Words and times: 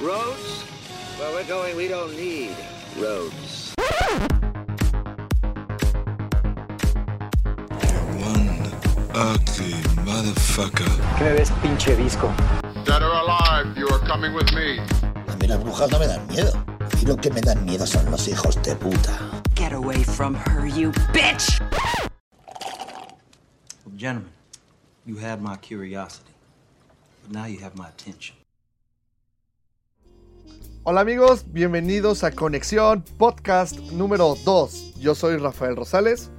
Roads? 0.00 0.62
Where 1.18 1.30
we're 1.34 1.44
going, 1.44 1.76
we 1.76 1.86
don't 1.86 2.16
need 2.16 2.56
roads. 2.96 3.74
One 8.16 8.72
ugly 9.12 9.74
motherfucker. 10.06 10.88
¿Qué 11.18 11.24
me 11.24 11.32
ves, 11.34 11.50
pinche 11.62 11.96
disco? 11.96 12.32
Dead 12.86 13.02
or 13.02 13.12
alive, 13.12 13.76
you 13.76 13.86
are 13.88 13.98
coming 14.06 14.32
with 14.32 14.50
me. 14.54 14.78
A 15.28 15.36
mí 15.36 15.46
las 15.46 15.58
brujas 15.62 15.90
no 15.90 15.98
me 15.98 16.06
dan 16.06 16.26
miedo. 16.28 16.52
Y 17.02 17.04
lo 17.04 17.16
que 17.16 17.30
me 17.30 17.42
dan 17.42 17.62
miedo 17.66 17.86
son 17.86 18.10
los 18.10 18.26
hijos 18.26 18.56
de 18.62 18.74
puta. 18.76 19.42
Get 19.54 19.74
away 19.74 20.02
from 20.02 20.34
her, 20.34 20.66
you 20.66 20.92
bitch! 21.12 21.60
Well, 23.84 23.96
gentlemen, 23.96 24.32
you 25.04 25.16
had 25.16 25.42
my 25.42 25.56
curiosity, 25.58 26.32
but 27.22 27.32
now 27.32 27.44
you 27.44 27.58
have 27.58 27.76
my 27.76 27.88
attention. 27.88 28.39
Hola 30.82 31.02
amigos, 31.02 31.44
bienvenidos 31.52 32.24
a 32.24 32.30
Conexión 32.30 33.04
Podcast 33.18 33.78
número 33.92 34.34
2. 34.46 34.94
Yo 34.94 35.14
soy 35.14 35.36
Rafael 35.36 35.76
Rosales 35.76 36.30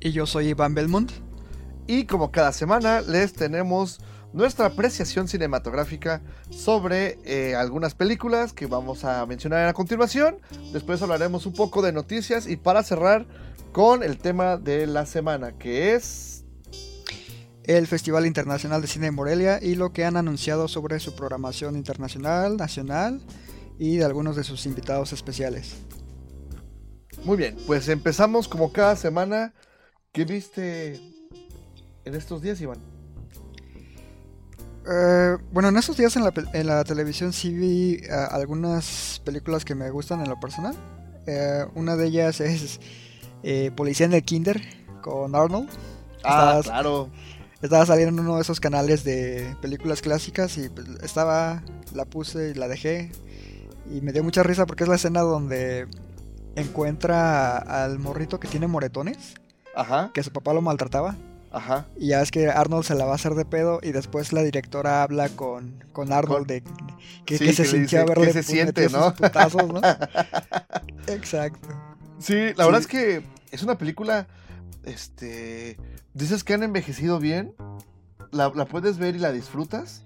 Y 0.00 0.12
yo 0.12 0.24
soy 0.24 0.48
Iván 0.48 0.74
Belmont. 0.74 1.12
y 1.86 2.06
como 2.06 2.32
cada 2.32 2.52
semana 2.52 3.02
les 3.02 3.34
tenemos 3.34 3.98
nuestra 4.32 4.64
apreciación 4.64 5.28
cinematográfica 5.28 6.22
sobre 6.48 7.18
eh, 7.26 7.56
algunas 7.56 7.94
películas 7.94 8.54
que 8.54 8.64
vamos 8.64 9.04
a 9.04 9.26
mencionar 9.26 9.68
a 9.68 9.74
continuación. 9.74 10.38
Después 10.72 11.02
hablaremos 11.02 11.44
un 11.44 11.52
poco 11.52 11.82
de 11.82 11.92
noticias 11.92 12.46
y 12.46 12.56
para 12.56 12.82
cerrar 12.82 13.26
con 13.72 14.02
el 14.02 14.16
tema 14.16 14.56
de 14.56 14.86
la 14.86 15.04
semana 15.04 15.58
que 15.58 15.94
es... 15.94 16.36
El 17.64 17.86
Festival 17.86 18.24
Internacional 18.24 18.80
de 18.80 18.88
Cine 18.88 19.06
de 19.06 19.12
Morelia 19.12 19.58
y 19.60 19.74
lo 19.74 19.92
que 19.92 20.06
han 20.06 20.16
anunciado 20.16 20.68
sobre 20.68 21.00
su 21.00 21.14
programación 21.14 21.76
internacional, 21.76 22.56
nacional 22.56 23.20
y 23.78 23.96
de 23.96 24.04
algunos 24.04 24.36
de 24.36 24.44
sus 24.44 24.66
invitados 24.66 25.12
especiales. 25.12 25.74
Muy 27.24 27.36
bien, 27.36 27.56
pues 27.66 27.88
empezamos 27.88 28.48
como 28.48 28.72
cada 28.72 28.96
semana. 28.96 29.52
¿Qué 30.12 30.24
viste 30.24 31.00
en 32.04 32.14
estos 32.14 32.42
días, 32.42 32.60
Iván? 32.60 32.78
Eh, 34.90 35.36
bueno, 35.52 35.68
en 35.68 35.76
estos 35.76 35.96
días 35.96 36.16
en 36.16 36.24
la, 36.24 36.32
en 36.54 36.66
la 36.66 36.82
televisión 36.84 37.32
sí 37.32 37.52
vi 37.52 37.94
eh, 38.04 38.08
algunas 38.30 39.20
películas 39.24 39.64
que 39.64 39.74
me 39.74 39.90
gustan 39.90 40.20
en 40.22 40.28
lo 40.30 40.40
personal. 40.40 40.74
Eh, 41.26 41.66
una 41.74 41.96
de 41.96 42.06
ellas 42.06 42.40
es 42.40 42.80
eh, 43.42 43.70
Policía 43.76 44.06
en 44.06 44.14
el 44.14 44.22
Kinder 44.22 44.62
con 45.02 45.34
Arnold. 45.34 45.68
Ah, 46.24 46.56
Estaba- 46.58 46.62
claro. 46.62 47.10
Estaba 47.60 47.84
saliendo 47.86 48.14
en 48.22 48.26
uno 48.26 48.36
de 48.36 48.42
esos 48.42 48.60
canales 48.60 49.02
de 49.02 49.56
películas 49.60 50.00
clásicas 50.00 50.56
y 50.58 50.68
pues, 50.68 50.86
estaba, 51.02 51.64
la 51.92 52.04
puse 52.04 52.50
y 52.50 52.54
la 52.54 52.68
dejé. 52.68 53.10
Y 53.90 54.00
me 54.00 54.12
dio 54.12 54.22
mucha 54.22 54.42
risa 54.42 54.66
porque 54.66 54.84
es 54.84 54.88
la 54.88 54.96
escena 54.96 55.20
donde 55.20 55.86
encuentra 56.56 57.56
al 57.58 57.98
morrito 57.98 58.40
que 58.40 58.48
tiene 58.48 58.66
moretones, 58.66 59.34
Ajá, 59.74 60.10
que 60.12 60.22
su 60.22 60.30
papá 60.32 60.52
lo 60.52 60.60
maltrataba. 60.60 61.16
ajá. 61.52 61.86
Y 61.96 62.08
ya 62.08 62.20
es 62.20 62.30
que 62.30 62.48
Arnold 62.48 62.84
se 62.84 62.94
la 62.94 63.04
va 63.06 63.12
a 63.12 63.14
hacer 63.14 63.34
de 63.34 63.44
pedo 63.44 63.80
y 63.82 63.92
después 63.92 64.32
la 64.32 64.42
directora 64.42 65.02
habla 65.02 65.28
con, 65.30 65.82
con 65.92 66.12
Arnold 66.12 66.46
de 66.46 66.62
que, 67.24 67.38
Sí, 67.38 67.44
que 67.46 67.52
se 67.52 67.62
que 67.62 67.68
sintió 67.68 68.00
dice, 68.00 68.04
verle 68.08 68.26
¿qué 68.26 68.32
se 68.32 68.42
siente, 68.42 68.88
no? 68.90 69.14
putazos, 69.14 69.68
¿no? 69.72 69.80
Exacto. 71.06 71.68
Sí, 72.18 72.34
la 72.34 72.50
Sí. 72.50 72.54
verdad 72.64 72.80
es 72.80 72.86
que 72.86 73.22
es 73.52 73.62
una 73.62 73.78
película, 73.78 74.26
este, 74.84 75.76
dices 76.14 76.44
que 76.44 76.54
han 76.54 76.62
envejecido 76.62 77.18
bien, 77.18 77.54
la, 78.32 78.50
la 78.54 78.66
puedes 78.66 78.98
ver 78.98 79.14
y 79.16 79.18
la 79.18 79.32
disfrutas. 79.32 80.02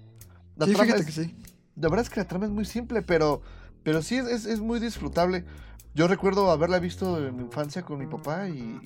La 0.55 0.65
sí, 0.67 0.73
trama 0.73 0.85
fíjate 0.85 1.01
es- 1.01 1.05
que 1.15 1.23
sí. 1.23 1.35
La 1.75 1.89
verdad 1.89 2.03
es 2.05 2.11
que 2.11 2.19
la 2.19 2.27
trama 2.27 2.45
es 2.45 2.51
muy 2.51 2.65
simple, 2.65 3.01
pero, 3.01 3.41
pero 3.83 4.01
sí 4.01 4.17
es, 4.17 4.27
es, 4.27 4.45
es 4.45 4.59
muy 4.59 4.79
disfrutable. 4.79 5.45
Yo 5.93 6.07
recuerdo 6.07 6.49
haberla 6.49 6.79
visto 6.79 7.17
en 7.25 7.35
mi 7.37 7.43
infancia 7.43 7.83
con 7.83 7.99
mi 7.99 8.07
papá 8.07 8.49
y, 8.49 8.79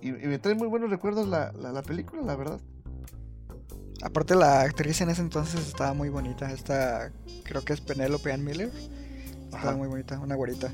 y, 0.00 0.08
y 0.08 0.26
me 0.26 0.38
trae 0.38 0.54
muy 0.54 0.66
buenos 0.68 0.90
recuerdos 0.90 1.28
la, 1.28 1.52
la, 1.52 1.72
la 1.72 1.82
película, 1.82 2.22
la 2.22 2.34
verdad. 2.36 2.60
Aparte 4.02 4.34
la 4.34 4.62
actriz 4.62 5.00
en 5.00 5.10
ese 5.10 5.20
entonces 5.22 5.66
estaba 5.68 5.94
muy 5.94 6.08
bonita. 6.08 6.50
Esta 6.50 7.12
creo 7.44 7.64
que 7.64 7.72
es 7.72 7.80
Penelope 7.80 8.32
Ann 8.32 8.44
Miller. 8.44 8.72
Estaba 9.44 9.70
Ajá. 9.70 9.76
muy 9.76 9.86
bonita, 9.86 10.18
una 10.18 10.34
güerita. 10.34 10.72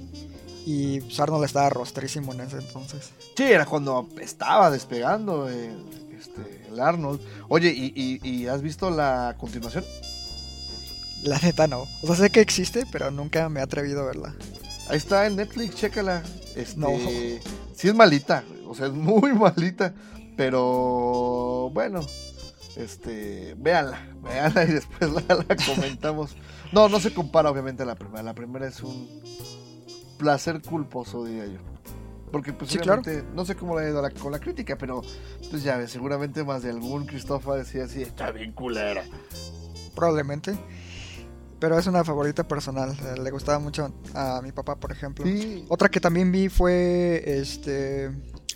Y 0.64 1.00
pues, 1.00 1.20
Arnold 1.20 1.44
estaba 1.44 1.68
rostrísimo 1.68 2.32
en 2.32 2.41
ese 2.41 2.58
entonces. 2.58 3.12
Sí, 3.36 3.44
era 3.44 3.66
cuando 3.66 4.08
estaba 4.20 4.70
despegando 4.70 5.50
eh, 5.50 5.70
este, 6.18 6.66
el 6.70 6.80
Arnold. 6.80 7.20
Oye, 7.48 7.70
¿y, 7.70 7.92
y, 7.94 8.26
y 8.26 8.47
has 8.47 8.62
visto 8.62 8.91
la 8.91 9.34
continuación? 9.38 9.84
La 11.22 11.38
neta 11.38 11.66
no. 11.66 11.82
O 12.02 12.06
sea, 12.06 12.16
sé 12.16 12.30
que 12.30 12.40
existe, 12.40 12.84
pero 12.92 13.10
nunca 13.10 13.48
me 13.48 13.60
he 13.60 13.62
atrevido 13.62 14.02
a 14.02 14.06
verla. 14.06 14.34
Ahí 14.88 14.96
está 14.96 15.26
en 15.26 15.36
Netflix, 15.36 15.74
chécala. 15.76 16.22
Este, 16.56 16.78
No. 16.78 16.88
Sí 17.74 17.88
es 17.88 17.94
malita, 17.94 18.42
o 18.66 18.74
sea, 18.74 18.86
es 18.86 18.92
muy 18.92 19.32
malita, 19.38 19.94
pero 20.36 21.70
bueno, 21.72 22.00
este, 22.76 23.54
véanla, 23.58 24.00
véanla 24.22 24.64
y 24.64 24.72
después 24.72 25.10
la, 25.12 25.22
la 25.48 25.56
comentamos. 25.66 26.36
No, 26.72 26.88
no 26.88 26.98
se 27.00 27.12
compara 27.14 27.50
obviamente 27.50 27.82
a 27.82 27.86
la 27.86 27.94
primera, 27.94 28.22
la 28.22 28.34
primera 28.34 28.66
es 28.66 28.80
un 28.82 29.08
placer 30.18 30.60
culposo, 30.62 31.24
diría 31.24 31.46
yo. 31.46 31.58
Porque 32.32 32.52
pues 32.52 32.70
Sí, 32.72 32.78
claro. 32.78 33.00
no 33.34 33.44
sé 33.44 33.54
cómo 33.54 33.78
le 33.78 33.86
ha 33.86 33.90
ido 33.90 34.02
la- 34.02 34.10
con 34.10 34.32
la 34.32 34.38
crítica, 34.40 34.76
pero 34.76 35.02
pues 35.50 35.62
ya 35.62 35.76
ves, 35.78 35.90
seguramente 35.92 36.42
más 36.44 36.62
de 36.62 36.70
algún 36.70 37.06
Christopher 37.06 37.54
decía 37.64 37.84
así, 37.84 38.02
está 38.02 38.30
bien 38.32 38.52
culera. 38.52 39.02
Probablemente. 39.94 40.58
Pero 41.60 41.78
es 41.78 41.86
una 41.86 42.04
favorita 42.04 42.46
personal. 42.46 42.91
eh, 42.91 43.20
Le 43.20 43.30
gustaba 43.30 43.58
mucho 43.58 43.92
a 44.14 44.41
mi 44.42 44.52
papá, 44.52 44.76
por 44.76 44.92
ejemplo. 44.92 45.24
Sí. 45.26 45.64
Otra 45.69 45.88
que 45.88 46.00
también 46.00 46.30
vi 46.30 46.48
fue 46.48 47.22
este 47.26 48.10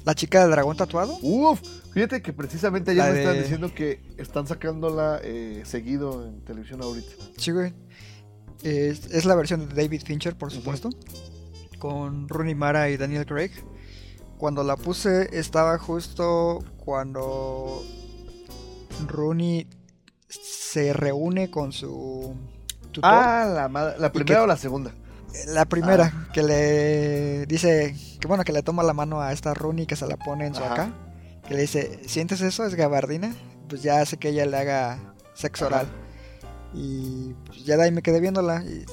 La 0.05 0.15
chica 0.15 0.43
del 0.43 0.51
dragón 0.53 0.77
tatuado. 0.77 1.17
Uf, 1.23 1.61
fíjate 1.93 2.23
que 2.23 2.33
precisamente 2.33 2.91
ayer 2.93 3.05
La 3.05 3.11
me 3.13 3.19
están 3.21 3.35
de- 3.35 3.43
diciendo 3.43 3.75
que 3.75 4.01
están 4.19 4.47
sacándola 4.47 5.21
eh, 5.23 5.63
seguido 5.65 6.27
en 6.27 6.45
televisión 6.45 6.83
ahorita. 6.83 7.11
Sí, 7.37 7.51
güey. 7.51 7.75
Es, 8.63 9.07
es 9.07 9.25
la 9.25 9.35
versión 9.35 9.69
de 9.69 9.75
David 9.75 10.03
Fincher, 10.05 10.37
por 10.39 10.53
supuesto. 10.53 10.91
Con 11.81 12.29
Rooney 12.29 12.55
Mara 12.55 12.89
y 12.91 12.97
Daniel 12.97 13.27
Craig. 13.27 13.51
Cuando 14.39 14.63
la 14.63 14.77
puse 14.77 15.29
estaba 15.37 15.79
justo 15.79 16.61
cuando 16.79 17.83
Rooney 19.09 19.69
se 20.29 20.93
reúne 20.93 21.51
con 21.51 21.73
su 21.73 22.35
tutor. 22.93 23.11
Ah, 23.13 23.47
la, 23.53 23.69
ma- 23.69 23.95
la 23.99 24.13
primera 24.13 24.37
que- 24.37 24.45
o 24.45 24.47
la 24.47 24.57
segunda. 24.57 24.93
La 25.49 25.65
primera, 25.65 26.13
Ah. 26.15 26.29
que 26.33 26.43
le 26.43 27.47
dice, 27.47 27.97
que 28.21 28.29
bueno, 28.29 28.45
que 28.45 28.53
le 28.53 28.63
toma 28.63 28.83
la 28.83 28.93
mano 28.93 29.21
a 29.23 29.33
esta 29.33 29.55
Rooney 29.55 29.87
que 29.87 29.97
se 29.97 30.07
la 30.07 30.17
pone 30.19 30.47
en 30.47 30.55
su 30.55 30.63
Ajá. 30.63 30.73
acá. 30.75 30.93
Que 31.49 31.55
le 31.55 31.63
dice, 31.63 32.01
¿sientes 32.07 32.41
eso? 32.43 32.65
Es 32.67 32.75
gabardina. 32.75 33.35
Pues 33.69 33.83
ya 33.83 34.01
hace 34.01 34.19
que 34.19 34.29
ella 34.29 34.45
le 34.47 34.57
haga 34.59 35.15
sexo 35.35 35.67
Ajá. 35.67 35.75
oral. 35.77 35.87
Y 36.75 37.35
pues, 37.47 37.65
ya 37.65 37.77
de 37.77 37.85
ahí 37.85 37.91
me 37.93 38.03
quedé 38.03 38.21
viéndola. 38.21 38.63
Y 38.63 38.85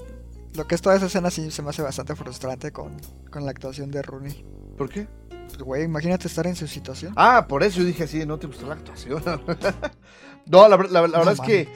lo 0.56 0.66
que 0.68 0.76
es 0.76 0.82
toda 0.82 0.96
esa 0.96 1.08
escena 1.08 1.30
sí 1.30 1.52
se 1.52 1.62
me 1.62 1.70
hace 1.72 1.82
bastante 1.82 2.16
frustrante 2.16 2.72
con, 2.72 2.98
con 3.30 3.44
la 3.46 3.52
actuación 3.52 3.92
de 3.92 4.02
Rooney. 4.02 4.46
¿Por 4.78 4.90
qué? 4.90 5.08
Pues, 5.30 5.58
güey, 5.60 5.84
imagínate 5.84 6.28
estar 6.28 6.48
en 6.48 6.56
su 6.56 6.68
situación. 6.68 7.14
Ah, 7.18 7.46
por 7.48 7.64
eso 7.64 7.80
yo 7.80 7.86
dije 7.86 8.04
así, 8.06 8.26
no 8.26 8.38
te 8.40 8.48
gustó 8.48 8.66
la 8.68 8.76
actuación. 8.76 9.22
no, 10.46 10.68
la, 10.70 10.78
ver- 10.78 10.92
la- 10.92 11.02
la 11.02 11.08
No 11.08 11.18
verdad 11.26 11.34
es 11.34 11.42
que 11.42 11.68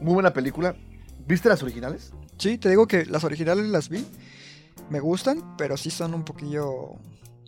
muy 0.00 0.14
buena 0.14 0.32
película. 0.32 0.74
¿Viste 1.26 1.48
las 1.48 1.62
originales? 1.62 2.12
Sí, 2.38 2.58
te 2.58 2.68
digo 2.68 2.86
que 2.86 3.06
las 3.06 3.24
originales 3.24 3.66
las 3.66 3.88
vi. 3.88 4.04
Me 4.90 5.00
gustan, 5.00 5.56
pero 5.56 5.76
sí 5.76 5.90
son 5.90 6.14
un 6.14 6.24
poquillo 6.24 6.96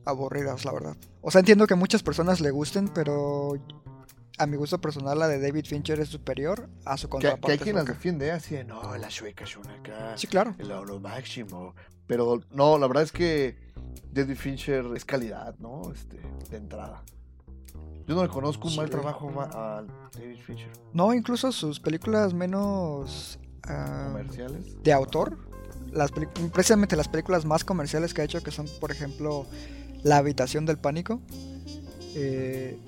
aburridas, 0.05 0.65
la 0.65 0.73
verdad. 0.73 0.97
O 1.21 1.31
sea, 1.31 1.41
entiendo 1.41 1.67
que 1.67 1.75
a 1.75 1.77
muchas 1.77 2.03
personas 2.03 2.41
le 2.41 2.51
gusten, 2.51 2.89
pero 2.89 3.55
a 4.39 4.47
mi 4.47 4.57
gusto 4.57 4.81
personal 4.81 5.19
la 5.19 5.29
de 5.29 5.41
David 5.41 5.65
Fincher 5.67 5.99
es 6.01 6.09
superior 6.09 6.69
a 6.85 6.97
su 6.97 7.09
Que, 7.09 7.19
que 7.19 7.27
contraparte. 7.29 7.53
hay 7.53 7.59
quien 7.59 7.75
las 7.77 7.85
sueca. 7.85 7.95
defiende, 7.99 8.27
¿eh? 8.29 8.33
así 8.33 8.55
de, 8.55 8.65
no, 8.65 8.97
las 8.97 9.13
suecas 9.15 9.51
son 9.51 9.67
acá. 9.69 10.17
Sí, 10.17 10.27
claro. 10.27 10.55
Lo, 10.59 10.85
lo 10.85 11.01
máximo. 11.01 11.75
Pero 12.07 12.41
no, 12.53 12.79
la 12.79 12.87
verdad 12.87 13.03
es 13.03 13.13
que 13.13 13.57
David 14.13 14.37
Fincher 14.37 14.87
es 14.95 15.05
calidad, 15.05 15.57
¿no? 15.59 15.93
Este, 15.93 16.19
de 16.51 16.57
entrada. 16.57 17.03
Yo 18.07 18.15
no 18.15 18.23
le 18.23 18.29
conozco 18.29 18.69
un 18.69 18.71
Sí, 18.75 18.77
mal 18.79 18.89
trabajo 18.89 19.29
a 19.41 19.85
David 20.15 20.39
Fincher. 20.47 20.71
No, 20.93 21.13
incluso 21.13 21.51
sus 21.51 21.81
películas 21.81 22.33
menos 22.33 23.41
ah, 23.69 24.09
Comerciales. 24.13 24.83
de 24.83 24.93
autor, 24.93 25.39
las 25.93 26.11
precisamente 26.53 26.97
las 26.97 27.09
películas 27.09 27.45
más 27.45 27.65
comerciales 27.65 28.15
que 28.15 28.23
ha 28.23 28.25
hecho, 28.25 28.43
que 28.43 28.51
son, 28.51 28.67
por 28.81 28.91
ejemplo, 28.91 29.47
La 30.03 30.19
habitación 30.19 30.67
del 30.67 30.79
pánico, 30.79 31.21
eh, 32.15 32.79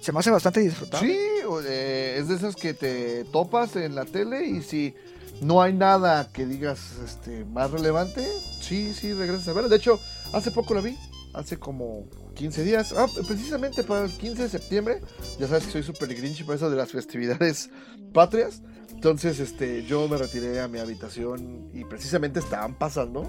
se 0.00 0.12
me 0.12 0.20
hace 0.20 0.30
bastante 0.30 0.60
disfrutable. 0.60 1.08
Sí, 1.08 1.18
eh, 1.66 2.16
es 2.18 2.28
de 2.28 2.34
esas 2.34 2.56
que 2.56 2.74
te 2.74 3.24
topas 3.24 3.76
en 3.76 3.94
la 3.94 4.04
tele 4.04 4.46
y 4.46 4.62
si 4.62 4.94
no 5.40 5.62
hay 5.62 5.72
nada 5.72 6.30
que 6.32 6.46
digas 6.46 6.96
este, 7.04 7.44
más 7.44 7.70
relevante, 7.70 8.26
sí, 8.60 8.92
sí, 8.94 9.12
regresas 9.12 9.48
a 9.48 9.52
verla. 9.52 9.68
De 9.68 9.76
hecho, 9.76 10.00
hace 10.32 10.50
poco 10.50 10.74
la 10.74 10.80
vi, 10.80 10.96
hace 11.32 11.58
como 11.58 12.06
15 12.34 12.64
días, 12.64 12.94
ah, 12.96 13.06
precisamente 13.26 13.82
para 13.84 14.04
el 14.04 14.12
15 14.12 14.42
de 14.44 14.48
septiembre, 14.48 15.00
ya 15.38 15.48
sabes 15.48 15.66
que 15.66 15.72
soy 15.72 15.82
súper 15.82 16.14
grinch 16.14 16.44
por 16.44 16.54
eso 16.54 16.70
de 16.70 16.76
las 16.76 16.92
festividades 16.92 17.70
patrias, 18.12 18.62
Entonces, 18.98 19.38
este, 19.38 19.84
yo 19.84 20.08
me 20.08 20.16
retiré 20.16 20.60
a 20.60 20.66
mi 20.66 20.80
habitación 20.80 21.70
y 21.72 21.84
precisamente 21.84 22.40
estaban 22.40 22.74
pasando 22.74 23.28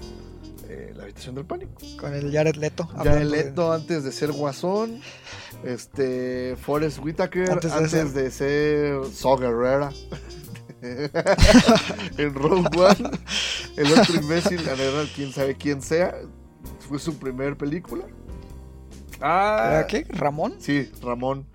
eh, 0.68 0.92
la 0.96 1.04
habitación 1.04 1.36
del 1.36 1.44
pánico. 1.44 1.74
Con 1.96 2.12
el 2.12 2.32
Jared 2.32 2.56
Leto. 2.56 2.88
De- 3.04 3.24
Leto 3.24 3.72
antes 3.72 4.02
de 4.02 4.10
ser 4.10 4.32
Guasón, 4.32 5.00
este, 5.64 6.56
Forrest 6.60 6.98
Whitaker 6.98 7.52
Antes 7.52 7.70
antes, 7.70 8.12
de 8.14 8.22
de, 8.24 8.30
ser- 8.32 9.04
Saw 9.14 9.38
Gerrera. 9.38 9.92
en 10.82 12.34
Rogue 12.34 12.68
One, 12.76 13.10
el 13.76 13.92
otro 13.92 14.14
imbécil, 14.16 14.66
la 14.66 14.74
verdad, 14.74 15.04
quién 15.14 15.30
sabe 15.32 15.54
quién 15.54 15.82
sea, 15.82 16.16
fue 16.88 16.98
su 16.98 17.16
primer 17.16 17.56
película. 17.56 18.06
Ah, 19.20 19.68
¿Era 19.70 19.86
qué? 19.86 20.04
¿Ramón? 20.08 20.54
Sí, 20.58 20.90
Ramón. 21.00 21.46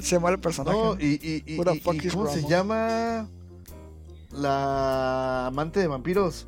Se 0.00 0.12
llama 0.16 0.30
el 0.30 0.40
personaje. 0.40 0.74
No, 0.78 0.94
y, 0.98 1.20
y, 1.22 1.42
y- 1.44 1.56
¿cómo 1.58 2.26
se 2.28 2.36
Ramón? 2.36 2.48
llama? 2.50 3.28
La 4.32 5.46
amante 5.46 5.80
de 5.80 5.86
vampiros. 5.86 6.46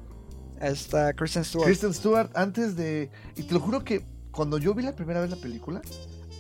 Está 0.61 1.13
Kristen 1.13 1.45
Stewart. 1.45 1.67
Kristen 1.67 1.93
Stewart, 1.93 2.31
antes 2.35 2.77
de. 2.77 3.11
Y 3.37 3.43
te 3.43 3.55
lo 3.55 3.61
juro 3.61 3.85
que 3.85 4.07
cuando 4.31 4.59
yo 4.59 4.75
vi 4.75 4.83
la 4.83 4.95
primera 4.95 5.21
vez 5.21 5.31
la 5.31 5.37
película, 5.37 5.83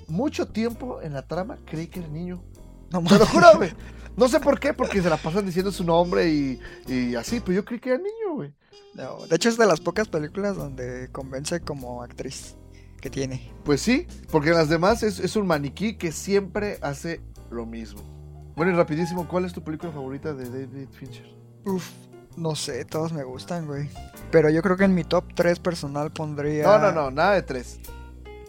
mucho 0.09 0.49
tiempo 0.49 1.01
en 1.03 1.13
la 1.13 1.27
trama 1.27 1.59
creí 1.65 1.87
que 1.89 2.01
era 2.01 2.09
niño. 2.09 2.43
No 2.91 3.03
Te 3.03 3.19
lo 3.19 3.27
juro, 3.27 3.47
güey. 3.57 3.73
No 4.17 4.29
sé 4.29 4.39
por 4.39 4.61
qué, 4.61 4.73
porque 4.73 5.03
se 5.03 5.11
la 5.11 5.17
pasan 5.17 5.45
diciendo 5.45 5.73
su 5.73 5.83
nombre 5.83 6.29
y, 6.29 6.61
y 6.87 7.17
así, 7.17 7.41
pero 7.41 7.55
yo 7.55 7.65
creí 7.65 7.81
que 7.81 7.91
era 7.91 7.99
niño, 7.99 8.35
güey. 8.35 8.55
No, 8.95 9.27
de 9.27 9.35
hecho 9.35 9.49
es 9.49 9.59
de 9.59 9.67
las 9.67 9.81
pocas 9.81 10.07
películas 10.07 10.57
donde 10.57 11.09
convence 11.11 11.61
como 11.61 12.03
actriz 12.03 12.55
que 13.01 13.11
tiene. 13.11 13.53
Pues 13.65 13.81
sí, 13.81 14.07
porque 14.31 14.51
en 14.51 14.55
las 14.55 14.69
demás 14.69 15.03
es, 15.03 15.19
es 15.19 15.35
un 15.35 15.49
maniquí 15.49 15.97
que 15.97 16.13
siempre 16.13 16.79
hace 16.81 17.21
lo 17.51 17.67
mismo. 17.67 18.14
Bueno, 18.57 18.73
y 18.73 18.75
rapidísimo, 18.75 19.27
¿cuál 19.27 19.45
es 19.45 19.53
tu 19.53 19.63
película 19.63 19.91
favorita 19.91 20.33
de 20.33 20.45
David 20.45 20.89
Fincher? 20.93 21.27
Uf, 21.65 21.91
no 22.37 22.55
sé, 22.55 22.85
todas 22.85 23.13
me 23.13 23.25
gustan, 23.25 23.67
güey. 23.67 23.89
Pero 24.31 24.49
yo 24.49 24.63
creo 24.63 24.77
que 24.77 24.85
en 24.85 24.95
mi 24.95 25.03
top 25.03 25.25
3 25.35 25.59
personal 25.59 26.13
pondría... 26.13 26.65
No, 26.65 26.79
no, 26.79 26.93
no, 26.93 27.11
nada 27.11 27.35
de 27.35 27.43
tres. 27.43 27.81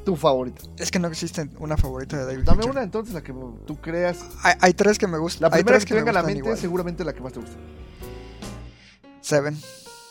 Tu 0.03 0.15
favorita. 0.15 0.61
Es 0.77 0.91
que 0.91 0.99
no 0.99 1.07
existe 1.07 1.49
una 1.57 1.75
favorita 1.75 2.17
de 2.17 2.25
David 2.25 2.43
Dame 2.43 2.57
Fincher. 2.57 2.71
una 2.71 2.83
entonces, 2.83 3.15
la 3.15 3.23
que 3.23 3.33
tú 3.65 3.81
creas. 3.81 4.23
Hay, 4.43 4.53
hay 4.61 4.73
tres 4.73 4.99
que 4.99 5.07
me 5.07 5.17
gustan. 5.17 5.49
La 5.49 5.55
hay 5.55 5.63
primera 5.63 5.77
tres 5.79 5.85
que, 5.85 5.95
te 5.95 5.99
venga 5.99 6.11
a 6.11 6.13
la 6.13 6.21
me 6.21 6.33
mente 6.33 6.51
es 6.51 6.59
seguramente 6.59 7.03
la 7.03 7.13
que 7.13 7.21
más 7.21 7.33
te 7.33 7.39
gusta. 7.39 7.57
Seven. 9.21 9.57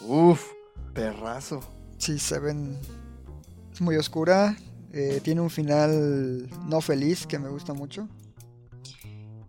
Uf, 0.01 0.45
perrazo. 0.93 1.61
Sí, 1.99 2.19
Seven 2.19 2.77
es 3.73 3.81
muy 3.81 3.97
oscura. 3.97 4.57
eh, 4.93 5.21
tiene 5.23 5.41
un 5.41 5.51
final 5.51 6.49
no 6.69 6.81
feliz 6.81 7.27
que 7.29 7.39
me 7.39 7.49
gusta 7.49 7.75
mucho. 7.75 8.09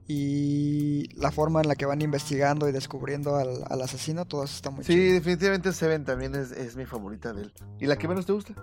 Y 0.07 1.09
la 1.15 1.31
forma 1.31 1.61
en 1.61 1.67
la 1.67 1.75
que 1.75 1.85
van 1.85 2.01
investigando 2.01 2.69
y 2.69 2.71
descubriendo 2.71 3.35
al, 3.37 3.63
al 3.67 3.81
asesino, 3.81 4.25
todo 4.25 4.43
eso 4.43 4.55
está 4.55 4.69
muy 4.69 4.83
Sí, 4.83 4.93
chido. 4.93 5.13
definitivamente 5.13 5.73
Seven 5.73 6.05
también 6.05 6.35
es, 6.35 6.51
es 6.51 6.75
mi 6.75 6.85
favorita 6.85 7.33
de 7.33 7.43
él. 7.43 7.53
¿Y 7.79 7.87
la 7.87 7.97
que 7.97 8.07
menos 8.07 8.25
te 8.25 8.33
gusta? 8.33 8.53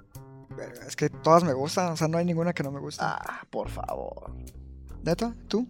Es 0.87 0.95
que 0.97 1.09
todas 1.09 1.43
me 1.43 1.53
gustan, 1.53 1.93
o 1.93 1.97
sea, 1.97 2.07
no 2.09 2.19
hay 2.19 2.25
ninguna 2.25 2.53
que 2.53 2.63
no 2.63 2.71
me 2.71 2.79
guste. 2.79 3.03
Ah, 3.05 3.45
por 3.51 3.69
favor. 3.71 4.31
¿Neta? 5.03 5.35
¿Tú? 5.49 5.67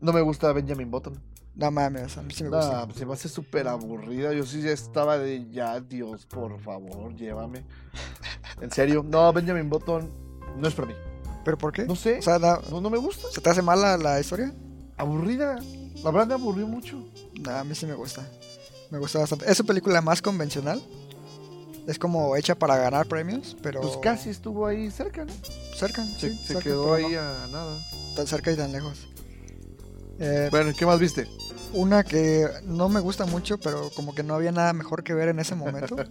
No 0.00 0.12
me 0.12 0.20
gusta 0.22 0.52
Benjamin 0.52 0.90
Button. 0.90 1.20
No 1.54 1.70
mames, 1.70 2.16
a 2.16 2.22
mí 2.22 2.32
sí 2.32 2.44
me 2.44 2.50
gusta. 2.50 2.88
Se 2.94 3.04
me 3.04 3.12
hace 3.12 3.28
súper 3.28 3.68
aburrida. 3.68 4.32
Yo 4.32 4.46
sí 4.46 4.62
ya 4.62 4.70
estaba 4.70 5.18
de 5.18 5.50
ya, 5.50 5.80
Dios, 5.80 6.24
por 6.26 6.58
favor, 6.60 7.14
llévame. 7.14 7.64
En 8.62 8.70
serio, 8.70 9.02
no, 9.06 9.32
Benjamin 9.32 9.68
Button 9.70 10.10
no 10.58 10.68
es 10.68 10.74
para 10.74 10.88
mí. 10.88 10.94
¿Pero 11.44 11.56
por 11.56 11.72
qué? 11.72 11.84
No 11.84 11.96
sé. 11.96 12.18
O 12.18 12.22
sea, 12.22 12.38
No, 12.38 12.80
no 12.80 12.90
me 12.90 12.98
gusta. 12.98 13.26
¿se 13.30 13.40
te 13.40 13.48
hace 13.50 13.62
mala 13.62 13.96
la 13.96 14.20
historia? 14.20 14.52
Aburrida. 15.00 15.58
La 16.04 16.10
verdad 16.10 16.26
me 16.28 16.34
aburrió 16.34 16.66
mucho. 16.66 16.96
No, 17.40 17.50
a 17.50 17.64
mí 17.64 17.74
sí 17.74 17.86
me 17.86 17.94
gusta. 17.94 18.26
Me 18.90 18.98
gusta 18.98 19.18
bastante. 19.20 19.50
Es 19.50 19.56
su 19.56 19.64
película 19.66 20.00
más 20.00 20.20
convencional. 20.22 20.82
Es 21.86 21.98
como 21.98 22.36
hecha 22.36 22.54
para 22.54 22.76
ganar 22.76 23.06
premios, 23.06 23.56
pero 23.62 23.80
Pues 23.80 23.96
casi 23.98 24.28
estuvo 24.30 24.66
ahí 24.66 24.90
cerca, 24.90 25.24
¿no? 25.24 25.32
cerca. 25.74 26.04
Se, 26.04 26.30
sí, 26.30 26.36
se 26.38 26.46
cerca, 26.48 26.62
quedó 26.62 26.92
ahí 26.94 27.12
no 27.12 27.20
a 27.20 27.46
nada. 27.50 27.78
tan 28.14 28.26
cerca 28.26 28.52
y 28.52 28.56
tan 28.56 28.70
lejos. 28.72 29.08
Eh, 30.18 30.48
Bueno, 30.50 30.70
¿y 30.70 30.74
¿qué 30.74 30.84
más 30.86 30.98
viste? 31.00 31.26
Una 31.72 32.02
que 32.04 32.46
no 32.64 32.88
me 32.88 33.00
gusta 33.00 33.24
mucho, 33.26 33.58
pero 33.58 33.90
como 33.96 34.14
que 34.14 34.22
no 34.22 34.34
había 34.34 34.52
nada 34.52 34.72
mejor 34.72 35.02
que 35.02 35.14
ver 35.14 35.28
en 35.28 35.38
ese 35.40 35.54
momento. 35.54 35.96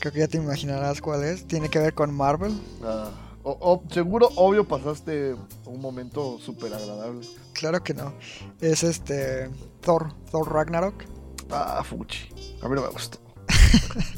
Creo 0.00 0.12
que 0.12 0.18
ya 0.18 0.26
te 0.28 0.36
imaginarás 0.38 1.00
cuál 1.00 1.22
es. 1.24 1.46
Tiene 1.46 1.68
que 1.68 1.78
ver 1.78 1.94
con 1.94 2.12
Marvel. 2.12 2.52
Ah, 2.82 3.10
o- 3.42 3.58
o- 3.60 3.82
seguro, 3.92 4.28
obvio, 4.36 4.66
pasaste 4.66 5.34
un 5.66 5.80
momento 5.80 6.38
súper 6.38 6.72
agradable. 6.74 7.26
Claro 7.52 7.82
que 7.82 7.94
no. 7.94 8.14
Es 8.60 8.82
este 8.84 9.48
Thor, 9.80 10.12
Thor 10.30 10.52
Ragnarok. 10.52 11.04
Ah, 11.50 11.82
fuchi. 11.84 12.28
A 12.62 12.68
mí 12.68 12.74
no 12.74 12.82
me 12.82 12.88
gustó. 12.88 13.18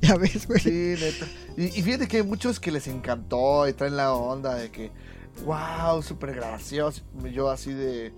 Ya 0.00 0.16
ves, 0.16 0.46
güey. 0.46 0.60
Sí, 0.60 0.70
neta. 0.70 1.26
Y, 1.56 1.64
y 1.78 1.82
fíjate 1.82 2.06
que 2.08 2.18
hay 2.18 2.22
muchos 2.22 2.60
que 2.60 2.70
les 2.70 2.86
encantó 2.88 3.66
y 3.66 3.72
traen 3.72 3.96
la 3.96 4.12
onda 4.12 4.54
de 4.54 4.70
que, 4.70 4.90
wow, 5.46 6.02
súper 6.02 6.34
gracioso. 6.34 7.02
Yo 7.32 7.48
así 7.50 7.72
de, 7.72 8.12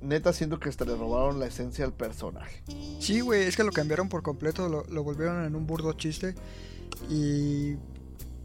neta, 0.00 0.32
siento 0.32 0.58
que 0.58 0.70
hasta 0.70 0.86
le 0.86 0.96
robaron 0.96 1.38
la 1.38 1.46
esencia 1.46 1.84
al 1.84 1.92
personaje. 1.92 2.62
Sí, 3.00 3.20
güey, 3.20 3.42
es 3.42 3.56
que 3.56 3.64
lo 3.64 3.72
cambiaron 3.72 4.08
por 4.08 4.22
completo, 4.22 4.68
lo, 4.68 4.84
lo 4.84 5.02
volvieron 5.04 5.44
en 5.44 5.54
un 5.56 5.66
burdo 5.66 5.92
chiste 5.92 6.34
y 7.10 7.74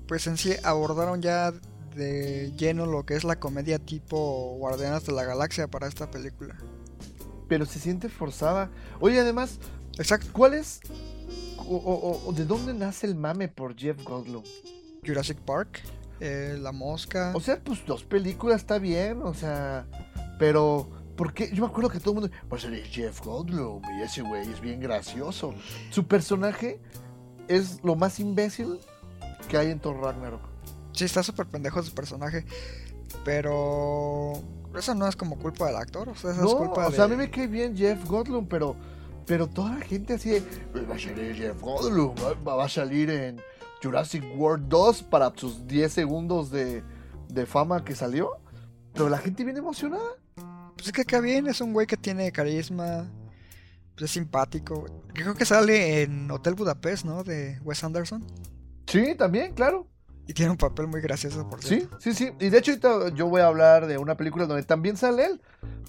pues 0.08 0.28
en 0.28 0.38
sí 0.38 0.54
abordaron 0.64 1.22
ya 1.22 1.52
de 1.96 2.52
lleno 2.58 2.86
lo 2.86 3.06
que 3.06 3.16
es 3.16 3.24
la 3.24 3.40
comedia 3.40 3.80
tipo 3.80 4.56
Guardianes 4.58 5.06
de 5.06 5.14
la 5.14 5.24
Galaxia 5.24 5.68
para 5.68 5.88
esta 5.88 6.12
película. 6.12 6.56
Pero 7.48 7.66
se 7.66 7.80
siente 7.80 8.10
forzada. 8.10 8.70
Oye, 9.00 9.20
además, 9.20 9.60
Exacto, 9.98 10.28
¿cuál 10.34 10.56
es, 10.56 10.82
o, 11.58 11.64
o- 11.78 12.28
o 12.28 12.34
de 12.34 12.44
dónde 12.44 12.74
nace 12.74 13.08
el 13.08 13.16
mame 13.16 13.48
por 13.48 13.78
Jeff 13.78 14.04
Goldblum? 14.04 14.44
Jurassic 15.06 15.38
Park, 15.40 15.84
eh, 16.20 16.58
La 16.60 16.74
Mosca. 16.74 17.32
O 17.34 17.40
sea, 17.40 17.62
pues 17.64 17.86
dos 17.86 18.04
películas 18.04 18.58
está 18.62 18.78
bien, 18.78 19.22
o 19.22 19.34
sea, 19.34 19.88
pero 20.38 20.90
¿por 21.16 21.34
qué? 21.34 21.50
Yo 21.54 21.62
me 21.64 21.70
acuerdo 21.70 21.90
que 21.90 22.00
todo 22.02 22.10
el 22.16 22.20
mundo, 22.22 22.36
pues 22.50 22.66
él 22.66 22.74
es 22.74 22.90
Jeff 22.90 23.22
Goldblum 23.24 23.82
y 23.98 24.02
ese 24.02 24.22
güey 24.22 24.52
es 24.52 24.60
bien 24.60 24.82
gracioso. 24.82 25.54
Su 25.92 26.06
personaje 26.08 26.82
es 27.48 27.82
lo 27.82 27.96
más 27.96 28.20
imbécil 28.20 28.80
que 29.48 29.58
hay 29.58 29.72
en 29.72 29.80
Thor 29.80 29.98
Ragnarok. 30.02 30.42
Sí, 30.94 31.06
está 31.06 31.24
súper 31.24 31.46
pendejo 31.48 31.82
su 31.84 31.94
personaje, 31.94 32.46
pero 33.24 34.34
eso 34.78 34.96
no 34.96 35.08
es 35.08 35.16
como 35.16 35.38
culpa 35.38 35.68
del 35.68 35.76
actor, 35.76 36.10
o 36.10 36.16
sea, 36.16 36.32
eso 36.32 36.42
No, 36.42 36.48
es 36.48 36.56
culpa 36.56 36.88
o 36.88 36.90
de... 36.90 36.96
sea, 36.96 37.06
a 37.06 37.08
mí 37.08 37.16
me 37.16 37.30
cae 37.30 37.48
bien 37.48 37.76
Jeff 37.76 38.06
Goldblum, 38.06 38.48
pero 38.48 38.76
pero 39.26 39.48
toda 39.48 39.76
la 39.80 39.84
gente 39.84 40.14
así 40.14 40.30
de, 40.30 40.42
"Pues 40.42 40.88
va 40.88 40.96
a 40.96 41.00
salir 41.00 41.34
Jeff 41.36 41.60
Goldblum, 41.60 42.14
va, 42.48 42.64
a 42.64 42.70
salir 42.70 43.10
en 43.10 43.42
Jurassic 43.82 44.24
World 44.38 44.68
2 44.68 45.04
para 45.04 45.34
sus 45.36 45.66
10 45.68 45.92
segundos 45.92 46.52
de, 46.52 46.84
de 47.30 47.46
fama 47.46 47.84
que 47.84 47.96
salió. 47.96 48.32
Pero 48.94 49.10
la 49.10 49.18
gente 49.18 49.44
viene 49.44 49.60
emocionada. 49.60 50.16
Pues 50.76 50.88
es 50.88 50.94
que 50.94 51.02
acá 51.02 51.20
bien, 51.20 51.48
es 51.48 51.62
un 51.62 51.74
güey 51.74 51.88
que 51.88 51.98
tiene 51.98 52.32
carisma, 52.32 53.10
pues 53.94 54.06
es 54.06 54.12
simpático. 54.12 54.86
Creo 55.14 55.36
que 55.36 55.46
sale 55.46 56.02
en 56.04 56.30
Hotel 56.32 56.56
Budapest, 56.56 57.06
¿no? 57.06 57.24
De 57.24 57.60
Wes 57.64 57.84
Anderson. 57.84 58.26
Sí, 58.88 59.16
también, 59.16 59.54
claro. 59.54 59.88
Y 60.28 60.34
tiene 60.34 60.52
un 60.52 60.58
papel 60.58 60.88
muy 60.88 61.02
gracioso, 61.02 61.48
por 61.50 61.62
Sí, 61.62 61.78
cierto. 61.78 61.98
sí, 62.00 62.14
sí. 62.14 62.32
Y 62.40 62.50
de 62.50 62.58
hecho 62.58 62.72
ahorita 62.72 63.10
yo 63.16 63.28
voy 63.28 63.42
a 63.42 63.48
hablar 63.48 63.86
de 63.88 63.98
una 63.98 64.16
película 64.18 64.46
donde 64.46 64.64
también 64.64 64.98
sale 64.98 65.26
él. 65.26 65.42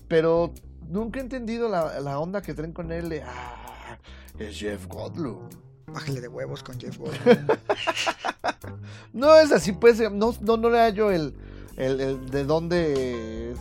Pero 0.08 0.52
nunca 0.88 1.18
he 1.18 1.22
entendido 1.22 1.68
la, 1.68 2.00
la 2.00 2.18
onda 2.18 2.42
que 2.42 2.52
traen 2.54 2.72
con 2.72 2.92
él 2.92 3.08
de... 3.08 3.22
Ah, 3.22 3.98
es 4.38 4.58
Jeff 4.58 4.86
Goldblum. 4.86 5.48
Bájale 5.86 6.20
de 6.20 6.28
huevos 6.28 6.62
con 6.62 6.78
Jeff 6.78 6.98
Goldblum. 6.98 7.46
No 9.12 9.34
es 9.38 9.52
así, 9.52 9.72
pues. 9.72 9.98
No, 10.12 10.34
no, 10.40 10.56
no 10.56 10.70
le 10.70 10.78
hallo 10.78 11.10
el, 11.10 11.34
el, 11.76 12.00
el 12.00 12.30
de 12.30 12.44
dónde 12.44 13.52
es 13.52 13.58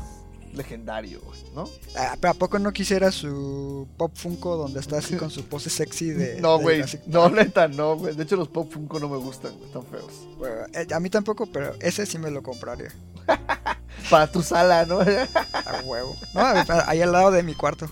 legendario, 0.55 1.21
¿no? 1.53 1.69
Ah, 1.97 2.15
pero 2.19 2.31
¿a 2.31 2.33
poco 2.33 2.57
no 2.59 2.71
quisiera 2.73 3.11
su 3.11 3.87
Pop 3.97 4.11
Funko 4.15 4.55
donde 4.57 4.79
está 4.79 4.97
así 4.97 5.15
con 5.15 5.29
su 5.31 5.43
pose 5.45 5.69
sexy 5.69 6.09
de... 6.11 6.39
no, 6.41 6.59
güey. 6.59 6.83
No, 7.07 7.29
neta, 7.29 7.67
no, 7.67 7.97
güey. 7.97 8.15
De 8.15 8.23
hecho, 8.23 8.35
los 8.35 8.47
Pop 8.47 8.71
Funko 8.71 8.99
no 8.99 9.09
me 9.09 9.17
gustan, 9.17 9.53
güey, 9.53 9.65
están 9.67 9.83
feos. 9.85 10.11
Bueno, 10.37 10.55
eh, 10.73 10.87
a 10.93 10.99
mí 10.99 11.09
tampoco, 11.09 11.45
pero 11.47 11.73
ese 11.79 12.05
sí 12.05 12.17
me 12.17 12.31
lo 12.31 12.41
compraría. 12.43 12.93
Para 14.09 14.31
tu 14.31 14.41
sala, 14.41 14.85
¿no? 14.85 14.99
A 14.99 15.81
huevo. 15.83 16.15
No, 16.33 16.41
ahí 16.87 17.01
al 17.01 17.11
lado 17.11 17.31
de 17.31 17.43
mi 17.43 17.53
cuarto. 17.55 17.89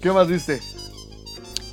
¿Qué 0.00 0.10
más 0.10 0.26
viste? 0.26 0.60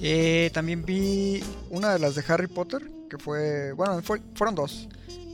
Eh, 0.02 0.50
también 0.54 0.86
vi 0.86 1.44
una 1.70 1.92
de 1.94 2.00
las 2.00 2.16
de 2.16 2.24
Harry 2.28 2.48
Potter, 2.48 2.90
que 3.10 3.18
fue, 3.18 3.74
bueno, 3.74 4.02
fue- 4.04 4.22
fueron 4.36 4.56
dos. 4.56 4.88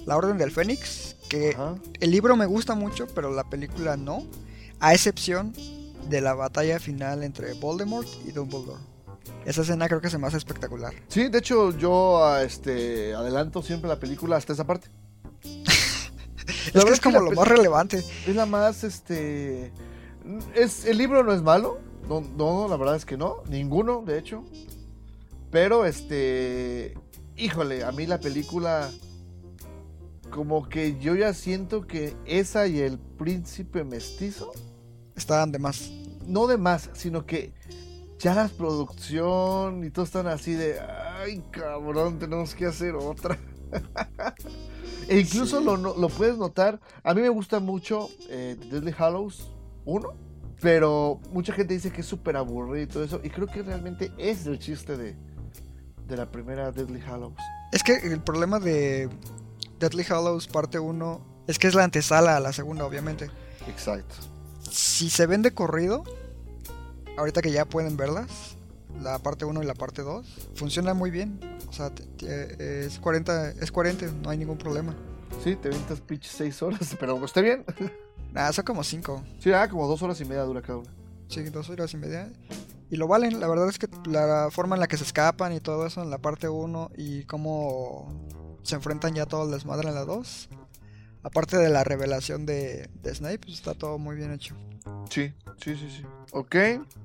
La 0.05 0.15
Orden 0.17 0.37
del 0.37 0.51
Fénix, 0.51 1.15
que 1.29 1.49
Ajá. 1.51 1.75
el 1.99 2.11
libro 2.11 2.35
me 2.35 2.45
gusta 2.45 2.73
mucho, 2.75 3.07
pero 3.07 3.31
la 3.33 3.43
película 3.49 3.97
no, 3.97 4.23
a 4.79 4.93
excepción 4.93 5.53
de 6.09 6.21
la 6.21 6.33
batalla 6.33 6.79
final 6.79 7.23
entre 7.23 7.53
Voldemort 7.53 8.07
y 8.25 8.31
Dumbledore. 8.31 8.81
Esa 9.45 9.61
escena 9.61 9.87
creo 9.87 10.01
que 10.01 10.09
se 10.09 10.17
me 10.17 10.27
hace 10.27 10.37
espectacular. 10.37 10.93
Sí, 11.07 11.29
de 11.29 11.37
hecho, 11.37 11.75
yo 11.77 12.23
ah, 12.23 12.43
este, 12.43 13.13
adelanto 13.13 13.61
siempre 13.61 13.87
la 13.87 13.99
película 13.99 14.37
hasta 14.37 14.53
esa 14.53 14.65
parte. 14.65 14.89
Es 16.75 16.83
que 16.83 16.91
es 16.91 16.99
como 16.99 17.21
lo 17.21 17.31
más 17.31 17.47
relevante. 17.47 18.03
Es 18.27 18.35
la 18.35 18.45
más, 18.45 18.83
este... 18.83 19.71
Es, 20.53 20.85
el 20.85 20.97
libro 20.97 21.23
no 21.23 21.33
es 21.33 21.41
malo. 21.41 21.79
No, 22.07 22.21
no, 22.21 22.67
la 22.67 22.77
verdad 22.77 22.95
es 22.95 23.05
que 23.05 23.17
no. 23.17 23.37
Ninguno, 23.49 24.03
de 24.05 24.19
hecho. 24.19 24.43
Pero 25.51 25.85
este. 25.85 26.95
Híjole, 27.35 27.83
a 27.83 27.91
mí 27.91 28.05
la 28.05 28.19
película. 28.19 28.89
Como 30.29 30.67
que 30.67 30.99
yo 30.99 31.15
ya 31.15 31.33
siento 31.33 31.87
que 31.87 32.15
esa 32.25 32.67
y 32.67 32.79
el 32.79 32.97
príncipe 32.97 33.83
mestizo. 33.83 34.51
Estaban 35.15 35.51
de 35.51 35.59
más. 35.59 35.91
No 36.27 36.47
de 36.47 36.57
más, 36.57 36.89
sino 36.93 37.25
que 37.25 37.53
ya 38.19 38.33
la 38.33 38.47
producción 38.47 39.83
y 39.83 39.89
todo 39.91 40.05
están 40.05 40.27
así 40.27 40.53
de. 40.53 40.79
Ay, 40.79 41.43
cabrón, 41.51 42.19
tenemos 42.19 42.55
que 42.55 42.65
hacer 42.65 42.95
otra. 42.95 43.37
e 45.07 45.19
incluso 45.19 45.59
Sí. 45.59 45.65
lo, 45.65 45.77
no- 45.77 45.95
lo 45.95 46.09
puedes 46.09 46.37
notar. 46.37 46.79
A 47.03 47.13
mí 47.13 47.21
me 47.21 47.29
gusta 47.29 47.59
mucho 47.59 48.09
eh, 48.29 48.55
Deadly 48.71 48.93
Hallows 48.97 49.51
1. 49.85 50.25
Pero 50.61 51.19
mucha 51.31 51.51
gente 51.53 51.73
dice 51.73 51.91
que 51.91 51.99
es 52.01 52.07
súper 52.07 52.37
aburrido 52.37 52.81
y 52.83 52.87
todo 52.87 53.03
eso. 53.03 53.19
Y 53.23 53.29
creo 53.29 53.45
que 53.45 53.61
realmente 53.61 54.11
es 54.17 54.45
el 54.47 54.57
chiste 54.57 54.95
de, 54.95 55.15
de 56.07 56.17
la 56.17 56.31
primera 56.31 56.71
Deadly 56.71 57.01
Hallows. 57.01 57.35
Es 57.73 57.83
que 57.83 57.93
el 57.97 58.21
problema 58.21 58.57
de 58.59 59.09
Deadly 59.79 60.05
Hallows 60.09 60.47
parte 60.47 60.79
1 60.79 61.43
es 61.47 61.59
que 61.59 61.67
es 61.67 61.75
la 61.75 61.83
antesala 61.83 62.37
a 62.37 62.39
la 62.39 62.53
segunda, 62.53 62.85
obviamente. 62.85 63.29
Exacto. 63.67 64.15
Si 64.75 65.09
se 65.09 65.25
ven 65.25 65.41
de 65.41 65.53
corrido, 65.53 66.03
ahorita 67.17 67.41
que 67.41 67.49
ya 67.49 67.63
pueden 67.63 67.95
verlas, 67.95 68.57
la 69.01 69.19
parte 69.19 69.45
1 69.45 69.63
y 69.63 69.65
la 69.65 69.73
parte 69.73 70.01
2, 70.01 70.25
funciona 70.53 70.93
muy 70.93 71.11
bien. 71.11 71.39
O 71.69 71.71
sea, 71.71 71.89
te- 71.95 72.03
te- 72.03 72.85
es 72.85 72.99
40, 72.99 73.51
es 73.51 73.71
40, 73.71 74.07
no 74.21 74.29
hay 74.29 74.37
ningún 74.37 74.57
problema. 74.57 74.93
Sí, 75.41 75.55
te 75.55 75.69
ventas 75.69 76.01
pinches 76.01 76.33
6 76.33 76.61
horas, 76.61 76.93
pero 76.99 77.23
está 77.23 77.39
bien. 77.39 77.63
Nada, 78.33 78.51
son 78.51 78.65
como 78.65 78.83
5. 78.83 79.23
Sí, 79.39 79.53
ah, 79.53 79.69
como 79.69 79.87
2 79.87 80.01
horas 80.01 80.19
y 80.19 80.25
media 80.25 80.41
dura 80.43 80.61
cada 80.61 80.79
una. 80.79 80.91
Sí, 81.29 81.41
dos 81.45 81.69
horas 81.69 81.93
y 81.93 81.97
media. 81.97 82.29
Y 82.89 82.97
lo 82.97 83.07
valen, 83.07 83.39
la 83.39 83.47
verdad 83.47 83.69
es 83.69 83.79
que 83.79 83.87
la 84.07 84.49
forma 84.51 84.75
en 84.75 84.81
la 84.81 84.87
que 84.87 84.97
se 84.97 85.05
escapan 85.05 85.53
y 85.53 85.61
todo 85.61 85.85
eso 85.87 86.03
en 86.03 86.09
la 86.09 86.17
parte 86.17 86.49
1 86.49 86.91
y 86.97 87.23
cómo 87.23 88.13
se 88.63 88.75
enfrentan 88.75 89.15
ya 89.15 89.25
todo 89.25 89.45
el 89.45 89.51
desmadre 89.51 89.87
en 89.87 89.95
la 89.95 90.03
2. 90.03 90.49
Aparte 91.25 91.57
de 91.57 91.69
la 91.69 91.83
revelación 91.83 92.45
de, 92.45 92.87
de 93.01 93.15
Snape, 93.15 93.39
pues 93.39 93.55
está 93.55 93.73
todo 93.73 93.97
muy 93.97 94.15
bien 94.15 94.31
hecho. 94.31 94.55
Sí, 95.09 95.33
sí, 95.57 95.75
sí, 95.75 95.89
sí. 95.89 96.05
Ok, 96.31 96.55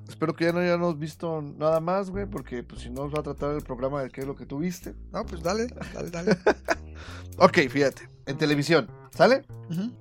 espero 0.07 0.35
que 0.35 0.45
ya 0.45 0.53
no 0.53 0.59
hayamos 0.59 0.99
visto 0.99 1.41
nada 1.41 1.79
más, 1.79 2.11
güey, 2.11 2.27
porque 2.27 2.61
pues 2.61 2.81
si 2.81 2.91
no 2.91 3.05
nos 3.05 3.15
va 3.15 3.21
a 3.21 3.23
tratar 3.23 3.55
el 3.55 3.63
programa 3.63 4.03
de 4.03 4.11
qué 4.11 4.21
es 4.21 4.27
lo 4.27 4.35
que 4.35 4.45
tú 4.45 4.59
viste. 4.59 4.93
No, 5.11 5.25
pues 5.25 5.41
dale, 5.41 5.65
dale, 5.93 6.11
dale. 6.11 6.37
Ok, 7.37 7.57
fíjate, 7.67 8.09
en 8.27 8.37
televisión, 8.37 8.91
¿sale? 9.09 9.43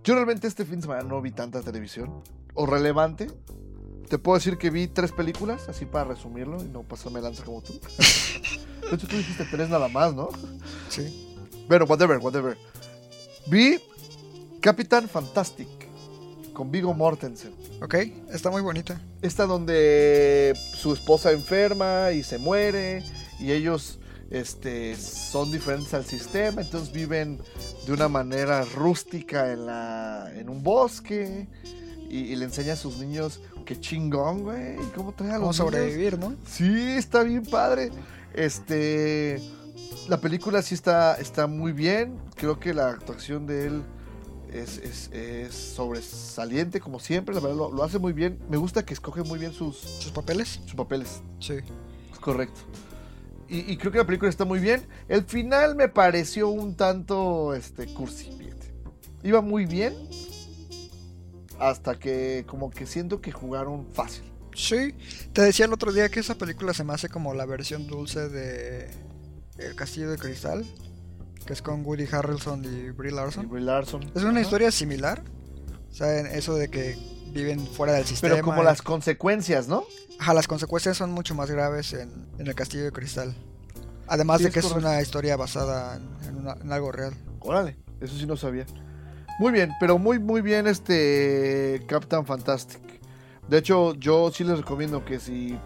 Yo 0.05 0.15
realmente 0.15 0.47
este 0.49 0.67
fin 0.67 0.77
de 0.77 0.83
semana 0.83 1.03
no 1.03 1.23
vi 1.23 1.31
tanta 1.31 1.63
televisión. 1.63 2.23
O 2.53 2.67
relevante. 2.67 3.29
Te 4.11 4.19
puedo 4.19 4.37
decir 4.37 4.59
que 4.59 4.69
vi 4.69 4.87
tres 4.87 5.13
películas, 5.13 5.67
así 5.71 5.87
para 5.87 6.05
resumirlo 6.05 6.63
y 6.63 6.69
no 6.69 6.83
pasarme 6.83 7.23
lanza 7.23 7.43
como 7.43 7.63
tú. 7.63 7.73
De 8.91 8.97
hecho, 8.97 9.09
tú 9.09 9.17
dijiste 9.17 9.47
tres 9.51 9.71
nada 9.71 9.89
más, 9.89 10.13
¿no? 10.15 10.29
Sí. 10.91 11.39
Bueno, 11.69 11.87
whatever, 11.87 12.19
whatever. 12.19 12.59
Vi 13.47 13.81
Capitán 14.61 15.09
Fantastic 15.09 15.69
con 16.53 16.71
Vigo 16.71 16.93
Mortensen. 16.93 17.55
Ok, 17.81 17.95
está 18.31 18.51
muy 18.51 18.61
bonita. 18.61 19.01
Esta 19.23 19.47
donde 19.47 20.53
su 20.75 20.93
esposa 20.93 21.33
enferma 21.33 22.13
y 22.13 22.23
se 22.23 22.37
muere 22.37 23.03
y 23.39 23.53
ellos 23.53 23.99
este, 24.31 24.97
son 24.97 25.51
diferentes 25.51 25.95
al 25.95 26.05
sistema, 26.05 26.61
entonces 26.61 26.93
viven 26.93 27.41
de 27.87 27.93
una 27.93 28.09
manera 28.09 28.65
rústica 28.65 29.51
en, 29.51 29.65
la, 29.65 30.31
en 30.35 30.51
un 30.51 30.63
bosque 30.63 31.49
y, 32.11 32.19
y 32.19 32.37
le 32.37 32.45
enseña 32.45 32.75
a 32.75 32.77
sus 32.77 32.99
niños 32.99 33.41
que 33.65 33.81
chingón, 33.81 34.43
güey, 34.43 34.75
y 34.75 34.87
cómo 34.95 35.13
trae 35.13 35.31
a 35.31 35.37
Cómo 35.37 35.47
los 35.47 35.59
niños. 35.59 35.73
sobrevivir, 35.73 36.19
¿no? 36.19 36.35
Sí, 36.47 36.91
está 36.97 37.23
bien 37.23 37.45
padre. 37.45 37.91
Este, 38.35 39.41
la 40.09 40.21
película 40.21 40.61
sí 40.61 40.75
está, 40.75 41.15
está 41.15 41.47
muy 41.47 41.73
bien. 41.73 42.19
Creo 42.37 42.61
que 42.61 42.75
la 42.75 42.91
actuación 42.91 43.47
de 43.47 43.67
él 43.67 43.83
es, 44.53 44.79
es- 44.79 45.11
es 45.13 45.55
sobresaliente, 45.55 46.81
como 46.81 46.99
siempre. 47.01 47.35
La 47.35 47.41
verdad, 47.41 47.57
lo, 47.57 47.73
lo 47.73 47.83
hace 47.85 47.99
muy 47.99 48.13
bien. 48.13 48.39
Me 48.49 48.57
gusta 48.57 48.85
que 48.85 48.95
escoge 48.95 49.23
muy 49.23 49.39
bien 49.39 49.53
sus, 49.53 49.77
Sus 49.79 50.13
papeles. 50.13 50.61
sus 50.65 50.75
papeles. 50.75 51.23
Sí. 51.39 51.55
Correcto. 52.21 52.61
Y, 53.49 53.73
y 53.73 53.77
creo 53.77 53.91
que 53.91 53.99
la 53.99 54.07
película 54.07 54.29
está 54.29 54.45
muy 54.45 54.61
bien. 54.61 54.87
El 55.09 55.25
final 55.25 55.75
me 55.75 55.89
pareció 55.89 56.49
un 56.49 56.77
tanto 56.77 57.55
este, 57.55 57.87
cursi, 57.93 58.31
fíjate. 58.39 58.73
Iba 59.23 59.41
muy 59.41 59.67
bien. 59.67 59.95
Hasta 61.59 61.99
que 61.99 62.45
como 62.47 62.71
que 62.71 62.87
siento 62.87 63.21
que 63.21 63.33
jugaron 63.33 63.87
fácil. 63.93 64.25
Sí. 64.55 64.95
Te 65.33 65.43
decía 65.43 65.67
el 65.67 65.73
otro 65.73 65.93
día 65.93 66.09
que 66.09 66.21
esa 66.21 66.35
película 66.37 66.73
se 66.75 66.85
me 66.85 66.93
hace 66.95 67.09
como 67.09 67.35
la 67.35 67.45
versión 67.47 67.87
dulce 67.87 68.29
de 68.29 68.91
El 69.59 69.75
Castillo 69.75 70.11
de 70.11 70.17
Cristal. 70.19 70.65
Que 71.47 71.53
es 71.55 71.63
con 71.63 71.85
Woody 71.85 72.07
Harrelson 72.11 72.65
y 72.65 72.91
Brie 72.91 73.11
Y 73.11 73.15
Larson. 73.15 73.49
Brie 73.49 73.63
Larson. 73.65 74.03
Es 74.15 74.23
una 74.23 74.31
Ajá. 74.33 74.41
historia 74.43 74.71
similar. 74.71 75.23
O 75.91 75.95
sea, 75.95 76.21
eso 76.21 76.55
de 76.55 76.69
que 76.71 76.97
viven 77.33 77.67
fuera 77.67 77.95
del 77.95 78.05
sistema. 78.05 78.35
Pero 78.35 78.45
como 78.45 78.63
y- 78.63 78.65
las 78.65 78.83
consecuencias, 78.83 79.67
¿no? 79.69 79.85
Ajá, 80.19 80.35
las 80.35 80.47
consecuencias 80.47 80.97
son 80.97 81.13
mucho 81.13 81.35
más 81.35 81.51
graves 81.51 81.93
en, 81.95 82.11
en 82.39 82.47
el 82.47 82.55
Castillo 82.55 82.85
de 82.85 82.93
Cristal. 82.93 83.35
Además 84.07 84.39
Sí, 84.39 84.45
de 84.45 84.51
que 84.51 84.59
es 84.61 84.71
una 84.71 85.01
historia 85.01 85.37
basada 85.37 85.97
en, 85.97 86.29
en 86.29 86.37
una- 86.37 86.53
en 86.61 86.73
algo 86.73 86.93
real. 86.93 87.15
Órale, 87.41 87.77
eso 88.01 88.17
sí 88.17 88.27
no 88.27 88.37
sabía. 88.37 88.67
Muy 89.39 89.53
bien, 89.53 89.71
pero 89.81 89.99
muy, 89.99 90.19
muy 90.19 90.43
bien 90.43 90.67
este 90.67 91.83
Captain 91.89 92.27
Fantastic. 92.27 92.83
De 93.49 93.59
hecho, 93.59 93.95
yo 93.95 94.31
sí 94.31 94.45
les 94.45 94.59
recomiendo 94.59 95.05
que 95.05 95.19
si 95.19 95.59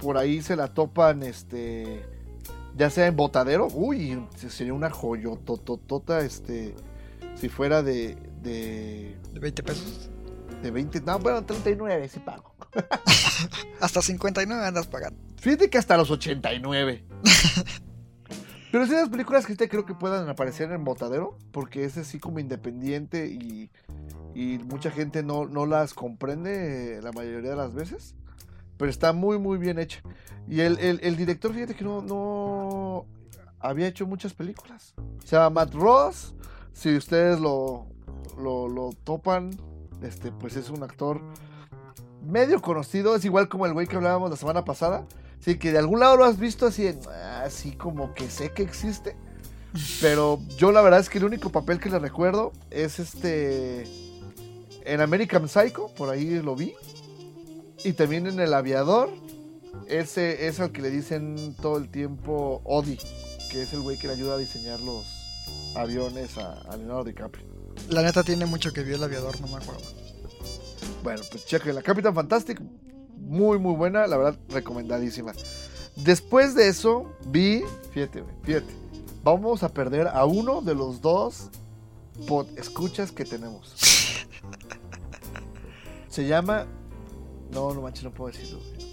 por 0.00 0.18
ahí 0.18 0.42
se 0.42 0.56
la 0.56 0.68
topan, 0.74 1.22
este, 1.22 2.04
ya 2.76 2.90
sea 2.90 3.06
en 3.06 3.16
botadero, 3.16 3.68
uy, 3.72 4.22
sería 4.36 4.74
una 4.74 4.90
joyotototota, 4.90 6.20
este, 6.20 6.74
si 7.34 7.48
fuera 7.48 7.82
de, 7.82 8.16
de, 8.42 9.16
De 9.32 9.40
20 9.40 9.62
pesos. 9.62 10.10
de 10.62 10.70
20, 10.70 11.00
no, 11.02 11.18
bueno, 11.18 11.44
39 11.44 12.08
sí 12.08 12.20
pago. 12.20 12.54
Hasta 13.80 14.02
59 14.02 14.64
andas 14.64 14.86
pagando. 14.86 15.18
Fíjate 15.40 15.70
que 15.70 15.78
hasta 15.78 15.96
los 15.96 16.10
89. 16.10 17.04
Pero 18.70 18.84
es 18.84 18.90
de 18.90 18.96
las 18.96 19.08
películas 19.08 19.46
que 19.46 19.56
creo 19.56 19.84
que 19.84 19.94
puedan 19.94 20.28
aparecer 20.28 20.70
en 20.70 20.84
Botadero, 20.84 21.36
porque 21.50 21.84
es 21.84 21.96
así 21.96 22.20
como 22.20 22.38
independiente 22.38 23.26
y, 23.26 23.70
y 24.34 24.58
mucha 24.58 24.92
gente 24.92 25.24
no, 25.24 25.46
no 25.46 25.66
las 25.66 25.92
comprende 25.92 26.98
eh, 26.98 27.02
la 27.02 27.10
mayoría 27.10 27.50
de 27.50 27.56
las 27.56 27.74
veces. 27.74 28.14
Pero 28.80 28.90
está 28.90 29.12
muy, 29.12 29.38
muy 29.38 29.58
bien 29.58 29.78
hecha. 29.78 30.00
Y 30.48 30.60
el, 30.62 30.78
el- 30.78 31.14
director, 31.16 31.52
fíjate 31.52 31.74
que 31.74 31.84
no, 31.84 32.00
no 32.00 33.04
había 33.58 33.86
hecho 33.86 34.06
muchas 34.06 34.32
películas. 34.32 34.94
Se 35.22 35.36
llama 35.36 35.50
Matt 35.50 35.74
Ross. 35.74 36.34
Si 36.72 36.96
ustedes 36.96 37.38
lo, 37.38 37.86
lo, 38.38 38.68
lo 38.68 38.90
topan, 39.04 39.50
este, 40.02 40.32
pues 40.32 40.56
es 40.56 40.70
un 40.70 40.82
actor 40.82 41.20
medio 42.26 42.62
conocido. 42.62 43.14
Es 43.14 43.24
igual 43.26 43.50
como 43.50 43.66
el 43.66 43.74
güey 43.74 43.86
que 43.86 43.96
hablábamos 43.96 44.30
la 44.30 44.36
semana 44.36 44.64
pasada. 44.64 45.04
Sí, 45.40 45.58
que 45.58 45.72
de 45.72 45.78
algún 45.78 46.00
lado 46.00 46.16
lo 46.16 46.24
has 46.24 46.38
visto 46.38 46.64
así, 46.66 46.86
en- 46.86 47.00
así 47.44 47.72
como 47.72 48.14
que 48.14 48.30
sé 48.30 48.50
que 48.52 48.62
existe. 48.62 49.14
Pero 50.00 50.40
yo 50.56 50.72
la 50.72 50.80
verdad 50.80 51.00
es 51.00 51.10
que 51.10 51.18
el 51.18 51.24
único 51.24 51.50
papel 51.50 51.78
que 51.80 51.90
le 51.90 51.98
recuerdo 51.98 52.52
es 52.70 52.98
este. 52.98 53.84
En 54.86 55.02
American 55.02 55.46
Psycho, 55.50 55.88
por 55.98 56.08
ahí 56.08 56.40
lo 56.40 56.56
vi. 56.56 56.72
Y 57.84 57.92
también 57.92 58.26
en 58.26 58.40
El 58.40 58.54
Aviador. 58.54 59.10
Ese 59.86 60.46
es 60.46 60.60
al 60.60 60.72
que 60.72 60.82
le 60.82 60.90
dicen 60.90 61.54
todo 61.60 61.76
el 61.76 61.88
tiempo 61.88 62.60
Odi, 62.64 62.98
que 63.50 63.62
es 63.62 63.72
el 63.72 63.80
güey 63.80 63.98
que 63.98 64.06
le 64.06 64.14
ayuda 64.14 64.34
a 64.34 64.38
diseñar 64.38 64.80
los 64.80 65.04
aviones 65.74 66.38
a, 66.38 66.60
a 66.62 66.76
Leonardo 66.76 67.04
DiCaprio. 67.04 67.44
La 67.88 68.02
neta 68.02 68.22
tiene 68.22 68.46
mucho 68.46 68.72
que 68.72 68.82
vio 68.82 68.96
el 68.96 69.02
aviador, 69.02 69.40
no 69.40 69.48
me 69.48 69.56
acuerdo. 69.56 69.82
Bueno, 71.02 71.22
pues 71.30 71.46
chequen 71.46 71.74
la 71.74 71.82
Capitán 71.82 72.14
Fantastic. 72.14 72.60
Muy, 73.16 73.58
muy 73.58 73.74
buena, 73.74 74.06
la 74.06 74.16
verdad, 74.16 74.38
recomendadísima. 74.48 75.32
Después 75.96 76.54
de 76.54 76.68
eso, 76.68 77.12
vi, 77.26 77.62
fíjate, 77.92 78.24
fíjate, 78.42 78.72
vamos 79.22 79.62
a 79.62 79.68
perder 79.68 80.08
a 80.08 80.24
uno 80.24 80.62
de 80.62 80.74
los 80.74 81.00
dos 81.00 81.48
pod 82.26 82.46
escuchas 82.56 83.12
que 83.12 83.24
tenemos. 83.24 83.74
Se 86.08 86.26
llama. 86.26 86.66
No, 87.52 87.72
no 87.74 87.80
manches, 87.82 88.04
no 88.04 88.12
puedo 88.12 88.32
decirlo. 88.32 88.58
güey. 88.58 88.90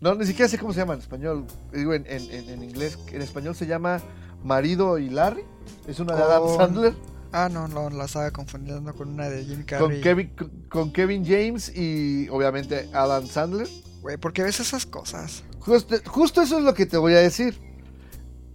No, 0.00 0.14
ni 0.14 0.24
siquiera 0.26 0.48
sé 0.48 0.58
cómo 0.58 0.72
se 0.72 0.78
llama 0.80 0.94
en 0.94 1.00
español. 1.00 1.44
Digo, 1.72 1.92
en, 1.92 2.04
en- 2.06 2.62
inglés. 2.62 2.96
En 3.12 3.20
español 3.20 3.54
se 3.56 3.66
llama 3.66 4.00
Marido 4.44 4.98
y 4.98 5.10
Larry. 5.10 5.42
Es 5.88 5.98
una 5.98 6.14
de 6.14 6.22
Adam 6.22 6.42
Con- 6.42 6.56
Sandler. 6.56 6.94
Ah, 7.32 7.48
no, 7.52 7.68
no, 7.68 7.90
la 7.90 8.04
estaba 8.06 8.30
confundiendo 8.30 8.94
con 8.94 9.08
una 9.08 9.28
de 9.28 9.44
Jim 9.44 9.56
Con 9.56 9.64
Carrey. 9.66 10.00
Kevin, 10.00 10.28
con, 10.36 10.50
con 10.70 10.92
Kevin 10.92 11.24
James 11.26 11.70
y 11.76 12.28
obviamente 12.30 12.88
Adam 12.92 13.26
Sandler. 13.26 13.68
Güey, 14.00 14.16
¿por 14.16 14.32
qué 14.32 14.44
ves 14.44 14.60
esas 14.60 14.86
cosas? 14.86 15.42
Justo, 15.58 15.96
justo 16.06 16.40
eso 16.40 16.58
es 16.58 16.64
lo 16.64 16.72
que 16.74 16.86
te 16.86 16.96
voy 16.96 17.12
a 17.14 17.18
decir. 17.18 17.60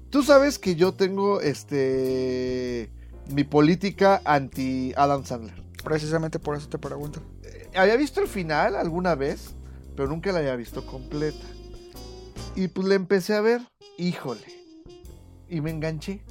Tú 0.09 0.23
sabes 0.23 0.57
que 0.57 0.75
yo 0.75 0.93
tengo 0.93 1.41
este 1.41 2.89
mi 3.31 3.43
política 3.43 4.21
anti 4.25 4.93
Adam 4.95 5.25
Sandler. 5.25 5.61
Precisamente 5.83 6.39
por 6.39 6.55
eso 6.55 6.67
te 6.69 6.77
pregunto. 6.77 7.21
Había 7.75 7.95
visto 7.95 8.21
el 8.21 8.27
final 8.27 8.75
alguna 8.75 9.15
vez, 9.15 9.55
pero 9.95 10.07
nunca 10.07 10.31
la 10.31 10.39
había 10.39 10.55
visto 10.55 10.85
completa. 10.85 11.45
Y 12.55 12.67
pues 12.67 12.87
le 12.87 12.95
empecé 12.95 13.35
a 13.35 13.41
ver, 13.41 13.61
híjole. 13.97 14.45
Y 15.49 15.61
me 15.61 15.71
enganché. 15.71 16.23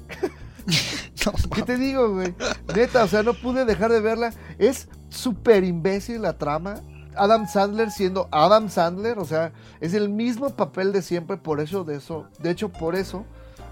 ¿Qué 1.55 1.61
te 1.63 1.77
digo, 1.77 2.13
güey? 2.13 2.33
Neta, 2.75 3.03
o 3.03 3.07
sea, 3.07 3.23
no 3.23 3.33
pude 3.33 3.65
dejar 3.65 3.91
de 3.91 4.01
verla. 4.01 4.33
Es 4.57 4.87
súper 5.09 5.63
imbécil 5.63 6.21
la 6.21 6.37
trama. 6.37 6.81
Adam 7.15 7.47
Sandler 7.47 7.91
siendo 7.91 8.27
Adam 8.31 8.69
Sandler, 8.69 9.19
o 9.19 9.25
sea, 9.25 9.53
es 9.81 9.93
el 9.93 10.09
mismo 10.09 10.49
papel 10.51 10.91
de 10.91 11.01
siempre, 11.01 11.37
por 11.37 11.59
eso 11.59 11.83
de 11.83 11.97
eso, 11.97 12.27
de 12.39 12.49
hecho 12.49 12.69
por 12.69 12.95
eso 12.95 13.25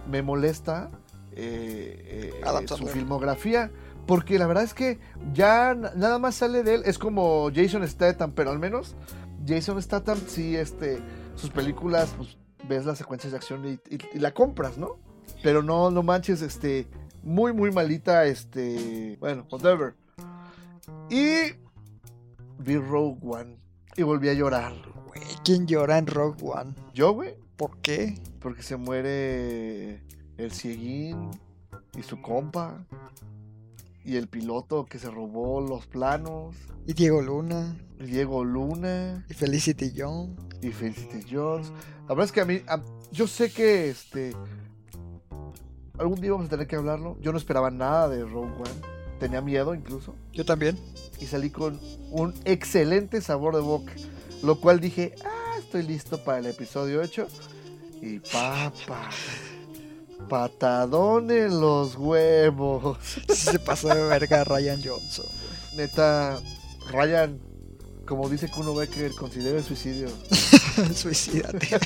me 0.08 0.22
molesta 0.22 0.92
eh, 1.32 2.34
eh, 2.36 2.42
Adam 2.46 2.68
su 2.68 2.86
filmografía, 2.88 3.72
porque 4.08 4.38
la 4.40 4.48
verdad 4.48 4.64
es 4.64 4.74
que 4.74 5.00
ya 5.34 5.74
na- 5.76 5.92
nada 5.96 6.20
más 6.20 6.36
sale 6.36 6.64
de 6.64 6.76
él, 6.76 6.82
es 6.86 6.98
como 6.98 7.50
Jason 7.54 7.88
Statham, 7.88 8.32
pero 8.34 8.52
al 8.52 8.60
menos 8.60 8.96
Jason 9.48 9.82
Statham 9.82 10.18
sí, 10.28 10.56
este, 10.56 11.00
sus 11.36 11.50
películas, 11.50 12.14
pues 12.18 12.38
ves 12.68 12.86
las 12.86 12.98
secuencias 12.98 13.32
de 13.32 13.38
acción 13.38 13.66
y, 13.68 13.72
y- 13.94 14.00
y 14.14 14.20
la 14.20 14.34
compras, 14.34 14.78
¿no? 14.78 14.98
Pero 15.44 15.64
no, 15.64 15.90
no 15.92 16.04
manches, 16.04 16.42
este, 16.42 16.88
muy, 17.24 17.54
muy 17.54 17.72
malita, 17.72 18.26
este, 18.26 19.18
bueno, 19.20 19.48
whatever. 19.52 19.96
Y 21.10 21.54
vi 22.60 22.78
Rogue 22.78 23.18
One 23.24 23.58
y 23.96 24.04
volví 24.04 24.30
a 24.30 24.34
llorar. 24.34 24.74
güey, 25.08 25.22
¿Quién 25.44 25.66
llora 25.68 25.98
en 25.98 26.08
Rogue 26.08 26.38
One? 26.44 26.74
Yo, 26.94 27.14
güey, 27.14 27.36
¿Por 27.58 27.78
qué? 27.80 28.20
porque 28.40 28.64
se 28.64 28.76
muere 28.76 30.02
el 30.38 30.52
cieguín 30.52 31.30
y 31.98 32.02
su 32.04 32.20
compa 32.22 32.84
y 34.04 34.16
el 34.16 34.28
piloto 34.28 34.86
que 34.86 35.00
se 35.00 35.10
robó 35.12 35.62
los 35.62 35.86
planos, 35.88 36.56
Y 36.88 36.94
Diego 36.94 37.22
Luna. 37.22 37.76
y 38.00 38.06
Diego 38.06 38.44
Luna 38.44 39.26
Y 39.30 39.34
Felicity 39.34 39.92
Young. 39.92 40.30
y 40.62 40.70
Felicity 40.72 41.26
Jones. 41.32 41.72
La 42.08 42.16
verdad 42.16 42.26
es 42.26 42.32
que 42.32 42.42
a 42.42 42.46
mí, 42.46 42.62
a- 42.68 42.82
yo 43.12 43.28
sé 43.28 43.52
que 43.52 43.90
este 43.90 44.34
algún 45.98 46.20
día 46.20 46.32
vamos 46.32 46.48
a 46.48 46.50
tener 46.50 46.68
que 46.68 46.76
hablarlo. 46.76 47.18
Yo 47.22 47.32
no 47.32 47.38
esperaba 47.38 47.70
nada 47.70 48.10
de 48.10 48.24
Rogue 48.24 48.54
One, 48.56 48.82
tenía 49.20 49.42
miedo 49.42 49.74
incluso. 49.76 50.16
Yo 50.34 50.46
también. 50.46 50.78
y 51.20 51.28
salí 51.28 51.52
con 51.52 51.80
un 52.10 52.34
excelente 52.46 53.22
sabor 53.22 53.54
de 53.56 53.62
boca. 53.62 53.94
Lo 54.42 54.60
cual 54.60 54.80
dije, 54.80 55.14
ah, 55.24 55.54
estoy 55.60 55.84
listo 55.84 56.24
para 56.24 56.40
el 56.40 56.48
episodio 56.48 57.00
8. 57.00 57.28
Y 58.02 58.18
papa, 58.18 59.08
patadón 60.30 61.32
en 61.32 61.60
los 61.60 61.96
huevos. 61.96 62.98
Se 63.30 63.60
pasó 63.60 63.90
de 63.90 64.04
verga 64.04 64.44
Ryan 64.44 64.82
Johnson. 64.84 65.26
Neta, 65.76 66.40
Ryan, 66.92 67.40
como 68.06 68.28
dice 68.30 68.50
Kuno 68.50 68.74
Becker, 68.76 69.14
considera 69.16 69.58
el 69.58 69.64
suicidio. 69.64 70.10
Suicídate. 70.96 71.68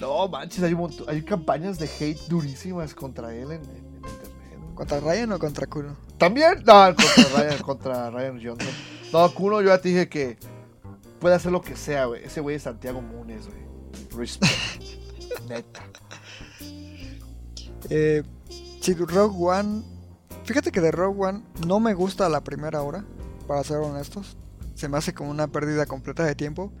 No, 0.00 0.28
manches, 0.28 0.62
hay, 0.62 0.74
un 0.74 0.80
montón- 0.80 1.08
hay 1.08 1.22
campañas 1.22 1.78
de 1.78 1.86
hate 1.88 2.20
durísimas 2.28 2.94
contra 2.94 3.34
él 3.34 3.50
en, 3.52 3.62
en- 3.62 3.62
en 3.62 3.94
internet. 3.94 4.74
¿Contra 4.74 5.00
Ryan 5.00 5.32
o 5.32 5.38
contra 5.38 5.66
Kuno? 5.66 5.96
También, 6.18 6.62
no, 6.66 6.94
contra 6.94 7.24
Ryan, 7.34 7.58
contra 7.62 8.10
Ryan 8.10 8.40
Johnson. 8.44 8.68
No, 9.10 9.32
Kuno, 9.32 9.62
yo 9.62 9.68
ya 9.68 9.80
te 9.80 9.88
dije 9.88 10.06
que 10.10 10.36
puede 11.18 11.34
hacer 11.34 11.50
lo 11.50 11.62
que 11.62 11.76
sea, 11.76 12.04
güey. 12.04 12.22
Ese 12.24 12.42
güey 12.42 12.56
es 12.56 12.62
Santiago 12.64 13.00
Munes, 13.00 13.46
güey. 13.46 13.58
Respect. 14.14 14.52
Neta. 15.48 15.82
Eh, 17.90 18.22
sí, 18.80 18.94
Rogue 18.94 19.36
One. 19.38 19.82
Fíjate 20.44 20.70
que 20.70 20.80
de 20.80 20.90
Rogue 20.92 21.26
One 21.26 21.42
no 21.66 21.80
me 21.80 21.94
gusta 21.94 22.28
la 22.28 22.42
primera 22.42 22.82
hora, 22.82 23.04
para 23.46 23.64
ser 23.64 23.78
honestos. 23.78 24.36
Se 24.74 24.88
me 24.88 24.98
hace 24.98 25.14
como 25.14 25.30
una 25.30 25.48
pérdida 25.48 25.86
completa 25.86 26.24
de 26.24 26.34
tiempo. 26.34 26.72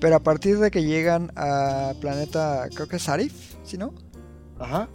Pero 0.00 0.16
a 0.16 0.20
partir 0.20 0.58
de 0.58 0.70
que 0.70 0.84
llegan 0.84 1.32
a 1.36 1.94
planeta, 2.00 2.68
creo 2.74 2.86
que 2.88 2.96
es 2.96 3.02
Sarif, 3.02 3.54
¿sí 3.64 3.76
no? 3.76 3.92
Ajá. 4.58 4.88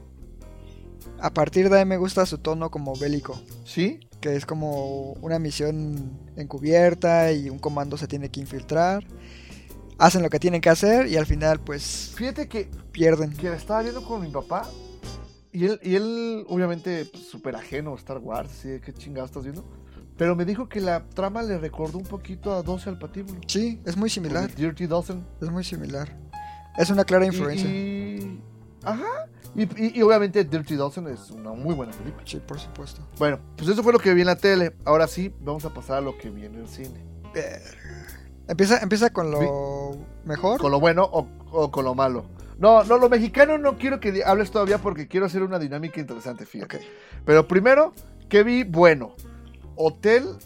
A 1.20 1.34
partir 1.34 1.70
de 1.70 1.80
ahí 1.80 1.86
me 1.86 1.98
gusta 1.98 2.26
su 2.26 2.38
tono 2.40 2.72
como 2.72 2.96
bélico. 2.96 3.40
¿Sí? 3.66 4.00
Que 4.22 4.36
es 4.36 4.46
como 4.46 5.14
una 5.22 5.38
misión 5.38 6.18
encubierta 6.36 7.32
y 7.32 7.50
un 7.50 7.60
comando 7.60 7.98
se 7.98 8.08
tiene 8.08 8.30
que 8.30 8.40
infiltrar. 8.40 9.06
Hacen 9.98 10.24
lo 10.24 10.30
que 10.30 10.40
tienen 10.40 10.62
que 10.62 10.70
hacer 10.70 11.08
y 11.08 11.18
al 11.18 11.26
final 11.26 11.60
pues 11.60 12.14
Fíjate 12.16 12.48
que, 12.48 12.70
pierden. 12.92 13.32
que 13.32 13.50
la 13.50 13.56
estaba 13.56 13.82
viendo 13.82 14.04
con 14.04 14.22
mi 14.22 14.30
papá. 14.30 14.68
Y 15.56 15.66
él, 15.66 15.80
y 15.84 15.96
él 15.96 16.46
obviamente, 16.50 17.06
pues, 17.06 17.28
súper 17.28 17.56
ajeno 17.56 17.94
a 17.94 17.96
Star 17.96 18.18
Wars. 18.18 18.52
¿sí? 18.52 18.80
¿Qué 18.84 18.94
chingado 18.94 19.26
estás 19.26 19.44
viendo? 19.44 19.64
Pero 20.18 20.36
me 20.36 20.44
dijo 20.46 20.68
que 20.68 20.82
la 20.82 21.06
trama 21.10 21.44
le 21.44 21.58
recordó 21.58 21.98
un 21.98 22.04
poquito 22.06 22.54
a 22.54 22.62
12 22.62 22.90
al 22.90 23.00
patíbulo. 23.00 23.40
Sí, 23.48 23.82
es 23.86 23.96
muy 23.98 24.10
similar. 24.10 24.54
Dirty 24.54 24.86
Dozen. 24.86 25.26
Es 25.42 25.50
muy 25.50 25.64
similar. 25.64 26.10
Es 26.78 26.90
una 26.90 27.04
clara 27.06 27.26
Y- 27.26 27.28
influencia. 27.30 27.70
Y, 27.70 28.42
ajá. 28.84 29.28
Y, 29.56 29.64
y- 29.64 30.00
y 30.00 30.02
obviamente 30.02 30.44
Dirty 30.44 30.76
Dozen 30.76 31.08
es 31.08 31.32
una 31.32 31.52
muy 31.54 31.74
buena 31.74 31.94
película. 31.94 32.24
Sí, 32.26 32.42
por 32.46 32.60
supuesto. 32.60 33.02
Bueno, 33.18 33.40
pues 33.56 33.70
eso 33.70 33.82
fue 33.82 33.94
lo 33.94 34.00
que 34.00 34.14
vi 34.14 34.22
en 34.22 34.28
la 34.28 34.36
tele. 34.36 34.76
Ahora 34.84 35.08
sí, 35.08 35.34
vamos 35.42 35.64
a 35.64 35.74
pasar 35.74 35.98
a 36.00 36.02
lo 36.02 36.18
que 36.18 36.30
vi 36.30 36.46
en 36.46 36.56
el 36.56 36.68
cine. 36.68 37.02
Empieza, 38.48 38.80
empieza 38.80 39.10
con 39.10 39.32
lo 39.32 39.98
mejor. 40.26 40.60
Con 40.60 40.72
lo 40.72 40.80
bueno 40.80 41.04
o, 41.12 41.28
o 41.52 41.72
con 41.72 41.84
lo 41.86 41.96
malo. 41.96 42.26
No, 42.58 42.84
no, 42.84 42.98
lo 42.98 43.10
mexicano 43.10 43.58
no 43.58 43.78
quiero 43.78 44.00
que 44.00 44.24
hables 44.26 44.52
todavía 44.52 44.78
porque 44.78 45.08
quiero 45.08 45.26
hacer 45.26 45.44
una 45.44 45.60
dinámica 45.60 46.00
interesante, 46.00 46.46
fíjate. 46.46 46.80
Pero 47.26 47.48
primero, 47.48 47.94
¿qué 48.30 48.44
vi? 48.44 48.64
Bueno, 48.64 49.16
hotel 49.76 50.38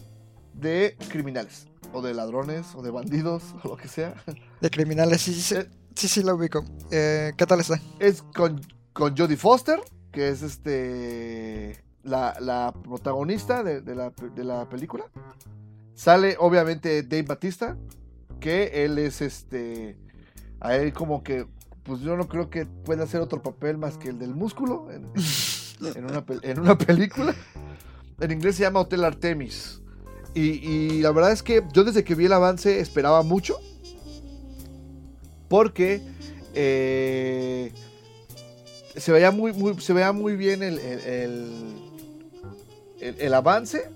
de 0.54 0.96
criminales. 1.08 1.66
O 1.92 2.02
de 2.02 2.14
ladrones, 2.14 2.74
o 2.76 2.82
de 2.82 2.90
bandidos, 2.90 3.54
o 3.64 3.68
lo 3.68 3.76
que 3.76 3.88
sea. 3.88 4.14
De 4.60 4.70
criminales, 4.70 5.22
sí, 5.22 5.34
sí, 5.34 5.40
sí, 5.40 5.54
Eh. 5.56 5.66
sí, 5.94 6.08
sí 6.08 6.22
lo 6.22 6.34
ubico. 6.36 6.64
Eh, 6.90 7.32
¿Qué 7.36 7.46
tal 7.46 7.60
está? 7.60 7.80
Es 7.98 8.22
con, 8.22 8.60
con 8.92 9.16
Jodie 9.16 9.36
Foster, 9.36 9.80
que 10.12 10.28
es 10.28 10.42
este 10.42 11.82
la, 12.02 12.36
la 12.40 12.72
protagonista 12.84 13.62
de, 13.62 13.80
de 13.80 13.94
la, 13.94 14.10
de 14.10 14.44
la 14.44 14.68
película. 14.68 15.04
Sale 15.94 16.36
obviamente 16.38 17.02
Dave 17.02 17.22
Batista, 17.24 17.76
que 18.40 18.84
él 18.84 18.98
es 18.98 19.20
este. 19.20 19.96
A 20.60 20.76
él 20.76 20.92
como 20.92 21.22
que. 21.22 21.46
Pues 21.82 22.00
yo 22.00 22.16
no 22.16 22.28
creo 22.28 22.50
que 22.50 22.66
pueda 22.66 23.04
hacer 23.04 23.20
otro 23.20 23.42
papel 23.42 23.78
más 23.78 23.96
que 23.96 24.08
el 24.10 24.18
del 24.18 24.34
músculo 24.34 24.90
en, 24.92 25.06
en 25.96 26.04
una, 26.04 26.24
pel- 26.24 26.40
en 26.42 26.60
una 26.60 26.76
película. 26.76 27.34
En 28.20 28.30
inglés 28.30 28.56
se 28.56 28.62
llama 28.62 28.80
Hotel 28.80 29.04
Artemis. 29.04 29.80
Y, 30.34 30.42
y 30.68 31.00
la 31.00 31.10
verdad 31.10 31.32
es 31.32 31.42
que 31.42 31.64
yo 31.72 31.82
desde 31.84 32.04
que 32.04 32.14
vi 32.14 32.26
el 32.26 32.32
avance 32.32 32.80
esperaba 32.80 33.22
mucho. 33.22 33.56
Porque 35.48 36.00
eh, 36.54 37.72
se 38.96 39.10
veía 39.12 39.30
muy, 39.30 39.52
muy, 39.52 39.80
se 39.80 39.92
veía 39.92 40.12
muy 40.12 40.36
bien 40.36 40.62
el, 40.62 40.78
el, 40.78 41.00
el- 41.00 41.74
el- 43.00 43.20
el 43.20 43.34
avance. 43.34 43.88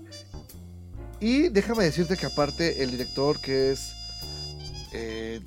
Y 1.21 1.47
déjame 1.49 1.83
decirte 1.85 2.17
que 2.17 2.25
aparte 2.25 2.83
el 2.83 2.91
director 2.91 3.39
que 3.39 3.71
es 3.71 3.93
eh, 4.91 5.39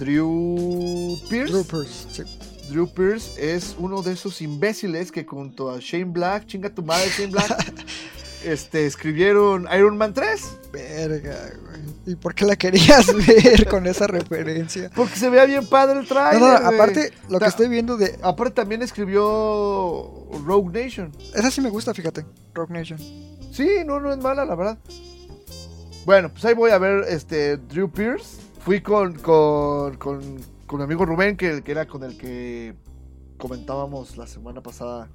Drew 0.00 1.18
Pierce. 1.28 1.52
Troopers. 1.52 2.06
Sí. 2.10 2.22
Drew 2.70 2.88
Pierce 2.88 3.32
es 3.36 3.76
uno 3.78 4.00
de 4.00 4.12
esos 4.14 4.40
imbéciles 4.40 5.12
que 5.12 5.24
junto 5.24 5.70
a 5.70 5.78
Shane 5.78 6.06
Black, 6.06 6.46
chinga 6.46 6.70
tu 6.70 6.82
madre 6.82 7.10
Shane 7.10 7.30
Black, 7.30 7.74
este, 8.44 8.86
escribieron 8.86 9.68
Iron 9.76 9.98
Man 9.98 10.14
3. 10.14 10.58
Verga, 10.72 11.50
güey. 11.62 11.80
¿Y 12.06 12.16
por 12.16 12.34
qué 12.34 12.46
la 12.46 12.56
querías 12.56 13.14
ver 13.26 13.68
con 13.68 13.86
esa 13.86 14.06
referencia? 14.06 14.90
Porque 14.94 15.16
se 15.16 15.28
veía 15.28 15.44
bien 15.44 15.66
padre 15.66 16.00
el 16.00 16.06
trailer. 16.06 16.40
no, 16.40 16.46
aparte, 16.46 17.12
lo 17.28 17.38
que 17.38 17.46
estoy 17.46 17.68
viendo 17.68 17.98
de. 17.98 18.18
Aparte 18.22 18.54
también 18.54 18.80
escribió 18.80 19.20
Rogue 20.46 20.82
Nation. 20.82 21.12
Esa 21.34 21.50
sí 21.50 21.60
me 21.60 21.68
gusta, 21.68 21.92
fíjate. 21.92 22.24
Rock 22.54 22.70
Nation. 22.70 22.98
Sí, 23.52 23.68
no, 23.84 24.00
no 24.00 24.10
es 24.12 24.18
mala, 24.18 24.46
la 24.46 24.54
verdad. 24.54 24.78
Bueno, 26.06 26.30
pues 26.30 26.42
ahí 26.46 26.54
voy 26.54 26.70
a 26.70 26.78
ver 26.78 27.04
este 27.08 27.58
Drew 27.58 27.90
Pierce. 27.90 28.49
Fui 28.60 28.82
con, 28.82 29.14
con, 29.14 29.96
con, 29.96 30.20
mi 30.78 30.82
amigo 30.82 31.06
Rubén, 31.06 31.36
que, 31.36 31.62
que 31.62 31.72
era 31.72 31.86
con 31.86 32.04
el 32.04 32.18
que 32.18 32.74
comentábamos 33.38 34.18
la 34.18 34.26
semana 34.26 34.62
pasada 34.62 35.08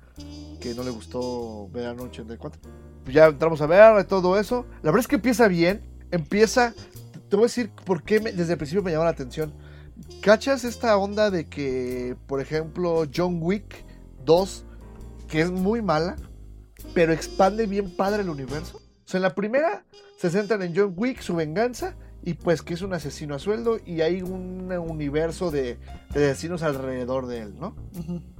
que 0.59 0.73
no 0.73 0.83
le 0.83 0.89
gustó 0.89 1.69
Verano 1.69 2.03
84. 2.03 2.59
Pues 3.03 3.13
ya 3.13 3.27
entramos 3.27 3.61
a 3.61 3.67
ver 3.67 4.03
todo 4.05 4.39
eso. 4.39 4.65
La 4.81 4.89
verdad 4.89 5.01
es 5.01 5.07
que 5.07 5.17
empieza 5.17 5.47
bien. 5.47 5.83
Empieza. 6.09 6.73
Te 7.29 7.35
voy 7.35 7.43
a 7.43 7.47
decir 7.47 7.69
por 7.85 8.01
qué 8.01 8.19
desde 8.19 8.53
el 8.53 8.57
principio 8.57 8.81
me 8.81 8.91
llamó 8.91 9.03
la 9.03 9.11
atención. 9.11 9.53
¿Cachas 10.21 10.63
esta 10.63 10.97
onda 10.97 11.29
de 11.29 11.47
que, 11.47 12.17
por 12.25 12.41
ejemplo, 12.41 13.03
John 13.15 13.37
Wick 13.41 13.85
2, 14.25 14.65
que 15.27 15.41
es 15.41 15.51
muy 15.51 15.83
mala, 15.83 16.15
pero 16.95 17.13
expande 17.13 17.67
bien 17.67 17.95
padre 17.95 18.23
el 18.23 18.29
universo? 18.29 18.77
O 18.77 19.07
sea, 19.07 19.19
en 19.19 19.21
la 19.21 19.35
primera 19.35 19.85
se 20.17 20.31
centran 20.31 20.63
en 20.63 20.75
John 20.75 20.93
Wick, 20.97 21.21
su 21.21 21.35
venganza, 21.35 21.95
y 22.25 22.33
pues 22.33 22.61
que 22.61 22.73
es 22.73 22.81
un 22.81 22.93
asesino 22.93 23.35
a 23.35 23.39
sueldo, 23.39 23.77
y 23.85 24.01
hay 24.01 24.21
un 24.21 24.71
universo 24.71 25.51
de, 25.51 25.77
de 26.13 26.31
asesinos 26.31 26.63
alrededor 26.63 27.27
de 27.27 27.39
él, 27.43 27.55
¿no? 27.59 27.75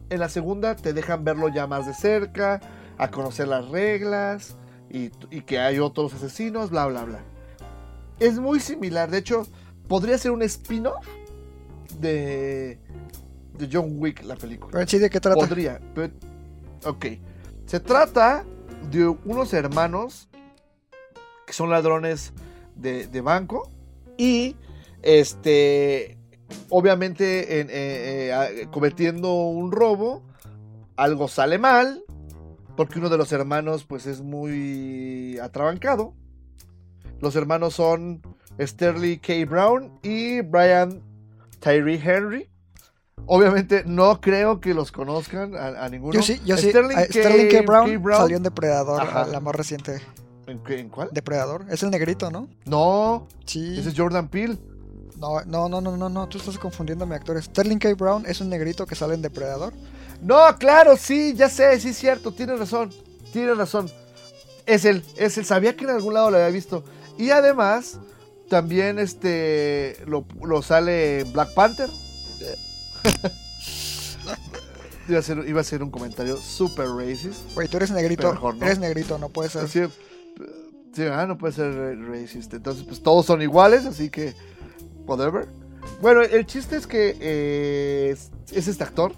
En 0.10 0.20
la 0.20 0.28
segunda 0.30 0.76
te 0.76 0.92
dejan 0.94 1.24
verlo 1.24 1.48
ya 1.50 1.68
más 1.68 1.86
de 1.86 1.94
cerca, 1.94 2.60
a 2.98 3.10
conocer 3.12 3.48
las 3.48 3.68
reglas 3.70 4.56
y, 4.90 5.12
y 5.30 5.42
que 5.42 5.60
hay 5.60 5.80
otros 5.80 6.14
asesinos, 6.14 6.70
bla, 6.72 6.86
bla, 6.88 7.04
bla. 7.06 7.20
es 8.20 8.40
muy 8.40 8.60
similar. 8.60 9.10
De 9.12 9.18
hecho, 9.20 9.46
podría 9.88 10.18
ser 10.18 10.32
un 10.32 10.42
spin-off 10.44 11.06
de, 12.00 12.80
de 13.58 13.70
John 13.72 13.94
Wick, 13.98 14.24
la 14.24 14.36
película. 14.36 14.72
Pero 14.74 14.88
sí, 14.88 14.98
¿de 15.00 15.10
qué 15.10 15.20
trata? 15.20 15.40
Podría. 15.40 15.80
pero- 15.94 16.14
ok. 16.86 17.06
Se 17.66 17.80
trata 17.80 18.46
de 18.92 19.08
unos 19.08 19.54
hermanos 19.54 20.30
que 21.46 21.54
son 21.54 21.70
ladrones 21.70 22.34
de, 22.76 23.08
de 23.08 23.22
banco. 23.22 23.70
Y 24.18 24.56
este. 25.02 26.18
Obviamente, 26.70 27.60
en, 27.60 27.70
eh, 27.70 28.32
eh, 28.32 28.68
cometiendo 28.72 29.34
un 29.34 29.72
robo, 29.72 30.24
algo 30.96 31.28
sale 31.28 31.58
mal. 31.58 32.04
Porque 32.78 33.00
uno 33.00 33.10
de 33.10 33.18
los 33.18 33.32
hermanos, 33.32 33.86
pues, 33.86 34.06
es 34.06 34.22
muy 34.22 35.40
atrabancado. 35.40 36.14
Los 37.22 37.36
hermanos 37.38 37.74
son 37.76 38.22
Sterling 38.60 39.20
K. 39.20 39.46
Brown 39.50 39.98
y 40.04 40.42
Brian 40.42 41.02
Tyree 41.62 42.02
Henry. 42.04 42.50
Obviamente 43.28 43.84
no 43.86 44.20
creo 44.20 44.60
que 44.60 44.74
los 44.74 44.92
conozcan 44.92 45.56
a, 45.56 45.86
a 45.86 45.90
ninguno. 45.90 46.14
Yo 46.14 46.22
sí, 46.22 46.40
yo 46.46 46.58
sí. 46.58 46.70
Sterling, 46.70 46.98
Ah, 46.98 47.04
K. 47.08 47.14
Sterling 47.14 47.50
K. 47.50 47.62
Brown, 47.62 47.90
K. 47.92 47.98
Brown. 47.98 48.22
salió 48.22 48.38
en 48.38 48.44
Depredador, 48.44 49.02
Ajá. 49.02 49.26
la 49.26 49.40
más 49.40 49.56
reciente. 49.56 50.02
¿En, 50.48 50.60
qué- 50.64 50.80
en 50.80 50.90
cuál? 50.90 51.10
Depredador. 51.12 51.66
Es 51.70 51.84
el 51.84 51.90
negrito, 51.90 52.30
¿no? 52.32 52.48
No, 52.66 53.28
Sí. 53.46 53.80
ese 53.80 53.90
es 53.90 53.96
Jordan 53.98 54.30
Peele. 54.30 54.58
No, 55.18 55.42
no, 55.46 55.70
no, 55.70 55.82
no, 55.82 55.96
no, 55.98 56.10
no, 56.10 56.28
tú 56.28 56.38
estás 56.38 56.58
confundiendo 56.58 57.06
a 57.06 57.08
mi 57.08 57.16
actor. 57.16 57.42
Sterling 57.42 57.78
K. 57.80 57.94
Brown 57.96 58.26
es 58.28 58.42
un 58.42 58.50
negrito 58.50 58.86
que 58.86 58.96
sale 58.96 59.16
en 59.16 59.22
Depredador. 59.22 59.74
No, 60.22 60.40
claro, 60.60 60.98
sí, 60.98 61.34
ya 61.36 61.50
sé, 61.50 61.80
sí 61.80 61.90
es 61.90 61.98
cierto, 61.98 62.32
tienes 62.32 62.60
razón, 62.60 62.92
tienes 63.32 63.58
razón. 63.58 63.90
Es 64.66 64.84
él, 64.86 65.04
es 65.16 65.38
él, 65.38 65.46
sabía 65.46 65.76
que 65.76 65.86
en 65.86 65.92
algún 65.92 66.14
lado 66.16 66.32
lo 66.32 66.38
había 66.38 66.50
visto. 66.50 66.84
Y 67.18 67.30
además, 67.30 68.00
también 68.50 69.00
este 69.00 69.98
lo, 70.06 70.26
lo 70.44 70.62
sale 70.62 71.22
en 71.22 71.32
Black 71.34 71.54
Panther. 71.54 71.90
iba, 75.08 75.20
a 75.20 75.22
ser, 75.22 75.48
iba 75.48 75.62
a 75.62 75.64
ser 75.64 75.84
un 75.84 75.92
comentario 75.92 76.38
super 76.38 76.88
racist. 76.88 77.54
Güey, 77.54 77.68
tú 77.68 77.78
eres 77.78 77.92
negrito. 77.92 78.32
Mejor 78.34 78.56
no. 78.56 78.66
Eres 78.66 78.80
negrito, 78.80 79.18
no 79.18 79.30
puedes 79.30 79.52
ser. 79.52 79.66
Así, 79.66 79.82
sí, 80.96 81.04
ah, 81.04 81.26
no 81.28 81.38
puede 81.38 81.54
ser 81.54 81.74
ra- 81.76 82.08
racist. 82.12 82.54
Entonces, 82.54 82.84
pues 82.84 83.04
todos 83.04 83.26
son 83.26 83.42
iguales, 83.42 83.86
así 83.86 84.10
que, 84.10 84.34
whatever. 85.06 85.48
Bueno, 86.02 86.22
el 86.22 86.46
chiste 86.46 86.76
es 86.78 86.88
que 86.88 87.18
eh, 87.20 88.10
es, 88.12 88.32
es 88.52 88.68
este 88.68 88.84
actor. 88.84 89.14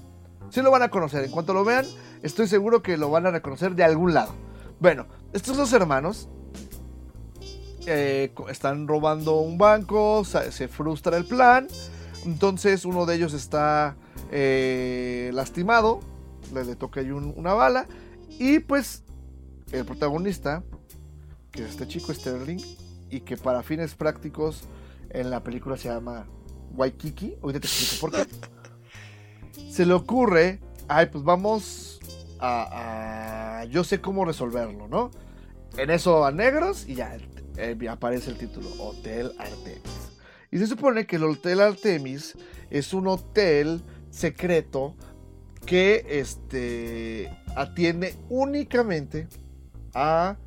Sí 0.50 0.62
lo 0.62 0.72
van 0.72 0.82
a 0.82 0.90
conocer. 0.90 1.24
En 1.24 1.32
cuanto 1.32 1.54
lo 1.54 1.64
vean, 1.64 1.86
estoy 2.24 2.48
seguro 2.48 2.82
que 2.82 2.98
lo 2.98 3.10
van 3.10 3.26
a 3.26 3.32
reconocer 3.32 3.76
de 3.76 3.84
algún 3.84 4.14
lado. 4.14 4.34
Bueno, 4.80 5.06
estos 5.34 5.58
dos 5.58 5.72
hermanos 5.74 6.30
eh, 7.86 8.32
están 8.50 8.88
robando 8.88 9.38
un 9.40 9.58
banco, 9.58 10.24
se 10.26 10.68
frustra 10.68 11.18
el 11.18 11.26
plan. 11.26 11.68
Entonces 12.26 12.84
uno 12.86 13.06
de 13.06 13.16
ellos 13.16 13.34
está 13.34 13.96
eh, 14.32 15.32
lastimado, 15.34 16.00
le, 16.54 16.66
le 16.66 16.76
toca 16.76 17.00
ahí 17.00 17.12
un- 17.12 17.34
una 17.38 17.54
bala. 17.54 17.88
Y 18.30 18.60
pues 18.60 19.04
el 19.72 19.86
protagonista, 19.86 20.64
que 21.58 21.64
es 21.64 21.72
este 21.72 21.88
chico 21.88 22.14
Sterling, 22.14 22.60
y 23.10 23.22
que 23.22 23.36
para 23.36 23.64
fines 23.64 23.96
prácticos 23.96 24.62
en 25.10 25.30
la 25.32 25.44
película 25.44 25.76
se 25.76 25.90
llama 25.90 26.28
Waikiki, 26.76 27.38
ahorita 27.42 27.62
te 27.62 27.68
explico 27.68 28.02
por 28.02 28.12
qué. 28.12 28.28
Se 29.72 29.86
le 29.86 29.94
ocurre, 29.94 30.60
ay, 30.88 31.08
pues 31.08 31.24
vamos 31.24 32.00
a, 32.40 33.62
a- 33.62 33.66
yo 33.66 33.84
sé 33.84 34.00
cómo 34.02 34.24
resolverlo, 34.24 34.88
¿no? 34.88 35.10
En 35.78 35.90
eso 35.90 36.26
a 36.26 36.32
negros 36.32 36.88
y 36.88 36.96
ya 36.96 37.18
eh, 37.58 37.76
aparece 37.90 38.30
el 38.30 38.38
título, 38.38 38.70
Hotel 38.80 39.32
Artemis. 39.40 40.12
Y 40.52 40.60
se 40.60 40.68
supone 40.68 41.08
que 41.08 41.16
el 41.16 41.24
Hotel 41.24 41.60
Artemis 41.62 42.36
es 42.70 42.94
un 42.94 43.08
hotel 43.08 43.82
secreto 44.12 44.96
que 45.66 46.06
este, 46.08 47.30
atiende 47.56 48.16
únicamente 48.30 49.28
a 49.94 50.38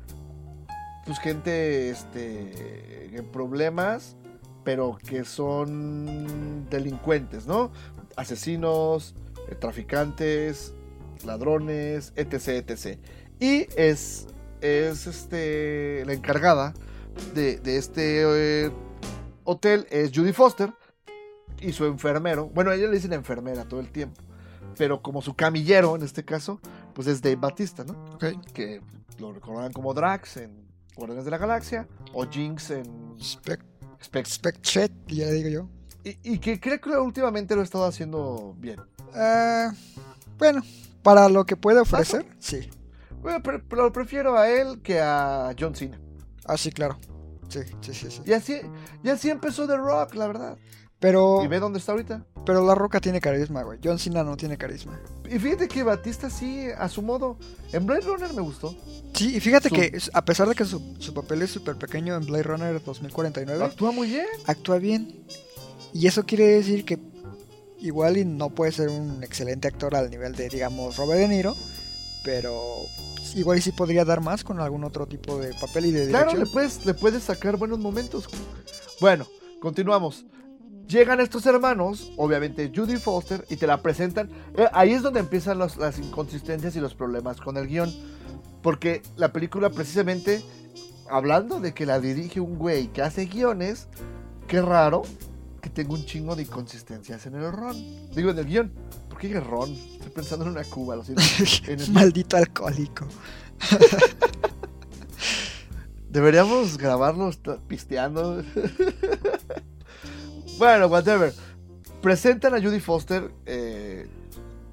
pues, 1.05 1.19
gente 1.19 1.89
este, 1.89 3.15
en 3.15 3.25
problemas, 3.31 4.15
pero 4.63 4.97
que 5.07 5.25
son 5.25 6.69
delincuentes, 6.69 7.47
¿no? 7.47 7.71
Asesinos, 8.15 9.15
eh, 9.49 9.55
traficantes, 9.55 10.73
ladrones, 11.25 12.13
etc, 12.15 12.69
etc. 12.69 12.99
Y 13.39 13.67
es, 13.75 14.27
es 14.61 15.07
este, 15.07 16.03
la 16.05 16.13
encargada 16.13 16.73
de, 17.33 17.57
de 17.57 17.77
este 17.77 18.21
eh, 18.65 18.71
hotel 19.43 19.87
es 19.89 20.11
Judy 20.13 20.33
Foster 20.33 20.71
y 21.59 21.71
su 21.73 21.85
enfermero. 21.85 22.47
Bueno, 22.47 22.71
a 22.71 22.75
ella 22.75 22.87
le 22.87 22.95
dicen 22.95 23.13
enfermera 23.13 23.65
todo 23.65 23.79
el 23.79 23.91
tiempo. 23.91 24.21
Pero 24.77 25.01
como 25.01 25.21
su 25.21 25.35
camillero 25.35 25.95
en 25.95 26.03
este 26.03 26.23
caso, 26.23 26.59
pues 26.93 27.07
es 27.07 27.21
Dave 27.21 27.35
Batista, 27.35 27.83
¿no? 27.83 28.17
Que 28.53 28.81
lo 29.19 29.33
recordarán 29.33 29.73
como 29.73 29.93
Drax 29.93 30.37
en 30.37 30.70
Guardianes 30.95 31.25
de 31.25 31.31
la 31.31 31.37
Galaxia 31.37 31.87
o 32.13 32.25
Jinx 32.29 32.71
en 32.71 33.15
Spec, 33.19 33.63
Spec. 34.25 34.61
Ya 35.07 35.25
le 35.25 35.33
digo 35.33 35.49
yo. 35.49 35.69
Y, 36.03 36.33
y 36.33 36.39
que 36.39 36.59
creo 36.59 36.81
que 36.81 36.89
últimamente 36.97 37.55
lo 37.55 37.61
ha 37.61 37.63
estado 37.63 37.85
haciendo 37.85 38.55
bien. 38.57 38.79
Ah, 39.13 39.71
bueno, 40.37 40.63
para 41.03 41.29
lo 41.29 41.45
que 41.45 41.55
puede 41.55 41.79
ofrecer, 41.79 42.25
sí. 42.39 42.69
Bueno, 43.21 43.41
pero, 43.43 43.63
pero 43.67 43.91
prefiero 43.93 44.37
a 44.37 44.49
él 44.49 44.81
que 44.81 44.99
a 44.99 45.53
John 45.57 45.75
Cena. 45.75 45.99
Ah, 46.45 46.57
sí, 46.57 46.71
claro. 46.71 46.97
Sí, 47.49 47.59
sí, 47.81 47.93
sí, 47.93 48.09
sí. 48.09 48.21
Y 48.25 48.33
así, 48.33 48.61
y 49.03 49.09
así 49.09 49.29
empezó 49.29 49.67
The 49.67 49.77
Rock, 49.77 50.15
la 50.15 50.27
verdad. 50.27 50.57
Pero, 51.01 51.43
Y 51.43 51.47
ve 51.47 51.59
dónde 51.59 51.79
está 51.79 51.91
ahorita. 51.93 52.23
pero 52.45 52.63
La 52.65 52.75
Roca 52.75 53.01
tiene 53.01 53.19
carisma, 53.19 53.63
güey. 53.63 53.79
John 53.83 53.97
Cena 53.99 54.23
no 54.23 54.37
tiene 54.37 54.55
carisma. 54.57 54.97
Y 55.29 55.39
fíjate 55.39 55.67
que 55.67 55.81
Batista 55.83 56.29
sí, 56.29 56.67
a 56.77 56.87
su 56.87 57.01
modo. 57.01 57.37
En 57.73 57.85
Blade 57.87 58.01
Runner 58.01 58.31
me 58.33 58.41
gustó. 58.43 58.73
Sí, 59.15 59.35
y 59.35 59.39
fíjate 59.39 59.69
Su- 59.69 59.75
que 59.75 59.97
a 60.13 60.23
pesar 60.23 60.47
de 60.47 60.53
que 60.55 60.63
su, 60.63 60.95
su 60.99 61.13
papel 61.13 61.41
es 61.41 61.49
súper 61.49 61.75
pequeño 61.75 62.15
en 62.15 62.25
Blade 62.25 62.43
Runner 62.43 62.83
2049, 62.83 63.65
Actúa 63.65 63.91
muy 63.91 64.07
bien. 64.09 64.25
actúa 64.45 64.77
bien. 64.77 65.25
Y 65.93 66.05
eso 66.07 66.23
quiere 66.23 66.45
decir 66.47 66.85
que 66.85 66.99
igual 67.79 68.17
y 68.17 68.23
no 68.25 68.51
puede 68.51 68.71
ser 68.71 68.89
un 68.89 69.23
excelente 69.23 69.67
actor 69.67 69.95
al 69.95 70.09
nivel 70.11 70.35
de, 70.35 70.49
digamos, 70.49 70.97
Robert 70.97 71.19
De 71.19 71.27
Niro, 71.27 71.55
pero 72.23 72.61
igual 73.35 73.57
y 73.57 73.61
sí 73.61 73.71
podría 73.71 74.05
dar 74.05 74.21
más 74.21 74.43
con 74.43 74.59
algún 74.59 74.83
otro 74.83 75.07
tipo 75.07 75.39
de 75.39 75.53
papel 75.55 75.87
y 75.87 75.91
de 75.91 76.07
Claro, 76.09 76.31
dirección. 76.31 76.47
le 76.47 76.53
puedes, 76.53 76.85
le 76.85 76.93
puedes 76.93 77.23
sacar 77.23 77.57
buenos 77.57 77.79
momentos. 77.79 78.29
Bueno, 78.99 79.25
continuamos. 79.59 80.25
Llegan 80.91 81.21
estos 81.21 81.45
hermanos, 81.45 82.11
obviamente 82.17 82.69
Judy 82.75 82.97
Foster, 82.97 83.45
y 83.49 83.55
te 83.55 83.65
la 83.65 83.81
presentan. 83.81 84.29
Eh, 84.57 84.67
ahí 84.73 84.91
es 84.91 85.01
donde 85.01 85.21
empiezan 85.21 85.57
los- 85.57 85.77
las 85.77 85.97
inconsistencias 85.99 86.75
y 86.75 86.81
los 86.81 86.95
problemas 86.95 87.39
con 87.39 87.55
el 87.55 87.67
guion. 87.67 87.89
Porque 88.61 89.01
la 89.15 89.31
película 89.31 89.69
precisamente, 89.69 90.43
hablando 91.09 91.61
de 91.61 91.73
que 91.73 91.85
la 91.85 92.01
dirige 92.01 92.41
un 92.41 92.57
güey 92.57 92.87
que 92.89 93.01
hace 93.01 93.25
guiones, 93.25 93.87
qué 94.49 94.61
raro 94.61 95.03
que 95.61 95.69
tenga 95.69 95.93
un 95.93 96.03
chingo 96.05 96.35
de 96.35 96.41
inconsistencias 96.43 97.25
en 97.25 97.35
el 97.35 97.53
ron. 97.53 97.77
Digo, 98.13 98.31
en 98.31 98.39
el 98.39 98.45
guion. 98.45 98.73
¿Por 99.07 99.17
qué 99.19 99.39
ron? 99.39 99.71
Estoy 99.71 100.09
pensando 100.13 100.43
en 100.45 100.51
una 100.51 100.65
cuba, 100.65 100.97
lo 100.97 101.05
siento. 101.05 101.23
En 101.71 101.79
el- 101.79 101.91
Maldito 101.91 102.35
alcohólico. 102.35 103.05
Deberíamos 106.09 106.77
grabarnos 106.77 107.41
t- 107.41 107.57
pisteando. 107.67 108.43
bueno, 110.61 110.85
whatever. 110.85 111.33
Presentan 112.03 112.53
a 112.53 112.61
Judy 112.61 112.79
Foster 112.79 113.31
eh, 113.47 114.05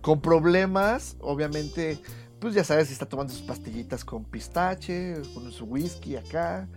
con 0.03 0.21
problemas. 0.21 1.17
Obviamente, 1.19 1.99
pues 2.39 2.53
ya 2.53 2.63
sabes, 2.63 2.91
está 2.91 3.07
tomando 3.07 3.33
sus 3.33 3.41
pastillitas 3.41 4.05
con 4.05 4.23
pistache, 4.25 5.15
con 5.33 5.51
su 5.51 5.65
whisky 5.65 6.17
acá. 6.17 6.69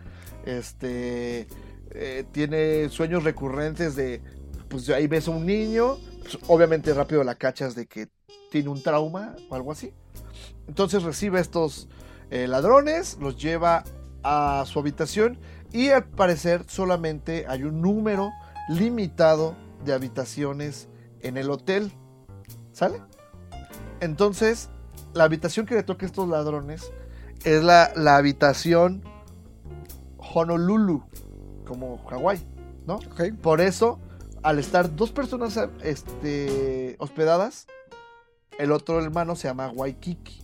Este. 0.46 1.46
eh, 1.90 2.24
tiene 2.32 2.88
sueños 2.88 3.26
recurrentes 3.26 3.98
de. 3.98 4.22
Pues 4.70 4.88
ahí 4.88 5.08
ves 5.08 5.28
a 5.28 5.32
un 5.32 5.46
niño. 5.46 5.98
pues, 6.22 6.40
obviamente, 6.48 6.94
rápido 6.94 7.22
la 7.26 7.36
cachas 7.36 7.76
de 7.76 7.88
que 7.88 8.08
tiene 8.50 8.70
un 8.70 8.82
trauma 8.82 9.36
o 9.50 9.56
algo 9.56 9.74
así. 9.74 9.92
Entonces 10.70 11.04
recibe 11.04 11.40
a 11.40 11.42
estos 11.42 11.90
eh, 12.30 12.48
ladrones, 12.48 13.18
los 13.20 13.36
lleva 13.36 13.84
a 14.24 14.64
su 14.66 14.80
habitación 14.80 15.38
y 15.74 15.90
al 15.90 16.06
parecer 16.06 16.64
solamente 16.70 17.44
hay 17.50 17.64
un 17.64 17.82
número 17.82 18.32
limitado 18.78 19.56
de 19.86 19.94
habitaciones 19.94 20.88
en 21.22 21.38
el 21.38 21.50
hotel. 21.50 21.92
¿Sale? 22.72 23.02
Entonces, 24.00 24.70
la 25.14 25.26
habitación 25.26 25.66
que 25.66 25.76
le 25.76 25.84
toca 25.84 26.06
a 26.06 26.08
estos 26.08 26.28
ladrones 26.28 26.92
es 27.44 27.64
la, 27.64 27.92
la 27.96 28.18
habitación 28.18 29.04
Honolulu, 30.18 31.04
como 31.66 31.98
Hawái, 32.06 32.40
¿no? 32.86 32.96
Ok. 32.96 33.34
Por 33.42 33.62
eso, 33.62 34.00
al 34.44 34.60
estar 34.60 34.96
dos 34.96 35.12
personas 35.12 35.60
este, 35.84 36.96
hospedadas, 37.00 37.68
el 38.58 38.72
otro 38.72 39.02
hermano 39.02 39.36
se 39.36 39.48
llama 39.48 39.70
Waikiki. 39.70 40.42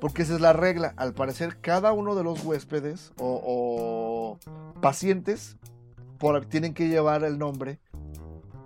Porque 0.00 0.22
esa 0.22 0.34
es 0.34 0.40
la 0.40 0.54
regla. 0.54 0.94
Al 0.96 1.12
parecer, 1.12 1.58
cada 1.60 1.92
uno 1.92 2.14
de 2.14 2.24
los 2.24 2.42
huéspedes 2.42 3.12
o, 3.18 4.38
o 4.42 4.80
pacientes 4.80 5.58
por, 6.20 6.44
tienen 6.44 6.74
que 6.74 6.88
llevar 6.88 7.24
el 7.24 7.38
nombre 7.38 7.80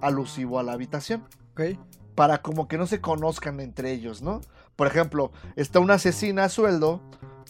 alusivo 0.03 0.59
a 0.59 0.63
la 0.63 0.73
habitación. 0.73 1.25
Ok. 1.53 1.79
Para 2.15 2.43
como 2.43 2.69
que 2.69 2.77
no 2.77 2.87
se 2.87 3.01
conozcan 3.01 3.61
entre 3.61 3.93
ellos, 3.93 4.21
¿no? 4.21 4.41
Por 4.77 4.89
ejemplo, 4.89 5.33
está 5.57 5.79
una 5.81 5.95
asesina 5.95 6.45
a 6.45 6.49
sueldo, 6.49 7.01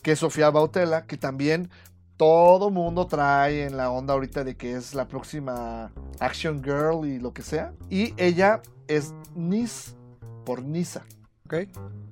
que 0.03 0.13
es 0.13 0.19
Sofía 0.19 0.51
Bautela, 0.51 1.07
que 1.07 1.17
también 1.17 1.71
todo 2.19 2.71
mundo 2.71 3.07
trae 3.07 3.65
en 3.65 3.77
la 3.77 3.91
onda 3.91 4.15
ahorita 4.15 4.45
de 4.45 4.57
que 4.57 4.75
es 4.77 4.95
la 4.95 5.09
próxima 5.09 5.91
Action 6.21 6.63
Girl 6.63 7.07
y 7.07 7.19
lo 7.19 7.33
que 7.33 7.43
sea. 7.43 7.73
Y 7.91 8.15
ella 8.19 8.61
es 8.87 9.15
Nis 9.35 9.97
por 10.45 10.63
Nisa, 10.63 11.05
Ok. 11.47 11.55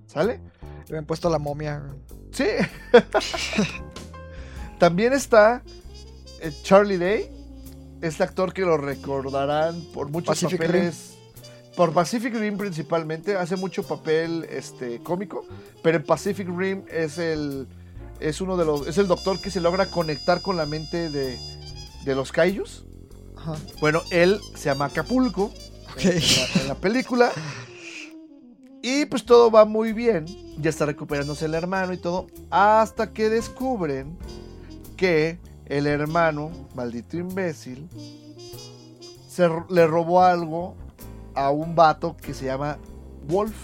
¿sale? 0.07 0.41
Le 0.87 0.97
habían 0.97 1.05
puesto 1.07 1.29
la 1.29 1.39
momia. 1.39 1.83
Sí. 2.33 2.47
También 4.79 5.13
está 5.13 5.63
eh, 6.41 6.51
Charlie 6.63 6.99
Day. 6.99 7.42
Este 8.03 8.23
actor 8.25 8.53
que 8.53 8.63
lo 8.63 8.77
recordarán 8.77 9.81
por 9.95 10.11
muchos 10.11 10.41
Pacific 10.41 10.61
papeles. 10.61 11.15
Por 11.77 11.93
Pacific 11.93 12.35
Rim 12.35 12.59
principalmente. 12.59 13.37
Hace 13.37 13.57
mucho 13.57 13.85
papel 13.85 14.45
este, 14.51 15.03
cómico. 15.03 15.47
Pero 15.83 15.99
en 15.99 16.05
Pacific 16.05 16.49
Rim 16.49 16.83
es 16.91 17.17
el. 17.17 17.67
Es 18.21 18.41
uno 18.41 18.57
de 18.57 18.65
los. 18.65 18.87
Es 18.87 18.99
el 18.99 19.07
doctor 19.07 19.41
que 19.41 19.51
se 19.51 19.61
logra 19.61 19.87
conectar 19.87 20.43
con 20.43 20.57
la 20.57 20.67
mente 20.67 21.09
de, 21.11 21.39
de 22.05 22.15
los 22.15 22.33
kaijus. 22.33 22.85
Ajá. 23.37 23.57
Bueno, 23.81 24.03
él 24.11 24.41
se 24.55 24.65
llama 24.65 24.87
Acapulco 24.87 25.45
Ok. 25.93 26.05
en 26.05 26.15
la, 26.15 26.61
en 26.63 26.69
la 26.69 26.75
película. 26.75 27.33
Y 28.83 29.07
pues 29.07 29.25
todo 29.25 29.51
va 29.51 29.65
muy 29.65 29.93
bien. 29.93 30.27
Ya 30.61 30.71
está 30.71 30.87
recuperándose 30.87 31.45
el 31.45 31.55
hermano 31.55 31.93
y 31.93 31.99
todo. 31.99 32.27
Hasta 32.51 33.13
que 33.13 33.29
descubren 33.29 34.19
que 34.97 35.39
el 35.67 35.87
hermano, 35.87 36.51
maldito 36.75 37.17
imbécil, 37.17 37.89
se, 39.29 39.49
le 39.71 39.87
robó 39.87 40.23
algo 40.23 40.75
a 41.35 41.51
un 41.51 41.75
vato 41.75 42.17
que 42.17 42.35
se 42.35 42.47
llama 42.47 42.79
Wolf, 43.29 43.55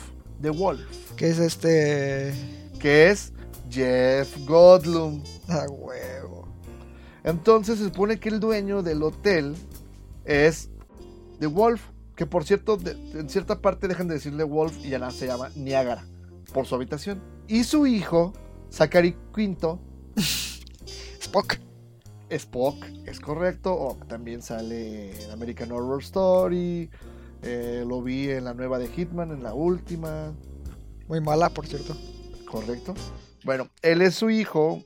de 0.41 0.51
Wolf. 0.51 0.81
Que 1.17 1.29
es 1.29 1.39
este. 1.39 2.33
Que 2.79 3.11
es 3.11 3.33
Jeff 3.71 4.37
Goldblum. 4.47 5.23
Ah, 5.49 5.67
huevo. 5.69 6.47
Entonces 7.25 7.79
se 7.79 7.85
supone 7.85 8.19
que 8.21 8.29
el 8.29 8.39
dueño 8.41 8.83
del 8.83 9.03
hotel 9.03 9.55
es 10.25 10.71
The 11.41 11.47
Wolf, 11.47 11.83
que 12.15 12.25
por 12.27 12.45
cierto, 12.45 12.77
de- 12.77 12.93
en 13.19 13.29
cierta 13.29 13.61
parte 13.61 13.89
dejan 13.89 14.09
de 14.09 14.15
decirle 14.15 14.45
Wolf 14.45 14.77
y 14.85 14.91
ya 14.91 14.99
nada 14.99 15.11
se 15.13 15.27
llama 15.27 15.51
Niágara, 15.57 16.07
por 16.55 16.67
su 16.67 16.75
habitación. 16.75 17.21
Y 17.49 17.65
su 17.65 17.87
hijo, 17.87 18.33
Zachary 18.71 19.17
Quinto, 19.35 19.81
Spock. 21.21 21.57
Spock, 22.31 22.85
es 23.07 23.21
correcto, 23.21 23.75
o 23.75 23.97
también 24.07 24.43
sale 24.43 25.23
en 25.25 25.31
American 25.31 25.73
Horror 25.73 26.03
Story, 26.03 26.91
eh, 27.43 27.85
lo 27.87 28.03
vi 28.03 28.31
en 28.31 28.45
la 28.45 28.55
nueva 28.55 28.79
de 28.79 28.89
Hitman, 28.89 29.31
en 29.31 29.43
la 29.43 29.55
última, 29.55 30.33
Muy 31.07 31.21
mala, 31.21 31.51
por 31.51 31.67
cierto. 31.67 31.97
correcto. 32.51 32.95
Bueno, 33.45 33.69
él 33.83 34.03
es 34.03 34.15
su 34.17 34.31
hijo 34.31 34.83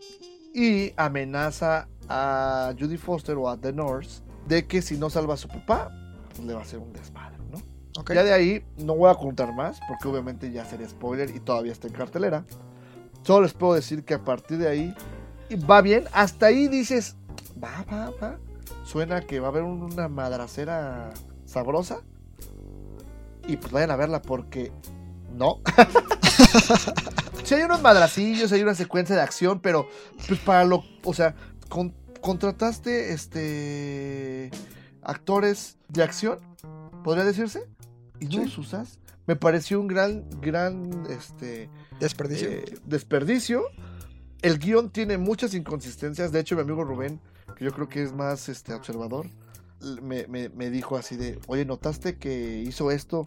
y 0.55 0.93
amenaza 0.97 1.89
a 2.09 2.75
Judy 2.79 2.97
Foster 2.97 3.37
o 3.37 3.49
a 3.49 3.57
The 3.57 3.73
Nurse 3.73 4.23
de 4.47 4.67
que 4.67 4.83
si 4.83 4.97
no 4.97 5.09
salva 5.11 5.35
a 5.35 5.37
su 5.37 5.49
papá, 5.49 5.91
pues 6.31 6.47
le 6.47 6.53
va 6.53 6.61
a 6.61 6.63
hacer 6.63 6.79
un 6.79 6.93
desmadre, 6.93 7.39
¿no? 7.51 7.61
Ya 8.13 8.25
de 8.25 8.33
ahí 8.33 8.65
no 8.79 8.95
voy 8.95 9.11
a 9.11 9.15
contar 9.15 9.55
más 9.55 9.81
porque 9.89 10.09
obviamente 10.09 10.51
ya 10.51 10.65
sería 10.65 10.89
spoiler 10.89 11.35
y 11.35 11.41
todavía 11.41 11.73
está 11.73 11.89
en 11.89 11.95
cartelera. 11.95 12.45
Solo 13.23 13.43
les 13.43 13.53
puedo 13.55 13.75
decir 13.75 14.05
que 14.05 14.15
a 14.15 14.25
partir 14.25 14.59
de 14.59 14.69
ahí 14.69 14.95
va 15.71 15.81
bien. 15.81 16.05
Hasta 16.13 16.47
ahí 16.47 16.69
dices, 16.69 17.17
va, 17.63 17.85
va, 17.91 18.11
va. 18.23 18.39
Suena 18.85 19.21
que 19.23 19.41
va 19.41 19.49
a 19.49 19.51
haber 19.51 19.63
un- 19.65 19.83
una 19.83 20.09
madracera 20.09 21.13
sabrosa. 21.45 22.03
Y 23.47 23.57
pues 23.57 23.73
vayan 23.73 23.91
a 23.91 23.97
verla 23.97 24.23
porque 24.23 24.73
no. 25.35 25.61
sí 27.45 27.55
hay 27.55 27.63
unos 27.63 27.83
madracillos, 27.83 28.53
hay 28.53 28.63
una 28.63 28.75
secuencia 28.75 29.17
de 29.17 29.23
acción, 29.23 29.61
pero 29.61 29.89
pues 30.29 30.39
para 30.41 30.65
lo, 30.65 30.85
o 31.05 31.15
sea, 31.15 31.35
con- 31.69 31.95
contrataste 32.21 33.13
este 33.13 34.51
actores 35.03 35.77
de 35.89 36.03
acción, 36.05 36.39
podría 37.03 37.25
decirse, 37.25 37.65
y 38.21 38.27
no 38.27 38.31
Sí. 38.33 38.39
los 38.45 38.59
usas. 38.59 38.99
Me 39.27 39.35
pareció 39.37 39.81
un 39.81 39.89
gran, 39.89 40.25
gran, 40.41 41.05
este, 41.09 41.69
Desperdicio. 42.01 42.49
eh, 42.49 42.65
desperdicio. 42.85 43.63
El 44.41 44.59
guion 44.59 44.91
tiene 44.91 45.17
muchas 45.19 45.55
inconsistencias. 45.55 46.33
De 46.33 46.41
hecho, 46.41 46.57
mi 46.57 46.63
amigo 46.63 46.83
Rubén, 46.85 47.21
yo 47.63 47.73
creo 47.73 47.89
que 47.89 48.03
es 48.03 48.13
más 48.13 48.49
este, 48.49 48.75
observador, 48.75 49.27
l- 49.81 50.01
me, 50.03 50.27
me- 50.29 50.49
me 50.51 50.71
dijo 50.71 50.97
así 50.97 51.17
de, 51.17 51.39
oye, 51.47 51.65
¿notaste 51.65 52.17
que 52.19 52.59
hizo 52.67 52.91
esto? 52.91 53.25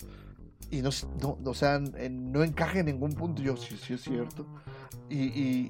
Y 0.72 0.82
no, 0.82 0.90
no, 1.22 1.38
o 1.50 1.54
sea, 1.54 1.76
en- 1.76 2.32
no 2.32 2.44
encaja 2.44 2.80
en 2.80 2.88
ningún 2.88 3.14
punto. 3.14 3.42
Yo, 3.42 3.56
sí, 3.58 3.78
sí 3.82 3.94
es 3.94 4.02
cierto. 4.02 4.46
Y, 5.10 5.24
y- 5.26 5.68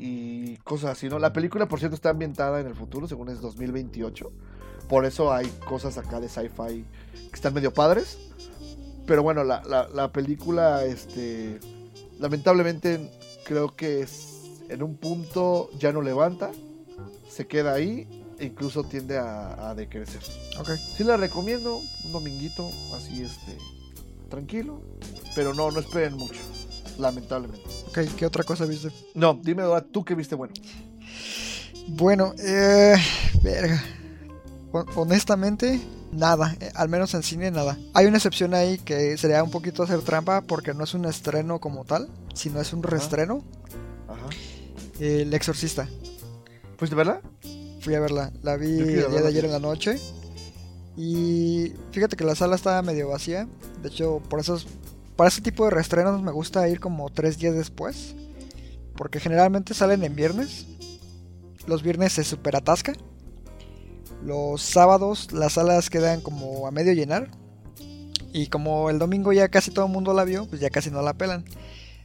y 0.53 0.57
cosas 0.63 0.91
así, 0.91 1.09
¿no? 1.09 1.19
La 1.19 1.33
película, 1.33 1.67
por 1.67 1.79
cierto, 1.79 1.95
está 1.95 2.09
ambientada 2.11 2.59
en 2.61 2.67
el 2.67 2.75
futuro, 2.75 3.07
según 3.07 3.29
es 3.29 3.41
2028. 3.41 4.31
Por 4.87 5.05
eso 5.05 5.33
hay 5.33 5.47
cosas 5.67 5.97
acá 5.97 6.19
de 6.19 6.29
sci-fi 6.29 6.85
que 7.13 7.33
están 7.33 7.53
medio 7.53 7.73
padres. 7.73 8.17
Pero 9.05 9.21
bueno, 9.23 9.43
la, 9.43 9.61
la- 9.63 9.87
la 9.89 10.11
película, 10.11 10.85
este, 10.85 11.59
lamentablemente 12.19 13.11
creo 13.45 13.75
que 13.75 14.01
es, 14.01 14.43
en 14.69 14.81
un 14.81 14.95
punto 14.97 15.69
ya 15.77 15.91
no 15.91 16.01
levanta, 16.01 16.51
se 17.29 17.45
queda 17.47 17.73
ahí 17.73 18.24
incluso 18.39 18.83
tiende 18.83 19.17
a, 19.17 19.69
a 19.69 19.75
decrecer. 19.75 20.21
Ok. 20.59 20.71
Sí 20.97 21.03
la 21.03 21.17
recomiendo, 21.17 21.77
un 22.05 22.11
dominguito 22.11 22.69
así, 22.95 23.23
este, 23.23 23.57
tranquilo, 24.29 24.81
pero 25.35 25.53
no, 25.53 25.71
no 25.71 25.79
esperen 25.79 26.13
mucho, 26.15 26.39
lamentablemente. 26.97 27.63
Ok, 27.89 27.99
¿qué 28.17 28.25
otra 28.25 28.43
cosa 28.43 28.65
viste? 28.65 28.89
No, 29.13 29.39
dime 29.41 29.63
ahora 29.63 29.81
tú 29.81 30.03
qué 30.03 30.15
viste 30.15 30.35
bueno. 30.35 30.53
Bueno, 31.87 32.33
eh. 32.39 32.95
Verga. 33.43 33.83
Hon- 34.71 34.87
Honestamente, 34.95 35.79
nada. 36.11 36.55
eh, 36.59 36.71
al 36.75 36.89
menos 36.89 37.13
en 37.13 37.23
cine, 37.23 37.51
nada. 37.51 37.77
Hay 37.93 38.07
una 38.07 38.17
excepción 38.17 38.53
ahí 38.53 38.77
que 38.79 39.17
sería 39.17 39.43
un 39.43 39.51
poquito 39.51 39.83
hacer 39.83 40.01
trampa 40.01 40.41
porque 40.41 40.73
no 40.73 40.83
es 40.83 40.93
un 40.93 41.05
estreno 41.05 41.59
como 41.59 41.85
tal, 41.85 42.09
sino 42.33 42.59
es 42.59 42.73
un 42.73 42.81
reestreno. 42.83 43.43
Ajá. 44.07 44.27
El 44.99 45.33
Exorcista. 45.33 45.87
¿Fuiste 46.77 46.95
verla? 46.95 47.21
Fui 47.85 47.93
a 47.93 47.99
verla. 47.99 48.31
La 48.41 48.57
vi 48.57 48.79
el 48.79 49.11
día 49.11 49.21
de 49.21 49.27
ayer 49.27 49.45
en 49.45 49.51
la 49.51 49.59
noche. 49.59 49.99
Y 50.97 51.71
fíjate 51.91 52.15
que 52.15 52.23
la 52.23 52.33
sala 52.33 52.55
estaba 52.55 52.81
medio 52.81 53.09
vacía. 53.09 53.47
De 53.83 53.89
hecho, 53.89 54.23
por 54.27 54.39
esos, 54.39 54.65
para 55.15 55.27
ese 55.27 55.41
tipo 55.41 55.65
de 55.65 55.69
reestrenos 55.69 56.19
me 56.23 56.31
gusta 56.31 56.67
ir 56.67 56.79
como 56.79 57.11
tres 57.11 57.37
días 57.37 57.53
después. 57.53 58.15
Porque 58.95 59.19
generalmente 59.19 59.75
salen 59.75 60.03
en 60.03 60.15
viernes. 60.15 60.65
Los 61.67 61.83
viernes 61.83 62.13
se 62.13 62.23
super 62.23 62.55
atasca. 62.55 62.93
Los 64.23 64.63
sábados 64.63 65.31
las 65.31 65.53
salas 65.53 65.91
quedan 65.91 66.21
como 66.21 66.65
a 66.65 66.71
medio 66.71 66.91
llenar. 66.93 67.29
Y 68.33 68.47
como 68.47 68.89
el 68.89 68.97
domingo 68.97 69.31
ya 69.31 69.49
casi 69.49 69.69
todo 69.69 69.85
el 69.85 69.91
mundo 69.91 70.11
la 70.15 70.23
vio, 70.23 70.47
pues 70.47 70.59
ya 70.59 70.71
casi 70.71 70.89
no 70.89 71.03
la 71.03 71.13
pelan. 71.13 71.45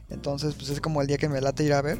Entonces, 0.09 0.53
pues 0.53 0.69
es 0.69 0.79
como 0.79 1.01
el 1.01 1.07
día 1.07 1.17
que 1.17 1.27
me 1.27 1.41
late 1.41 1.63
ir 1.63 1.73
a 1.73 1.81
ver 1.81 1.99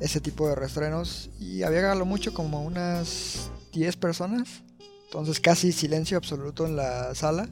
ese 0.00 0.20
tipo 0.20 0.48
de 0.48 0.54
reestrenos. 0.54 1.30
Y 1.38 1.62
había 1.62 1.94
lo 1.94 2.04
mucho 2.04 2.34
como 2.34 2.62
unas 2.62 3.50
10 3.72 3.96
personas. 3.96 4.62
Entonces 5.06 5.40
casi 5.40 5.72
silencio 5.72 6.16
absoluto 6.16 6.66
en 6.66 6.76
la 6.76 7.14
sala. 7.14 7.48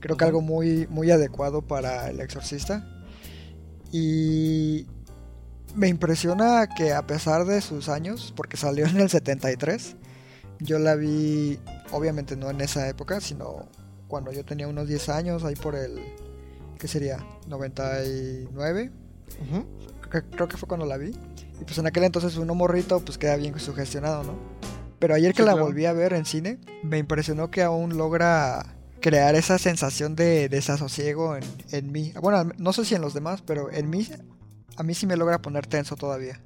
Creo 0.00 0.16
que 0.16 0.24
algo 0.24 0.42
muy, 0.42 0.86
muy 0.88 1.10
adecuado 1.10 1.62
para 1.62 2.10
el 2.10 2.20
exorcista. 2.20 2.86
Y 3.92 4.86
me 5.74 5.88
impresiona 5.88 6.66
que 6.66 6.92
a 6.92 7.06
pesar 7.06 7.44
de 7.44 7.60
sus 7.60 7.88
años, 7.88 8.32
porque 8.36 8.56
salió 8.56 8.86
en 8.86 9.00
el 9.00 9.10
73, 9.10 9.96
yo 10.60 10.78
la 10.78 10.94
vi, 10.96 11.58
obviamente 11.92 12.36
no 12.36 12.50
en 12.50 12.60
esa 12.60 12.88
época, 12.88 13.20
sino 13.20 13.68
cuando 14.08 14.32
yo 14.32 14.44
tenía 14.44 14.68
unos 14.68 14.88
10 14.88 15.08
años, 15.08 15.44
ahí 15.44 15.54
por 15.54 15.74
el, 15.74 15.98
¿qué 16.78 16.88
sería? 16.88 17.18
99, 17.48 18.90
Ujú. 19.42 19.66
creo 20.00 20.10
que, 20.22 20.30
creo 20.30 20.48
que 20.48 20.56
fue 20.56 20.68
cuando 20.68 20.86
la 20.86 20.96
vi. 20.96 21.12
Y 21.60 21.64
pues 21.64 21.78
en 21.78 21.86
aquel 21.86 22.04
entonces 22.04 22.36
uno 22.36 22.54
morrito 22.54 23.00
pues 23.00 23.18
queda 23.18 23.36
bien 23.36 23.58
sugestionado, 23.58 24.22
¿no? 24.24 24.34
Pero 24.98 25.14
ayer 25.14 25.32
que 25.32 25.42
Sí, 25.42 25.46
la 25.46 25.52
claro. 25.52 25.66
volví 25.66 25.84
a 25.86 25.92
ver 25.92 26.12
en 26.14 26.24
cine, 26.24 26.58
me 26.82 26.98
impresionó 26.98 27.50
que 27.50 27.62
aún 27.62 27.96
logra 27.96 28.74
crear 29.00 29.34
esa 29.34 29.58
sensación 29.58 30.16
de 30.16 30.48
desasosiego 30.48 31.36
en, 31.36 31.44
en 31.70 31.92
mí. 31.92 32.12
Bueno, 32.20 32.50
no 32.58 32.72
sé 32.72 32.84
si 32.84 32.94
en 32.94 33.02
los 33.02 33.12
demás, 33.14 33.42
pero 33.42 33.70
en 33.70 33.90
mí, 33.90 34.08
a 34.76 34.82
mí 34.82 34.94
sí 34.94 35.06
me 35.06 35.16
logra 35.16 35.40
poner 35.42 35.66
tenso 35.66 35.96
todavía. 35.96 36.40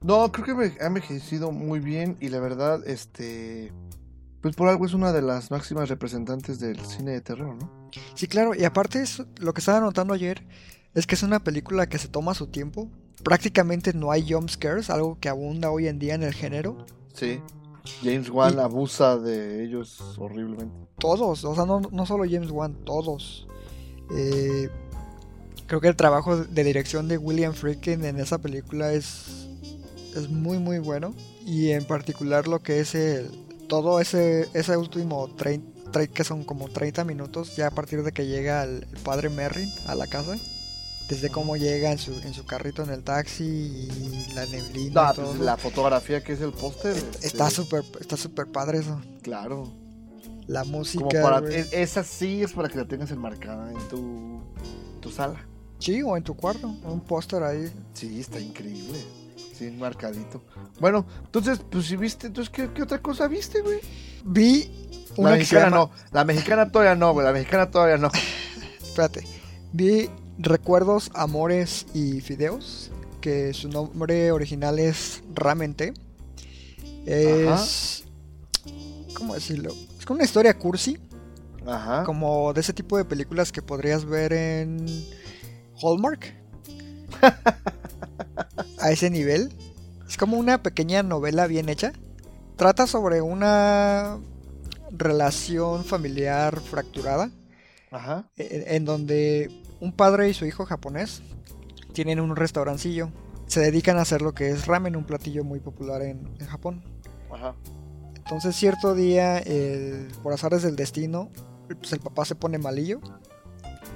No, 0.00 0.30
creo 0.30 0.46
que 0.46 0.54
me 0.54 0.72
ha 0.80 0.86
envejecido 0.86 1.50
muy 1.50 1.80
bien 1.80 2.16
y 2.20 2.28
la 2.28 2.38
verdad, 2.38 2.86
este, 2.86 3.72
pues 4.40 4.54
por 4.54 4.68
algo 4.68 4.86
es 4.86 4.94
una 4.94 5.12
de 5.12 5.22
las 5.22 5.50
máximas 5.50 5.88
representantes 5.88 6.60
del 6.60 6.78
cine 6.86 7.10
de 7.10 7.20
terror, 7.20 7.56
¿no? 7.56 7.90
Sí, 8.14 8.28
claro, 8.28 8.54
y 8.54 8.64
aparte 8.64 9.02
es- 9.02 9.22
lo 9.40 9.52
que 9.52 9.60
estaba 9.60 9.80
notando 9.80 10.14
ayer 10.14 10.46
es 10.94 11.04
que 11.06 11.16
es 11.16 11.24
una 11.24 11.40
película 11.42 11.88
que 11.88 11.98
se 11.98 12.06
toma 12.08 12.34
su 12.34 12.46
tiempo. 12.46 12.88
Prácticamente 13.22 13.92
no 13.92 14.10
hay 14.10 14.30
jump 14.30 14.48
scares, 14.48 14.90
algo 14.90 15.18
que 15.20 15.28
abunda 15.28 15.70
hoy 15.70 15.88
en 15.88 15.98
día 15.98 16.14
en 16.14 16.22
el 16.22 16.34
género. 16.34 16.86
Sí. 17.14 17.40
James 18.02 18.28
Wan 18.30 18.54
Y- 18.56 18.60
abusa 18.60 19.16
de 19.16 19.64
ellos 19.64 20.00
horriblemente. 20.18 20.74
Todos, 20.98 21.44
o 21.44 21.54
sea, 21.54 21.64
no, 21.64 21.80
no 21.80 22.06
solo 22.06 22.24
James 22.30 22.50
Wan, 22.50 22.74
todos. 22.84 23.46
Eh, 24.14 24.68
creo 25.66 25.80
que 25.80 25.88
el 25.88 25.96
trabajo 25.96 26.36
de 26.36 26.64
dirección 26.64 27.08
de 27.08 27.18
William 27.18 27.54
Friedkin 27.54 28.04
en 28.04 28.18
esa 28.20 28.38
película 28.38 28.92
es, 28.92 29.46
es 30.16 30.28
muy, 30.28 30.58
muy 30.58 30.78
bueno. 30.78 31.14
Y 31.46 31.70
en 31.70 31.84
particular 31.84 32.46
lo 32.46 32.60
que 32.62 32.80
es 32.80 32.94
el, 32.94 33.30
todo 33.68 34.00
ese, 34.00 34.48
ese 34.54 34.76
último 34.76 35.28
trein- 35.36 35.64
tre- 35.92 36.10
que 36.10 36.24
son 36.24 36.44
como 36.44 36.68
30 36.68 37.04
minutos, 37.04 37.56
ya 37.56 37.68
a 37.68 37.70
partir 37.70 38.02
de 38.02 38.12
que 38.12 38.26
llega 38.26 38.64
el, 38.64 38.86
el 38.92 38.98
padre 39.02 39.28
Merrin 39.30 39.70
a 39.86 39.94
la 39.94 40.06
casa. 40.06 40.36
Desde 41.08 41.30
cómo 41.30 41.56
llega 41.56 41.90
en 41.90 41.98
su, 41.98 42.12
en 42.20 42.34
su 42.34 42.44
carrito 42.44 42.82
en 42.82 42.90
el 42.90 43.02
taxi 43.02 43.44
y 43.44 44.32
la 44.34 44.44
neblina. 44.46 45.02
No, 45.04 45.12
y 45.12 45.14
todo 45.16 45.26
pues 45.28 45.40
la 45.40 45.56
fotografía 45.56 46.22
que 46.22 46.34
es 46.34 46.40
el 46.40 46.52
póster. 46.52 46.96
Est- 46.96 47.14
este, 47.14 47.26
Está 47.28 47.50
súper 47.50 47.82
está 48.00 48.16
súper 48.16 48.46
padre 48.48 48.78
eso. 48.80 49.00
Claro. 49.22 49.72
La 50.46 50.64
música. 50.64 51.04
Como 51.04 51.22
para, 51.22 51.48
esa 51.48 52.04
sí 52.04 52.42
es 52.42 52.52
para 52.52 52.68
que 52.68 52.76
la 52.78 52.86
tengas 52.86 53.10
enmarcada 53.10 53.70
en 53.72 53.88
tu, 53.88 54.42
tu 55.00 55.10
sala. 55.10 55.46
Sí, 55.78 56.02
o 56.02 56.16
en 56.16 56.24
tu 56.24 56.34
cuarto, 56.36 56.66
un 56.68 57.00
póster 57.00 57.42
ahí. 57.42 57.70
Sí, 57.94 58.20
está 58.20 58.40
increíble. 58.40 58.98
Sí, 59.56 59.66
enmarcadito. 59.66 60.42
Bueno, 60.80 61.06
entonces, 61.24 61.60
pues 61.70 61.86
si 61.86 61.96
viste, 61.96 62.26
entonces, 62.28 62.50
¿qué, 62.50 62.70
qué 62.72 62.82
otra 62.82 63.00
cosa 63.00 63.28
viste, 63.28 63.60
güey? 63.60 63.78
Vi 64.24 64.64
La 65.10 65.14
una 65.16 65.30
se 65.32 65.38
mexicana 65.38 65.64
llama, 65.66 65.76
no. 65.76 65.90
La 66.12 66.24
mexicana 66.24 66.70
todavía 66.70 66.94
no, 66.94 67.12
güey. 67.12 67.26
La 67.26 67.32
mexicana 67.32 67.70
todavía 67.70 67.96
no. 67.96 68.10
espérate, 68.82 69.24
vi 69.72 70.08
Recuerdos, 70.38 71.10
Amores 71.14 71.86
y 71.94 72.20
Fideos, 72.20 72.90
que 73.20 73.52
su 73.52 73.68
nombre 73.68 74.30
original 74.30 74.78
es 74.78 75.22
Ramente. 75.34 75.94
Es, 77.06 78.04
¿cómo 79.14 79.34
decirlo? 79.34 79.72
Es 79.98 80.06
como 80.06 80.18
una 80.18 80.24
historia 80.24 80.56
cursi, 80.56 80.98
Ajá. 81.66 82.04
como 82.04 82.52
de 82.52 82.60
ese 82.60 82.72
tipo 82.72 82.96
de 82.96 83.04
películas 83.04 83.50
que 83.50 83.62
podrías 83.62 84.04
ver 84.04 84.32
en 84.32 84.86
Hallmark. 85.82 86.34
A 88.80 88.92
ese 88.92 89.10
nivel. 89.10 89.52
Es 90.08 90.16
como 90.16 90.38
una 90.38 90.62
pequeña 90.62 91.02
novela 91.02 91.48
bien 91.48 91.68
hecha. 91.68 91.92
Trata 92.56 92.86
sobre 92.86 93.22
una 93.22 94.18
relación 94.90 95.84
familiar 95.84 96.60
fracturada. 96.60 97.30
Ajá. 97.90 98.28
en, 98.36 98.74
en 98.76 98.84
donde 98.84 99.50
un 99.80 99.92
padre 99.92 100.28
y 100.28 100.34
su 100.34 100.44
hijo 100.46 100.64
japonés 100.66 101.22
tienen 101.92 102.20
un 102.20 102.36
restaurancillo. 102.36 103.10
Se 103.46 103.60
dedican 103.60 103.96
a 103.98 104.02
hacer 104.02 104.20
lo 104.22 104.34
que 104.34 104.50
es 104.50 104.66
ramen, 104.66 104.96
un 104.96 105.04
platillo 105.04 105.42
muy 105.44 105.60
popular 105.60 106.02
en, 106.02 106.28
en 106.38 106.46
Japón. 106.46 106.82
Ajá. 107.32 107.54
Entonces 108.16 108.54
cierto 108.56 108.94
día, 108.94 109.38
el- 109.38 110.08
por 110.22 110.32
azares 110.32 110.62
del 110.62 110.76
destino, 110.76 111.30
pues 111.66 111.92
el 111.92 112.00
papá 112.00 112.24
se 112.24 112.34
pone 112.34 112.58
malillo 112.58 113.00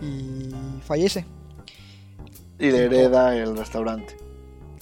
y 0.00 0.50
fallece. 0.86 1.26
Y 2.58 2.70
le 2.70 2.84
hereda 2.84 3.36
el 3.36 3.56
restaurante. 3.56 4.16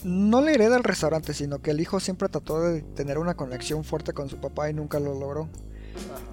No 0.05 0.41
le 0.41 0.55
hereda 0.55 0.77
el 0.77 0.85
restaurante, 0.85 1.35
sino 1.35 1.61
que 1.61 1.73
el 1.73 1.81
hijo 1.81 2.01
siempre 2.01 2.29
trató 2.29 2.61
de 2.63 2.83
tener 2.83 3.19
una 3.19 3.35
conexión 3.35 3.85
fuerte 3.85 4.13
con 4.13 4.29
su 4.29 4.39
papá 4.39 4.71
y 4.71 4.75
nunca 4.75 4.99
lo 5.01 5.19
logró. 5.19 5.49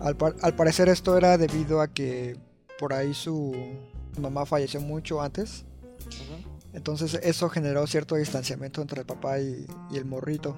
Al, 0.01 0.15
par- 0.15 0.35
al 0.41 0.55
parecer 0.55 0.87
esto 0.89 1.17
era 1.17 1.37
debido 1.37 1.81
a 1.81 1.87
que 1.87 2.37
por 2.79 2.93
ahí 2.93 3.13
su 3.13 3.53
mamá 4.21 4.45
falleció 4.45 4.81
mucho 4.81 5.21
antes. 5.21 5.65
Entonces 6.73 7.19
eso 7.23 7.49
generó 7.49 7.87
cierto 7.87 8.15
distanciamiento 8.15 8.81
entre 8.81 9.01
el 9.01 9.05
papá 9.05 9.39
y, 9.39 9.65
y 9.91 9.97
el 9.97 10.05
morrito. 10.05 10.57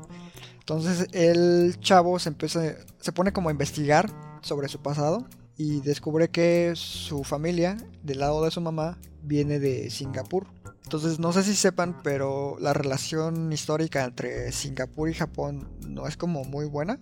Entonces 0.59 1.07
el 1.13 1.79
chavo 1.79 2.19
se 2.19 2.29
empieza, 2.29 2.75
se 2.99 3.11
pone 3.11 3.33
como 3.33 3.49
a 3.49 3.51
investigar 3.51 4.09
sobre 4.41 4.67
su 4.67 4.79
pasado 4.81 5.25
y 5.57 5.81
descubre 5.81 6.29
que 6.29 6.73
su 6.75 7.23
familia, 7.23 7.75
del 8.03 8.19
lado 8.19 8.43
de 8.43 8.51
su 8.51 8.61
mamá, 8.61 8.97
viene 9.23 9.59
de 9.59 9.89
Singapur. 9.89 10.47
Entonces 10.83 11.19
no 11.19 11.33
sé 11.33 11.43
si 11.43 11.55
sepan, 11.55 12.01
pero 12.03 12.57
la 12.59 12.73
relación 12.73 13.51
histórica 13.51 14.05
entre 14.05 14.51
Singapur 14.51 15.09
y 15.09 15.13
Japón 15.13 15.67
no 15.87 16.07
es 16.07 16.17
como 16.17 16.43
muy 16.43 16.65
buena. 16.65 16.99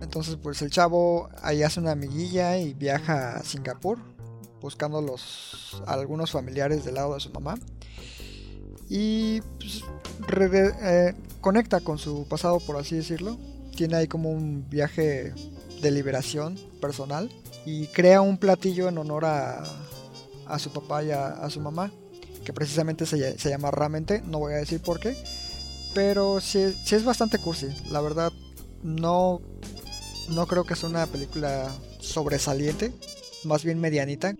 Entonces 0.00 0.36
pues 0.36 0.60
el 0.62 0.70
chavo 0.70 1.30
ahí 1.42 1.62
hace 1.62 1.80
una 1.80 1.92
amiguilla 1.92 2.58
y 2.58 2.74
viaja 2.74 3.36
a 3.36 3.42
Singapur 3.42 3.98
buscando 4.60 5.00
los 5.00 5.82
algunos 5.86 6.30
familiares 6.30 6.84
del 6.84 6.94
lado 6.94 7.14
de 7.14 7.20
su 7.20 7.30
mamá. 7.30 7.56
Y 8.88 9.40
pues, 9.58 9.82
eh, 10.82 11.14
conecta 11.40 11.80
con 11.80 11.98
su 11.98 12.26
pasado 12.28 12.60
por 12.60 12.76
así 12.76 12.96
decirlo. 12.96 13.36
Tiene 13.76 13.96
ahí 13.96 14.08
como 14.08 14.30
un 14.30 14.68
viaje 14.70 15.34
de 15.82 15.90
liberación 15.90 16.56
personal 16.80 17.30
y 17.66 17.88
crea 17.88 18.20
un 18.20 18.38
platillo 18.38 18.88
en 18.88 18.96
honor 18.96 19.24
a, 19.24 19.62
a 20.46 20.58
su 20.58 20.70
papá 20.70 21.04
y 21.04 21.10
a, 21.10 21.48
su 21.50 21.60
mamá 21.60 21.90
que 22.44 22.52
precisamente 22.52 23.06
se 23.06 23.50
llama 23.50 23.70
Ramente 23.70 24.22
no 24.24 24.38
voy 24.38 24.54
a 24.54 24.58
decir 24.58 24.80
por 24.80 25.00
qué 25.00 25.16
pero 25.94 26.40
sí, 26.40 26.72
sí 26.84 26.94
es 26.94 27.04
bastante 27.04 27.38
cursi 27.38 27.66
la 27.90 28.00
verdad 28.00 28.32
no 28.82 29.40
no 30.30 30.46
creo 30.46 30.64
que 30.64 30.76
sea 30.76 30.88
una 30.88 31.06
película 31.06 31.72
sobresaliente 31.98 32.92
más 33.44 33.64
bien 33.64 33.80
medianita 33.80 34.34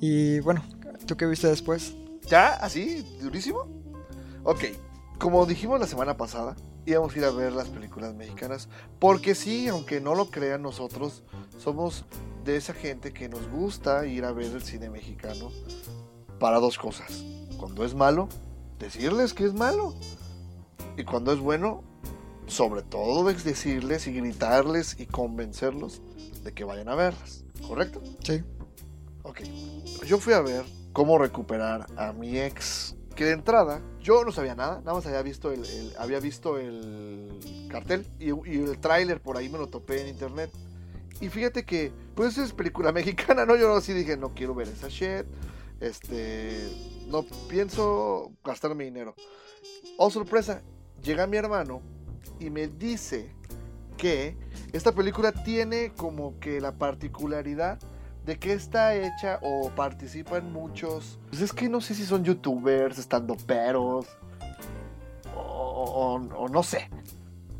y 0.00 0.40
bueno, 0.40 0.64
¿tú 1.06 1.16
qué 1.16 1.26
viste 1.26 1.48
después? 1.48 1.94
¿Ya? 2.26 2.54
¿Así? 2.54 3.06
¿Durísimo? 3.20 3.66
Ok. 4.44 4.64
Como 5.18 5.44
dijimos 5.44 5.78
la 5.78 5.86
semana 5.86 6.16
pasada, 6.16 6.56
íbamos 6.86 7.14
a 7.14 7.18
ir 7.18 7.24
a 7.24 7.30
ver 7.30 7.52
las 7.52 7.68
películas 7.68 8.14
mexicanas. 8.14 8.68
Porque 8.98 9.34
sí, 9.34 9.68
aunque 9.68 10.00
no 10.00 10.14
lo 10.14 10.30
crean 10.30 10.62
nosotros, 10.62 11.22
somos 11.58 12.04
de 12.44 12.56
esa 12.56 12.72
gente 12.72 13.12
que 13.12 13.28
nos 13.28 13.48
gusta 13.50 14.06
ir 14.06 14.24
a 14.24 14.32
ver 14.32 14.52
el 14.52 14.62
cine 14.62 14.88
mexicano 14.88 15.50
para 16.38 16.58
dos 16.58 16.78
cosas. 16.78 17.22
Cuando 17.58 17.84
es 17.84 17.94
malo, 17.94 18.28
decirles 18.78 19.34
que 19.34 19.44
es 19.44 19.52
malo. 19.52 19.94
Y 20.96 21.04
cuando 21.04 21.32
es 21.32 21.38
bueno, 21.38 21.82
sobre 22.46 22.82
todo 22.82 23.28
es 23.30 23.44
decirles 23.44 24.06
y 24.06 24.12
gritarles 24.12 24.98
y 24.98 25.06
convencerlos 25.06 26.00
de 26.42 26.52
que 26.52 26.64
vayan 26.64 26.88
a 26.88 26.94
verlas. 26.94 27.44
¿Correcto? 27.66 28.02
Sí. 28.24 28.42
Ok. 29.22 29.40
Yo 30.06 30.18
fui 30.18 30.32
a 30.32 30.40
ver 30.40 30.64
cómo 30.92 31.18
recuperar 31.18 31.86
a 31.96 32.12
mi 32.12 32.38
ex. 32.38 32.96
Que 33.14 33.24
de 33.24 33.32
entrada, 33.32 33.82
yo 34.00 34.24
no 34.24 34.32
sabía 34.32 34.54
nada, 34.54 34.80
nada 34.80 34.94
más 34.94 35.04
había 35.04 35.20
visto 35.20 35.52
el, 35.52 35.64
había 35.98 36.20
visto 36.20 36.58
el 36.58 37.68
cartel 37.68 38.06
y, 38.18 38.28
y 38.28 38.62
el 38.62 38.78
tráiler 38.78 39.20
por 39.20 39.36
ahí 39.36 39.48
me 39.48 39.58
lo 39.58 39.66
topé 39.68 40.00
en 40.02 40.08
internet. 40.08 40.50
Y 41.20 41.28
fíjate 41.28 41.64
que, 41.64 41.92
pues 42.14 42.38
es 42.38 42.52
película 42.52 42.92
mexicana, 42.92 43.44
¿no? 43.44 43.56
Yo 43.56 43.76
así 43.76 43.92
dije, 43.92 44.16
no 44.16 44.34
quiero 44.34 44.54
ver 44.54 44.68
esa 44.68 44.88
shit. 44.88 45.26
Este, 45.80 46.68
no 47.06 47.24
pienso 47.48 48.32
gastar 48.44 48.74
mi 48.74 48.84
dinero. 48.84 49.14
Oh, 49.98 50.10
sorpresa, 50.10 50.62
llega 51.02 51.26
mi 51.26 51.36
hermano 51.36 51.82
y 52.38 52.50
me 52.50 52.68
dice 52.68 53.34
que 53.96 54.36
esta 54.72 54.92
película 54.92 55.32
tiene 55.32 55.92
como 55.94 56.38
que 56.38 56.60
la 56.60 56.72
particularidad 56.72 57.78
de 58.30 58.38
que 58.38 58.52
está 58.52 58.94
hecha 58.94 59.40
o 59.42 59.70
participan 59.70 60.52
muchos. 60.52 61.18
Pues 61.30 61.42
es 61.42 61.52
que 61.52 61.68
no 61.68 61.80
sé 61.80 61.96
si 61.96 62.04
son 62.04 62.22
youtubers, 62.22 62.96
estando 62.96 63.34
peros 63.36 64.06
o, 65.34 66.48
no 66.48 66.62
sé. 66.62 66.88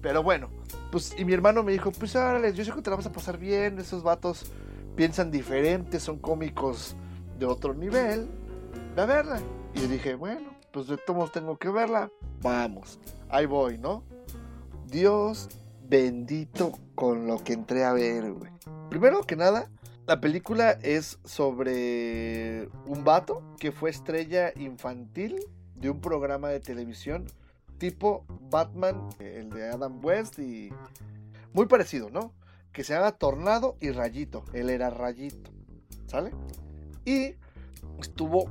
Pero 0.00 0.22
bueno, 0.22 0.48
pues 0.92 1.12
y 1.18 1.24
mi 1.24 1.32
hermano 1.32 1.64
me 1.64 1.72
dijo, 1.72 1.90
pues 1.90 2.14
órale, 2.14 2.52
yo 2.52 2.64
sé 2.64 2.70
que 2.70 2.82
te 2.82 2.90
la 2.90 2.94
vas 2.94 3.06
a 3.06 3.10
pasar 3.10 3.36
bien, 3.36 3.80
esos 3.80 4.04
vatos 4.04 4.52
piensan 4.94 5.32
diferente, 5.32 5.98
son 5.98 6.20
cómicos 6.20 6.94
de 7.36 7.46
otro 7.46 7.74
nivel, 7.74 8.28
ve 8.94 9.02
a 9.02 9.06
verla. 9.06 9.40
Y 9.74 9.80
yo 9.80 9.88
dije, 9.88 10.14
bueno, 10.14 10.50
pues 10.72 10.86
de 10.86 10.98
todos 10.98 11.32
tengo 11.32 11.58
que 11.58 11.68
verla, 11.68 12.12
vamos, 12.42 13.00
ahí 13.28 13.46
voy, 13.46 13.76
¿no? 13.76 14.04
Dios 14.86 15.48
bendito 15.88 16.78
con 16.94 17.26
lo 17.26 17.42
que 17.42 17.54
entré 17.54 17.84
a 17.84 17.92
ver, 17.92 18.32
güey. 18.34 18.52
Primero 18.88 19.22
que 19.22 19.34
nada, 19.34 19.68
la 20.10 20.20
película 20.20 20.72
es 20.82 21.20
sobre 21.24 22.68
un 22.84 23.04
vato 23.04 23.44
que 23.60 23.70
fue 23.70 23.90
estrella 23.90 24.52
infantil 24.56 25.36
de 25.76 25.88
un 25.88 26.00
programa 26.00 26.48
de 26.48 26.58
televisión 26.58 27.26
tipo 27.78 28.24
Batman, 28.50 29.08
el 29.20 29.50
de 29.50 29.68
Adam 29.68 30.04
West 30.04 30.40
y 30.40 30.70
muy 31.52 31.66
parecido, 31.66 32.10
¿no? 32.10 32.32
Que 32.72 32.82
se 32.82 32.92
llama 32.92 33.12
Tornado 33.12 33.76
y 33.80 33.92
Rayito. 33.92 34.42
Él 34.52 34.68
era 34.70 34.90
Rayito, 34.90 35.52
¿sale? 36.08 36.32
Y 37.04 37.36
estuvo 38.00 38.50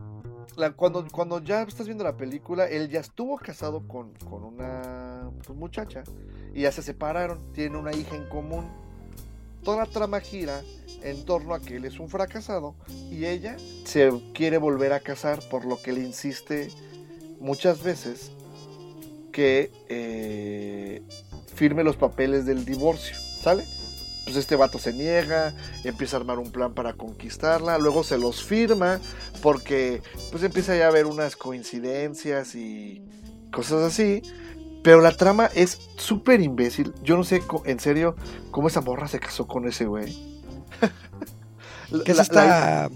la- 0.55 0.71
cuando, 0.71 1.05
cuando 1.11 1.43
ya 1.43 1.63
estás 1.63 1.87
viendo 1.87 2.05
la 2.05 2.15
película, 2.15 2.69
él 2.69 2.87
ya 2.87 3.01
estuvo 3.01 3.37
casado 3.37 3.85
con, 3.85 4.13
con 4.29 4.45
una 4.45 5.29
pues, 5.45 5.59
muchacha 5.59 6.05
y 6.53 6.61
ya 6.61 6.71
se 6.71 6.83
separaron, 6.83 7.51
tienen 7.51 7.75
una 7.75 7.91
hija 7.93 8.15
en 8.15 8.29
común. 8.29 8.65
Toda 9.63 9.77
la 9.77 9.85
trama 9.85 10.19
gira 10.19 10.61
en 11.03 11.25
torno 11.25 11.53
a 11.53 11.59
que 11.59 11.77
él 11.77 11.85
es 11.85 11.99
un 11.99 12.09
fracasado 12.09 12.75
y 13.11 13.25
ella 13.25 13.57
se 13.85 14.11
quiere 14.33 14.57
volver 14.57 14.93
a 14.93 14.99
casar, 14.99 15.39
por 15.49 15.65
lo 15.65 15.81
que 15.81 15.93
le 15.93 16.01
insiste 16.01 16.69
muchas 17.39 17.83
veces 17.83 18.31
que 19.31 19.71
eh, 19.87 21.01
firme 21.55 21.83
los 21.83 21.95
papeles 21.95 22.45
del 22.45 22.65
divorcio. 22.65 23.15
¿Sale? 23.41 23.63
Pues 24.25 24.35
este 24.35 24.55
vato 24.55 24.77
se 24.77 24.93
niega, 24.93 25.53
empieza 25.83 26.17
a 26.17 26.19
armar 26.19 26.39
un 26.39 26.51
plan 26.51 26.73
para 26.73 26.93
conquistarla, 26.93 27.77
luego 27.77 28.03
se 28.03 28.17
los 28.17 28.43
firma 28.43 28.99
porque 29.41 30.01
pues 30.31 30.43
empieza 30.43 30.75
ya 30.75 30.85
a 30.85 30.89
haber 30.89 31.05
unas 31.05 31.35
coincidencias 31.35 32.53
y 32.53 33.01
cosas 33.51 33.81
así. 33.81 34.21
Pero 34.83 35.01
la 35.01 35.11
trama 35.15 35.47
es 35.53 35.79
súper 35.97 36.41
imbécil. 36.41 36.93
Yo 37.03 37.17
no 37.17 37.23
sé, 37.23 37.41
en 37.65 37.79
serio, 37.79 38.15
cómo 38.51 38.67
esa 38.69 38.81
morra 38.81 39.07
se 39.07 39.19
casó 39.19 39.45
con 39.47 39.67
ese 39.67 39.85
güey. 39.85 40.15
Que 42.05 42.11
es 42.11 42.19
esta 42.19 42.45
la- 42.45 42.91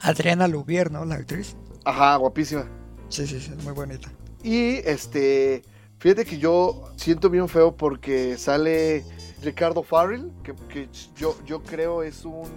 Adriana 0.00 0.46
Lubier, 0.46 0.90
¿no? 0.92 1.04
La 1.04 1.16
actriz. 1.16 1.56
Ajá, 1.84 2.14
guapísima. 2.16 2.66
Sí, 3.08 3.26
sí, 3.26 3.40
sí, 3.40 3.50
es 3.56 3.64
muy 3.64 3.72
bonita. 3.74 4.10
Y 4.44 4.76
este, 4.88 5.62
fíjate 5.98 6.24
que 6.24 6.38
yo 6.38 6.92
siento 6.96 7.28
bien 7.30 7.48
feo 7.48 7.76
porque 7.76 8.38
sale 8.38 9.04
Ricardo 9.42 9.82
Farrell, 9.82 10.30
que, 10.44 10.54
que 10.68 10.88
yo, 11.16 11.36
yo 11.44 11.62
creo 11.64 12.02
es 12.04 12.24
un, 12.24 12.48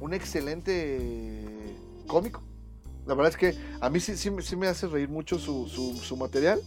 un 0.00 0.14
excelente 0.14 1.76
cómico. 2.06 2.42
La 3.06 3.14
verdad 3.14 3.32
es 3.32 3.36
que 3.36 3.58
a 3.80 3.90
mí 3.90 3.98
sí, 4.00 4.16
sí, 4.16 4.30
me- 4.30 4.42
sí 4.42 4.54
me 4.56 4.68
hace 4.68 4.86
reír 4.86 5.08
mucho 5.08 5.38
su, 5.38 5.66
su- 5.68 5.96
su 5.96 6.16
material. 6.16 6.62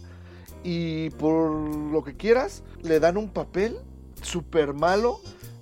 Y 0.64 1.10
por 1.10 1.50
lo 1.52 2.02
que 2.04 2.16
quieras, 2.16 2.62
le 2.82 3.00
dan 3.00 3.16
un 3.16 3.30
papel 3.30 3.78
súper 4.22 4.74
malo, 4.74 5.20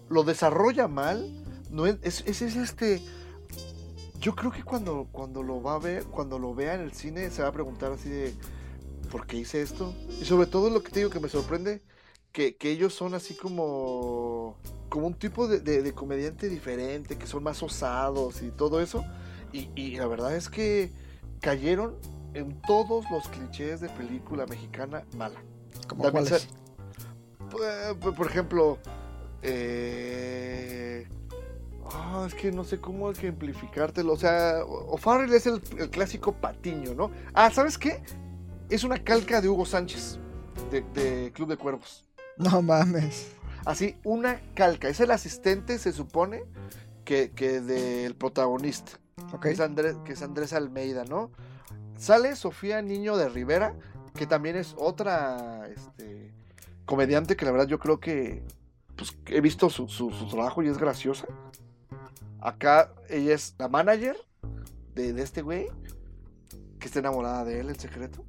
lo 0.08 0.24
desarrolla 0.24 0.88
mal. 0.88 1.44
No 1.70 1.86
es, 1.86 1.96
es, 2.02 2.24
es- 2.26 2.42
es 2.42 2.56
este. 2.56 3.02
Yo 4.20 4.34
creo 4.34 4.50
que 4.50 4.62
cuando, 4.62 5.08
cuando 5.12 5.42
lo 5.42 5.62
va 5.62 5.74
a 5.74 5.78
ver, 5.78 6.04
cuando 6.04 6.38
lo 6.38 6.54
vea 6.54 6.74
en 6.74 6.80
el 6.80 6.92
cine, 6.92 7.30
se 7.30 7.42
va 7.42 7.48
a 7.48 7.52
preguntar 7.52 7.92
así 7.92 8.08
de 8.08 8.34
¿por 9.10 9.26
qué 9.26 9.38
hice 9.38 9.62
esto? 9.62 9.94
Y 10.20 10.24
sobre 10.24 10.46
todo 10.46 10.70
lo 10.70 10.82
que 10.82 10.90
te 10.90 11.00
digo 11.00 11.10
que 11.10 11.20
me 11.20 11.28
sorprende, 11.28 11.82
que, 12.32 12.56
que 12.56 12.70
ellos 12.70 12.94
son 12.94 13.14
así 13.14 13.34
como, 13.36 14.56
como 14.88 15.06
un 15.08 15.14
tipo 15.14 15.48
de, 15.48 15.60
de- 15.60 15.82
de 15.82 15.92
comediante 15.94 16.48
diferente, 16.48 17.16
que 17.18 17.26
son 17.26 17.42
más 17.42 17.62
osados 17.62 18.42
y 18.42 18.50
todo 18.50 18.80
eso. 18.80 19.04
Y, 19.52 19.70
y 19.76 19.96
la 19.96 20.06
verdad 20.06 20.34
es 20.36 20.48
que 20.48 20.92
cayeron 21.40 21.96
en 22.36 22.60
todos 22.62 23.04
los 23.10 23.28
clichés 23.28 23.80
de 23.80 23.88
película 23.90 24.46
mexicana 24.46 25.04
mala. 25.16 25.40
También 25.88 26.10
cuáles. 26.12 26.28
sa- 26.42 26.48
Pu- 27.50 28.14
Por, 28.14 28.26
ejemplo, 28.26 28.78
eh, 29.42 31.08
ah, 31.92 32.24
es 32.26 32.34
que 32.34 32.50
no 32.52 32.64
sé 32.64 32.80
cómo 32.80 33.10
ejemplificártelo. 33.10 34.12
O 34.12 34.16
sea, 34.16 34.64
O'Farrell 34.64 35.32
es 35.32 35.46
el, 35.46 35.62
el 35.78 35.90
clásico 35.90 36.32
patiño, 36.32 36.94
¿no? 36.94 37.10
Ah, 37.34 37.50
¿sabes 37.50 37.78
qué? 37.78 38.02
Es 38.68 38.84
una 38.84 39.02
calca 39.02 39.40
de 39.40 39.48
Hugo 39.48 39.64
Sánchez, 39.64 40.18
de, 40.70 40.82
de 40.94 41.32
Club 41.32 41.48
de 41.50 41.56
Cuervos. 41.56 42.04
No 42.36 42.60
mames. 42.62 43.32
Así, 43.64 43.96
una 44.04 44.40
calca. 44.54 44.88
Es 44.88 45.00
el 45.00 45.10
asistente, 45.10 45.78
se 45.78 45.92
supone, 45.92 46.44
que, 47.04 47.30
que 47.30 47.60
del 47.60 48.14
protagonista 48.16 48.92
Ok. 49.32 49.42
que 49.42 49.50
es, 49.52 49.60
Andrés, 49.60 49.96
que 50.04 50.12
es 50.14 50.22
Andrés 50.22 50.52
Almeida, 50.52 51.04
¿no? 51.04 51.30
Sale 51.96 52.36
Sofía 52.36 52.82
Niño 52.82 53.16
de 53.16 53.28
Rivera, 53.28 53.74
que 54.14 54.26
también 54.26 54.56
es 54.56 54.74
otra 54.78 55.68
este, 55.68 56.32
comediante 56.84 57.36
que 57.36 57.44
la 57.44 57.52
verdad 57.52 57.66
yo 57.66 57.78
creo 57.78 58.00
que 58.00 58.42
pues, 58.96 59.16
he 59.26 59.40
visto 59.40 59.70
su, 59.70 59.86
trabajo 60.30 60.62
y 60.62 60.68
es 60.68 60.78
graciosa. 60.78 61.26
Acá 62.40 62.92
ella 63.08 63.34
es 63.34 63.54
la 63.58 63.68
manager 63.68 64.16
de, 64.94 65.10
este 65.22 65.42
güey, 65.42 65.68
que 66.78 66.86
está 66.86 67.00
enamorada 67.00 67.44
de 67.44 67.60
él 67.60 67.68
en 67.68 67.78
secreto. 67.78 68.24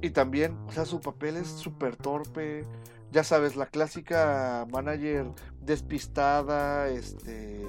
Y 0.00 0.10
también, 0.10 0.56
o 0.66 0.72
sea, 0.72 0.84
su 0.84 1.00
papel 1.00 1.36
es 1.36 1.48
súper 1.48 1.96
torpe. 1.96 2.64
Ya 3.10 3.24
sabes, 3.24 3.56
la 3.56 3.66
clásica 3.66 4.66
manager 4.70 5.26
despistada, 5.60 6.88
este, 6.88 7.66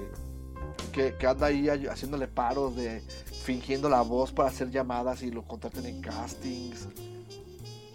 que, 0.92 1.16
que 1.16 1.26
anda 1.26 1.46
ahí 1.46 1.68
haciéndole 1.68 2.28
paros 2.28 2.76
de 2.76 3.02
fingiendo 3.42 3.88
la 3.88 4.02
voz 4.02 4.32
para 4.32 4.48
hacer 4.48 4.70
llamadas 4.70 5.22
y 5.22 5.30
lo 5.30 5.42
contraten 5.42 5.86
en 5.86 6.00
castings. 6.00 6.88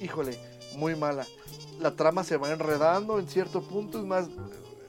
Híjole, 0.01 0.37
muy 0.77 0.95
mala. 0.95 1.25
La 1.79 1.95
trama 1.95 2.23
se 2.23 2.37
va 2.37 2.51
enredando 2.51 3.19
en 3.19 3.27
cierto 3.27 3.61
punto, 3.61 3.99
es 3.99 4.05
más, 4.05 4.27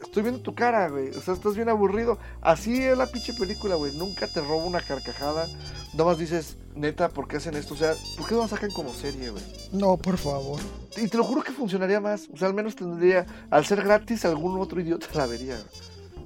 estoy 0.00 0.22
viendo 0.22 0.40
tu 0.40 0.54
cara, 0.54 0.88
güey, 0.88 1.10
o 1.10 1.20
sea, 1.20 1.34
estás 1.34 1.54
bien 1.56 1.68
aburrido. 1.68 2.18
Así 2.40 2.82
es 2.82 2.96
la 2.96 3.06
pinche 3.06 3.34
película, 3.34 3.74
güey, 3.74 3.96
nunca 3.96 4.26
te 4.26 4.40
roba 4.40 4.64
una 4.64 4.80
carcajada. 4.80 5.46
Nomás 5.94 6.18
dices, 6.18 6.56
neta, 6.74 7.08
¿por 7.08 7.26
qué 7.26 7.36
hacen 7.36 7.54
esto? 7.54 7.74
O 7.74 7.76
sea, 7.76 7.94
¿por 8.16 8.28
qué 8.28 8.34
no 8.34 8.42
la 8.42 8.48
sacan 8.48 8.70
como 8.70 8.92
serie, 8.92 9.30
güey? 9.30 9.42
No, 9.72 9.96
por 9.96 10.18
favor. 10.18 10.60
Y 10.96 11.08
te 11.08 11.16
lo 11.16 11.24
juro 11.24 11.42
que 11.42 11.52
funcionaría 11.52 12.00
más. 12.00 12.28
O 12.32 12.36
sea, 12.36 12.48
al 12.48 12.54
menos 12.54 12.76
tendría, 12.76 13.26
al 13.50 13.64
ser 13.64 13.82
gratis, 13.82 14.24
algún 14.24 14.60
otro 14.60 14.80
idiota 14.80 15.06
la 15.14 15.26
vería. 15.26 15.58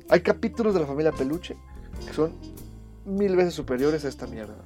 Hay 0.09 0.23
capítulos 0.23 0.75
de 0.75 0.81
la 0.81 0.87
familia 0.87 1.13
Peluche 1.13 1.57
que 2.07 2.13
son 2.13 2.33
mil 3.05 3.37
veces 3.37 3.55
superiores 3.55 4.05
a 4.05 4.09
esta 4.09 4.27
mierda. 4.27 4.57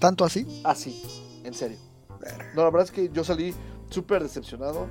¿Tanto 0.00 0.24
así? 0.24 0.60
Así, 0.64 1.02
en 1.44 1.54
serio. 1.54 1.78
No, 2.54 2.62
la 2.62 2.70
verdad 2.70 2.82
es 2.82 2.90
que 2.90 3.10
yo 3.10 3.24
salí 3.24 3.54
súper 3.90 4.22
decepcionado. 4.22 4.86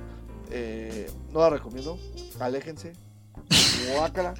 Eh, 0.50 1.10
no 1.32 1.40
la 1.40 1.50
recomiendo. 1.50 1.98
Aléjense. 2.40 2.92
Guácala. 3.94 4.34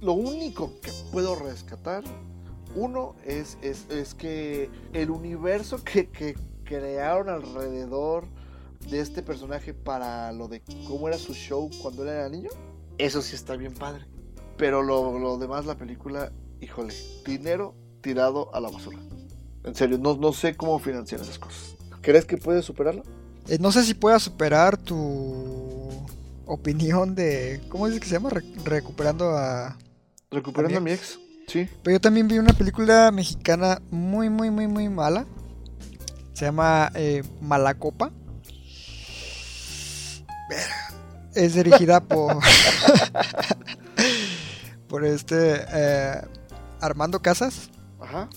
Lo 0.00 0.12
único 0.12 0.80
que 0.80 0.92
puedo 1.10 1.34
rescatar, 1.36 2.04
uno, 2.74 3.14
es, 3.24 3.58
es, 3.62 3.88
es 3.90 4.14
que 4.14 4.70
el 4.92 5.10
universo 5.10 5.82
que, 5.82 6.10
que 6.10 6.36
crearon 6.64 7.30
alrededor 7.30 8.26
de 8.90 9.00
este 9.00 9.22
personaje 9.22 9.72
para 9.72 10.32
lo 10.32 10.48
de 10.48 10.62
cómo 10.86 11.08
era 11.08 11.18
su 11.18 11.32
show 11.32 11.70
cuando 11.82 12.02
él 12.02 12.10
era 12.10 12.28
niño, 12.28 12.50
eso 12.98 13.22
sí 13.22 13.34
está 13.34 13.56
bien 13.56 13.74
padre. 13.74 14.04
Pero 14.56 14.82
lo, 14.82 15.18
lo 15.18 15.38
demás, 15.38 15.66
la 15.66 15.76
película, 15.76 16.32
híjole, 16.60 16.94
dinero 17.24 17.74
tirado 18.00 18.54
a 18.54 18.60
la 18.60 18.70
basura. 18.70 18.98
En 19.64 19.74
serio, 19.74 19.98
no, 19.98 20.16
no 20.16 20.32
sé 20.32 20.56
cómo 20.56 20.78
financiar 20.78 21.20
esas 21.20 21.38
cosas. 21.38 21.76
¿Crees 22.02 22.24
que 22.24 22.36
puedes 22.36 22.64
superarlo? 22.64 23.02
Eh, 23.48 23.58
no 23.60 23.72
sé 23.72 23.82
si 23.84 23.94
pueda 23.94 24.18
superar 24.18 24.76
tu 24.76 25.90
opinión 26.46 27.14
de. 27.14 27.60
¿Cómo 27.68 27.86
dices 27.86 28.00
que 28.00 28.08
se 28.08 28.14
llama? 28.14 28.30
Re- 28.30 28.44
recuperando 28.64 29.30
a. 29.36 29.76
Recuperando 30.30 30.76
¿A 30.76 30.78
a 30.78 30.82
mi 30.82 30.92
ex. 30.92 31.18
Sí. 31.48 31.68
Pero 31.82 31.96
yo 31.96 32.00
también 32.00 32.28
vi 32.28 32.38
una 32.38 32.52
película 32.52 33.10
mexicana 33.12 33.80
muy, 33.90 34.30
muy, 34.30 34.50
muy, 34.50 34.66
muy 34.68 34.88
mala. 34.88 35.26
Se 36.32 36.44
llama 36.44 36.90
eh, 36.94 37.22
Malacopa. 37.40 38.12
Es 41.34 41.54
dirigida 41.54 42.00
por. 42.00 42.36
por 44.88 45.04
este. 45.04 45.64
eh, 45.72 46.20
Armando 46.80 47.20
Casas. 47.20 47.70
Ajá. 48.00 48.28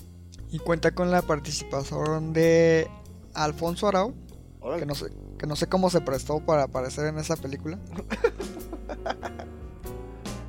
Y 0.50 0.60
cuenta 0.60 0.92
con 0.92 1.12
la 1.12 1.22
participación 1.22 2.34
de 2.34 2.90
Alfonso 3.34 3.88
Arau. 3.88 4.14
Órale. 4.62 4.82
Que 4.82 4.86
no 4.86 4.96
sé, 4.96 5.06
que 5.38 5.48
no 5.48 5.56
sé 5.56 5.68
cómo 5.68 5.90
se 5.90 6.02
prestó 6.02 6.40
para 6.40 6.64
aparecer 6.64 7.06
en 7.08 7.18
esa 7.18 7.36
película. 7.36 7.80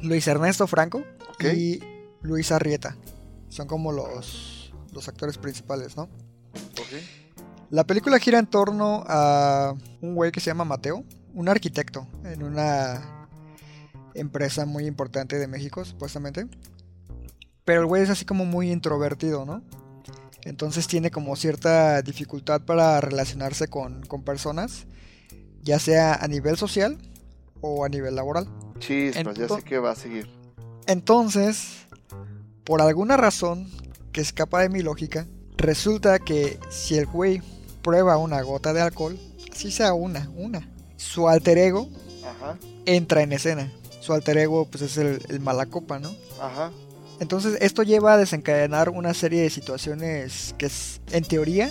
Luis 0.03 0.27
Ernesto 0.27 0.67
Franco 0.67 1.03
y 1.41 1.81
Luis 2.23 2.53
Arrieta. 2.53 2.97
Son 3.49 3.67
como 3.67 3.93
los, 3.93 4.73
los 4.93 5.09
actores 5.09 5.39
principales, 5.39 5.97
¿no? 5.97 6.09
La 7.71 7.85
película 7.85 8.19
gira 8.19 8.39
en 8.39 8.47
torno 8.47 9.05
a 9.07 9.75
un 10.01 10.15
güey 10.15 10.33
que 10.33 10.41
se 10.41 10.47
llama 10.47 10.65
Mateo, 10.65 11.05
un 11.35 11.49
arquitecto 11.49 12.07
en 12.25 12.43
una 12.43 13.29
empresa 14.15 14.67
muy 14.67 14.87
importante 14.87 15.39
de 15.39 15.47
México, 15.47 15.85
supuestamente. 15.85 16.49
Pero 17.65 17.81
el 17.81 17.87
güey 17.87 18.03
es 18.03 18.11
así 18.11 18.25
como 18.25 18.45
muy 18.45 18.71
introvertido, 18.73 19.45
¿no? 19.45 19.63
Entonces 20.45 20.87
tiene 20.87 21.11
como 21.11 21.37
cierta 21.37 22.01
dificultad 22.03 22.63
para 22.63 23.01
relacionarse 23.01 23.69
con, 23.69 24.03
con 24.07 24.23
personas, 24.23 24.87
ya 25.63 25.79
sea 25.79 26.15
a 26.15 26.27
nivel 26.29 26.57
social 26.57 26.97
o 27.61 27.85
a 27.85 27.89
nivel 27.89 28.15
laboral. 28.17 28.49
Chispas, 28.79 29.37
ya 29.37 29.47
Ento- 29.47 29.57
sé 29.57 29.63
que 29.65 29.79
va 29.79 29.91
a 29.91 29.95
seguir. 29.97 30.29
Entonces, 30.87 31.87
por 32.65 32.81
alguna 32.81 33.17
razón 33.19 33.69
que 34.13 34.23
escapa 34.23 34.63
de 34.63 34.71
mi 34.71 34.81
lógica, 34.81 35.27
resulta 35.59 36.19
que 36.19 36.59
si 36.71 36.97
el 36.97 37.07
güey 37.07 37.43
prueba 37.83 38.17
una 38.17 38.41
gota 38.41 38.73
de 38.73 38.81
alcohol, 38.81 39.19
así 39.53 39.71
sea 39.71 39.93
una, 39.93 40.31
una, 40.37 40.67
su 40.97 41.29
alter 41.29 41.59
ego 41.59 41.89
Ajá. 42.25 42.57
entra 42.87 43.23
en 43.23 43.33
escena. 43.35 43.71
Su 44.01 44.15
alter 44.15 44.39
ego 44.39 44.65
pues 44.71 44.83
es 44.83 44.97
el, 44.97 45.23
el 45.29 45.41
malacopa, 45.41 45.99
¿no? 45.99 46.11
Ajá. 46.41 46.73
Entonces 47.21 47.59
esto 47.61 47.83
lleva 47.83 48.15
a 48.15 48.17
desencadenar 48.17 48.89
una 48.89 49.15
serie 49.15 49.43
de 49.43 49.51
situaciones 49.51 50.55
que 50.59 50.71
en 51.13 51.25
teoría 51.25 51.71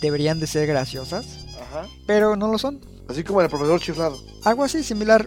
deberían 0.00 0.38
de 0.38 0.46
ser 0.46 0.66
graciosas, 0.66 1.26
Ajá. 1.60 1.86
pero 2.06 2.36
no 2.36 2.48
lo 2.48 2.58
son. 2.58 2.80
Así 3.08 3.24
como 3.24 3.40
el 3.40 3.48
profesor 3.48 3.80
chiflado. 3.80 4.18
Algo 4.44 4.62
así 4.64 4.82
similar, 4.82 5.26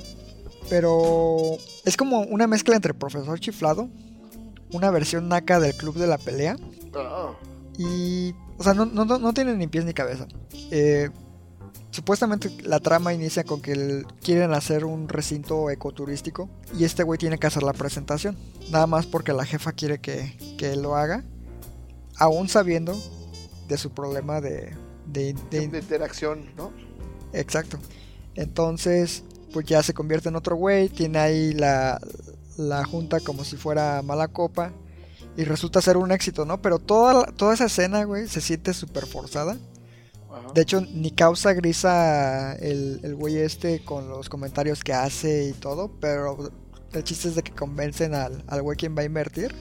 pero 0.70 1.58
es 1.86 1.98
como 1.98 2.22
una 2.22 2.48
mezcla 2.48 2.76
entre 2.76 2.94
Profesor 2.94 3.40
Chiflado, 3.40 3.90
una 4.72 4.92
versión 4.92 5.28
naca 5.30 5.60
del 5.60 5.74
Club 5.76 5.96
de 5.96 6.08
la 6.08 6.18
Pelea 6.18 6.58
Ah, 6.96 7.32
y... 7.78 8.34
O 8.60 8.64
sea, 8.64 8.74
no, 8.74 8.86
no, 8.86 9.06
no- 9.06 9.20
no 9.20 9.34
tiene 9.34 9.56
ni 9.56 9.68
pies 9.68 9.86
ni 9.86 9.94
cabeza. 9.94 10.28
Eh, 10.72 11.10
supuestamente 11.98 12.52
la 12.64 12.80
trama 12.80 13.12
inicia 13.12 13.44
con 13.44 13.60
que 13.60 13.72
el- 13.72 14.06
quieren 14.22 14.54
hacer 14.54 14.86
un 14.86 15.10
recinto 15.10 15.72
ecoturístico 15.72 16.48
y 16.78 16.84
este 16.84 17.02
güey 17.02 17.18
tiene 17.18 17.40
que 17.40 17.48
hacer 17.48 17.64
la 17.64 17.74
presentación. 17.74 18.38
Nada 18.70 18.86
más 18.86 19.08
porque 19.08 19.34
la 19.34 19.46
jefa 19.46 19.72
quiere 19.72 19.98
que, 20.00 20.38
que 20.60 20.76
lo 20.76 20.96
haga, 20.96 21.24
aún 22.18 22.50
sabiendo 22.50 22.96
de 23.68 23.78
su 23.80 23.90
problema 23.90 24.42
de... 24.42 24.76
de- 25.08 25.34
de- 25.50 25.68
De 25.70 25.80
interacción, 25.80 26.46
¿no? 26.56 26.72
exacto. 27.34 27.80
Entonces, 28.36 29.24
pues 29.52 29.66
ya 29.66 29.82
se 29.82 29.96
convierte 29.96 30.30
en 30.30 30.36
otro 30.36 30.56
güey, 30.56 30.90
tiene 30.90 31.18
ahí 31.18 31.54
la, 31.54 32.00
la 32.58 32.86
junta 32.86 33.20
como 33.22 33.44
si 33.44 33.58
fuera 33.58 34.04
mala 34.04 34.28
copa 34.28 34.72
y 35.36 35.44
resulta 35.46 35.82
ser 35.82 35.98
un 35.98 36.12
éxito, 36.12 36.46
¿no? 36.46 36.62
Pero 36.62 36.78
toda, 36.78 37.26
toda 37.32 37.56
esa 37.56 37.66
escena, 37.66 38.04
güey, 38.04 38.28
se 38.28 38.40
siente 38.42 38.74
súper 38.76 39.08
forzada. 39.08 39.58
De 40.54 40.62
hecho, 40.62 40.82
ni 40.82 41.12
causa 41.12 41.54
grisa 41.54 42.54
el, 42.56 43.00
el 43.04 43.16
güey 43.16 43.38
este 43.38 43.84
con 43.84 44.10
los 44.10 44.30
comentarios 44.30 44.84
que 44.84 44.94
hace 44.94 45.50
y 45.50 45.54
todo, 45.54 45.92
pero 46.00 46.52
el 46.94 47.04
chiste 47.04 47.28
es 47.30 47.36
de 47.36 47.44
que 47.44 47.52
convencen 47.52 48.14
al, 48.14 48.44
al 48.48 48.62
güey 48.62 48.78
quien 48.78 48.96
va 48.96 49.02
a 49.02 49.06
invertir. 49.06 49.54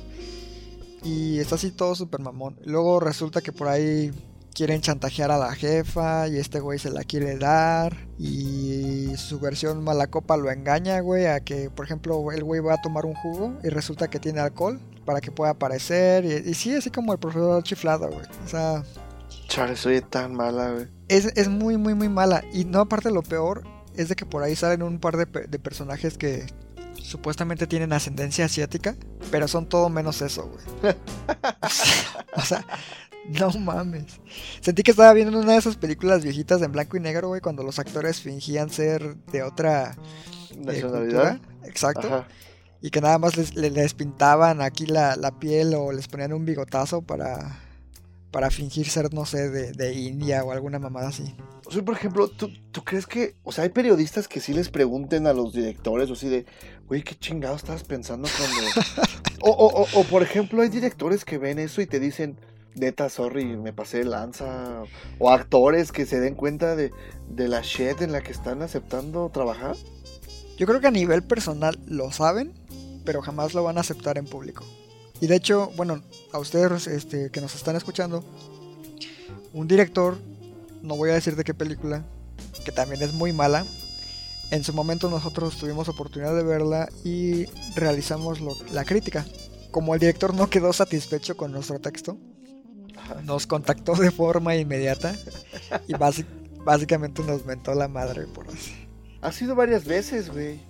Y 1.03 1.39
está 1.39 1.55
así 1.55 1.71
todo 1.71 1.95
súper 1.95 2.21
mamón. 2.21 2.59
Luego 2.65 2.99
resulta 2.99 3.41
que 3.41 3.53
por 3.53 3.69
ahí 3.69 4.13
quieren 4.57 4.81
chantajear 4.81 5.31
a 5.31 5.37
la 5.37 5.55
jefa 5.55 6.29
y 6.29 6.39
este 6.39 6.61
güey 6.61 6.79
se 6.79 6.91
la 6.91 7.05
quiere 7.05 7.37
dar. 7.37 7.95
Y 8.19 9.15
su 9.17 9.39
versión 9.39 9.85
mala 9.85 10.07
copa 10.07 10.37
lo 10.37 10.51
engaña, 10.51 11.01
güey, 11.01 11.27
a 11.27 11.41
que, 11.41 11.71
por 11.71 11.85
ejemplo, 11.85 12.33
el 12.33 12.43
güey 12.43 12.61
va 12.61 12.75
a 12.75 12.81
tomar 12.81 13.05
un 13.05 13.15
jugo 13.15 13.53
y 13.63 13.69
resulta 13.69 14.09
que 14.09 14.19
tiene 14.19 14.41
alcohol 14.41 14.81
para 15.05 15.21
que 15.21 15.31
pueda 15.31 15.53
aparecer. 15.53 16.25
Y, 16.25 16.51
y 16.51 16.55
sí, 16.55 16.75
así 16.75 16.91
como 16.91 17.13
el 17.13 17.19
profesor 17.19 17.63
chiflado, 17.63 18.09
güey. 18.09 18.27
O 18.45 18.49
sea, 18.49 18.83
Chale, 19.49 19.77
soy 19.77 20.01
tan 20.01 20.35
mala, 20.35 20.73
güey. 20.73 20.87
es, 21.09 21.27
es 21.37 21.49
muy, 21.49 21.77
muy, 21.77 21.95
muy 21.95 22.09
mala. 22.09 22.43
Y 22.53 22.65
no, 22.65 22.81
aparte, 22.81 23.11
lo 23.11 23.23
peor 23.23 23.63
es 23.95 24.09
de 24.09 24.17
que 24.17 24.27
por 24.27 24.43
ahí 24.43 24.57
salen 24.57 24.83
un 24.83 24.99
par 24.99 25.17
de, 25.17 25.27
de 25.47 25.59
personajes 25.59 26.19
que 26.19 26.47
supuestamente 26.95 27.67
tienen 27.67 27.93
ascendencia 27.93 28.45
asiática, 28.47 28.97
pero 29.31 29.47
son 29.49 29.69
todo 29.69 29.89
menos 29.89 30.21
eso, 30.23 30.51
güey. 30.51 30.95
o 32.35 32.41
sea, 32.43 32.65
no 33.29 33.51
mames. 33.53 34.21
Sentí 34.61 34.83
que 34.83 34.91
estaba 34.91 35.13
viendo 35.13 35.39
una 35.39 35.53
de 35.53 35.59
esas 35.59 35.77
películas 35.77 36.25
viejitas 36.25 36.61
en 36.63 36.73
blanco 36.73 36.97
y 36.97 37.01
negro, 37.01 37.29
güey, 37.29 37.41
cuando 37.41 37.63
los 37.63 37.79
actores 37.79 38.21
fingían 38.21 38.71
ser 38.71 39.17
de 39.27 39.43
otra 39.45 39.93
eh, 40.51 40.57
Nacionalidad. 40.57 41.41
Exacto. 41.65 42.09
Ajá. 42.09 42.29
Y 42.83 42.91
que 42.91 43.01
nada 43.01 43.19
más 43.19 43.37
les, 43.37 43.55
le- 43.55 43.71
les 43.71 43.95
pintaban 43.95 44.61
aquí 44.61 44.87
la, 44.87 45.17
la 45.17 45.39
piel 45.39 45.75
o 45.75 45.93
les 45.93 46.09
ponían 46.09 46.33
un 46.33 46.45
bigotazo 46.45 47.03
para, 47.03 47.59
para 48.31 48.51
fingir 48.51 48.89
ser, 48.89 49.13
no 49.15 49.25
sé, 49.25 49.51
de, 49.51 49.73
de 49.73 49.95
India 49.95 50.45
o 50.45 50.53
alguna 50.53 50.79
mamada 50.79 51.09
así. 51.09 51.35
O 51.65 51.73
sea, 51.73 51.83
por 51.83 51.95
ejemplo, 51.95 52.29
¿tú, 52.29 52.51
¿tú 52.71 52.85
crees 52.85 53.07
que, 53.07 53.37
o 53.43 53.53
sea, 53.53 53.65
hay 53.65 53.71
periodistas 53.71 54.29
que 54.29 54.41
sí 54.41 54.53
les 54.53 54.69
pregunten 54.69 55.27
a 55.27 55.33
los 55.33 55.53
directores 55.53 56.11
o 56.11 56.13
así 56.13 56.29
de, 56.29 56.47
güey, 56.87 57.03
qué 57.03 57.15
chingado 57.15 57.57
estabas 57.57 57.85
pensando 57.85 58.29
cuando... 58.37 59.11
o, 59.41 59.51
o, 59.51 59.83
o, 59.83 60.01
o, 60.01 60.05
por 60.05 60.23
ejemplo, 60.23 60.63
hay 60.63 60.69
directores 60.69 61.25
que 61.25 61.39
ven 61.39 61.59
eso 61.59 61.81
y 61.81 61.87
te 61.87 61.99
dicen, 61.99 62.39
neta, 62.77 63.09
sorry, 63.09 63.45
me 63.45 63.73
pasé 63.73 63.99
de 63.99 64.05
lanza. 64.05 64.85
O 65.19 65.31
actores 65.31 65.93
que 65.93 66.07
se 66.07 66.21
den 66.21 66.35
cuenta 66.35 66.77
de, 66.77 66.93
de 67.29 67.49
la 67.49 67.63
shit 67.63 68.01
en 68.03 68.13
la 68.13 68.21
que 68.21 68.33
están 68.33 68.63
aceptando 68.63 69.29
trabajar. 69.31 69.77
Yo 70.57 70.67
creo 70.67 70.81
que 70.81 70.87
a 70.87 70.93
nivel 70.93 71.23
personal 71.23 71.79
lo 71.87 72.13
saben, 72.13 72.53
pero 73.05 73.23
jamás 73.23 73.55
lo 73.55 73.63
van 73.63 73.79
a 73.79 73.81
aceptar 73.81 74.19
en 74.19 74.27
público. 74.27 74.65
Y 75.21 75.27
de 75.27 75.37
hecho, 75.37 75.73
bueno, 75.77 76.03
a 76.33 76.39
ustedes 76.39 76.87
este, 76.87 77.31
que 77.31 77.41
nos 77.41 77.55
están 77.55 77.77
escuchando, 77.77 78.25
un 79.53 79.67
director, 79.67 80.19
no 80.83 80.97
voy 80.97 81.11
a 81.11 81.15
decir 81.15 81.37
de 81.37 81.45
qué 81.45 81.55
película, 81.55 82.05
que 82.65 82.73
también 82.73 83.03
es 83.03 83.13
muy 83.15 83.33
mala. 83.33 83.65
En 84.51 84.63
su 84.63 84.73
momento 84.73 85.09
nosotros 85.09 85.57
tuvimos 85.57 85.89
oportunidad 85.89 86.37
de 86.37 86.45
verla 86.45 86.89
y 87.05 87.47
realizamos 87.75 88.41
la 88.73 88.85
crítica. 88.85 89.25
Como 89.71 89.95
el 89.95 90.01
director 90.01 90.35
no 90.35 90.49
quedó 90.49 90.73
satisfecho 90.73 91.37
con 91.37 91.53
nuestro 91.53 91.81
texto, 91.81 92.19
nos 93.25 93.47
contactó 93.47 93.95
de 93.95 94.11
forma 94.11 94.55
inmediata 94.57 95.15
y 95.89 95.95
básicamente 96.65 97.23
nos 97.23 97.45
mentó 97.45 97.75
la 97.75 97.89
madre 97.89 98.27
por 98.27 98.49
así. 98.49 98.73
Ha 99.23 99.33
sido 99.33 99.55
varias 99.55 99.85
veces, 99.85 100.31
güey. 100.31 100.61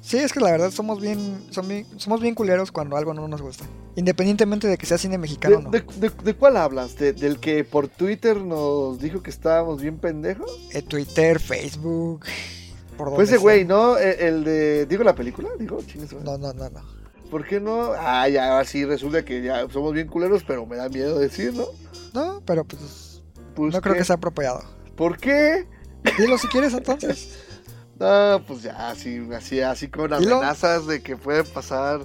Sí, 0.00 0.16
es 0.18 0.32
que 0.32 0.40
la 0.40 0.50
verdad 0.50 0.70
somos 0.70 1.00
bien, 1.00 1.38
son 1.50 1.68
bien- 1.68 1.86
somos 1.98 2.20
bien 2.22 2.34
culeros 2.34 2.72
cuando 2.72 2.96
algo 2.96 3.12
no 3.12 3.28
nos 3.28 3.42
gusta. 3.42 3.64
Independientemente 3.96 4.66
de 4.66 4.78
que 4.78 4.86
sea 4.86 4.96
cine 4.96 5.12
¿De, 5.12 5.18
mexicano 5.18 5.58
o 5.58 5.60
no. 5.62 5.70
de, 5.70 5.80
de- 5.96 6.10
de 6.24 6.34
cuál 6.34 6.56
hablas? 6.56 6.96
¿De- 6.96 7.12
¿Del 7.12 7.38
que 7.38 7.62
por 7.64 7.88
Twitter 7.88 8.38
nos 8.38 8.98
dijo 9.00 9.22
que 9.22 9.28
estábamos 9.30 9.82
bien 9.82 9.98
pendejos? 9.98 10.50
Eh, 10.72 10.80
Twitter, 10.82 11.38
Facebook, 11.40 12.24
por 12.96 13.14
Pues 13.14 13.28
ese 13.28 13.36
güey. 13.38 13.64
¿no? 13.66 13.98
El, 13.98 14.20
el 14.20 14.44
de... 14.44 14.86
¿Digo 14.86 15.04
la 15.04 15.14
película? 15.14 15.50
Digo. 15.58 15.78
No, 16.24 16.38
no, 16.38 16.52
no, 16.54 16.70
no. 16.70 16.80
¿Por 17.30 17.46
qué 17.46 17.60
no? 17.60 17.92
Ah, 17.98 18.26
ya, 18.28 18.58
así 18.58 18.86
resulta 18.86 19.22
que 19.24 19.42
ya 19.42 19.68
somos 19.70 19.92
bien 19.92 20.06
culeros, 20.08 20.42
pero 20.46 20.64
me 20.64 20.76
da 20.76 20.88
miedo 20.88 21.18
decir, 21.18 21.52
¿no? 21.52 21.66
No, 22.14 22.40
pero 22.46 22.64
pues 22.64 23.20
Pues, 23.54 23.74
no 23.74 23.82
creo 23.82 23.94
que 23.94 24.04
sea 24.04 24.16
apropiado. 24.16 24.62
¿Por 24.96 25.18
qué? 25.18 25.66
Dilo 26.16 26.38
si 26.38 26.46
quieres 26.48 26.72
entonces. 26.72 27.40
No, 27.98 28.42
pues 28.46 28.62
ya, 28.62 28.90
así, 28.90 29.20
así, 29.34 29.60
así 29.60 29.88
con 29.88 30.12
amenazas 30.12 30.86
de 30.86 31.02
que 31.02 31.16
puede 31.16 31.42
pasar 31.42 32.00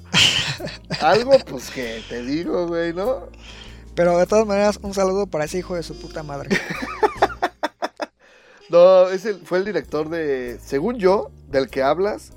algo, 1.02 1.34
pues 1.48 1.70
que 1.70 2.02
te 2.10 2.24
digo, 2.24 2.68
güey, 2.68 2.94
¿no? 2.94 3.28
Pero 3.96 4.18
de 4.18 4.26
todas 4.26 4.48
maneras, 4.48 4.80
un 4.82 4.94
saludo 4.94 5.28
para 5.28 5.46
ese 5.46 5.60
hijo 5.60 5.76
de 5.76 5.84
su 5.84 6.00
puta 6.00 6.24
madre. 6.24 6.50
No, 8.70 9.08
es 9.10 9.24
el, 9.28 9.36
fue 9.46 9.60
el 9.60 9.66
director 9.66 10.10
de, 10.10 10.58
según 10.60 10.98
yo, 10.98 11.30
del 11.48 11.70
que 11.70 11.84
hablas, 11.84 12.32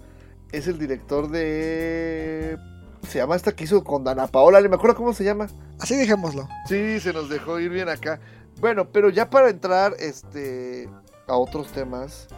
es 0.53 0.67
el 0.67 0.79
director 0.79 1.31
de... 1.31 2.59
¿cómo 3.01 3.11
Se 3.11 3.19
llama 3.19 3.37
esta 3.37 3.53
que 3.53 3.65
hizo 3.65 3.83
con 3.83 4.05
Dana 4.05 4.27
Paola, 4.27 4.61
ni 4.61 4.69
me 4.69 4.75
acuerdo 4.75 4.97
cómo 4.97 5.15
se 5.15 5.25
llama. 5.25 5.47
Así 5.81 5.97
dejémoslo. 5.97 6.47
Sí, 6.69 7.01
se 7.01 7.15
nos 7.15 7.31
dejó 7.31 7.59
ir 7.59 7.71
bien 7.71 7.89
acá. 7.89 8.21
Bueno, 8.61 8.91
pero 8.91 9.09
ya 9.09 9.31
para 9.31 9.49
entrar 9.49 9.95
este 9.99 10.91
a 11.27 11.37
otros 11.37 11.73
temas. 11.73 12.29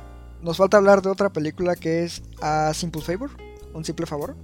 Nos 0.43 0.57
falta 0.57 0.77
hablar 0.77 1.03
de 1.03 1.11
otra 1.11 1.31
película 1.31 1.75
que 1.75 2.05
es 2.05 2.23
A 2.41 2.73
Simple 2.75 3.03
Favor. 3.03 3.31
Un 3.75 3.85
simple 3.85 4.07
favor. 4.07 4.37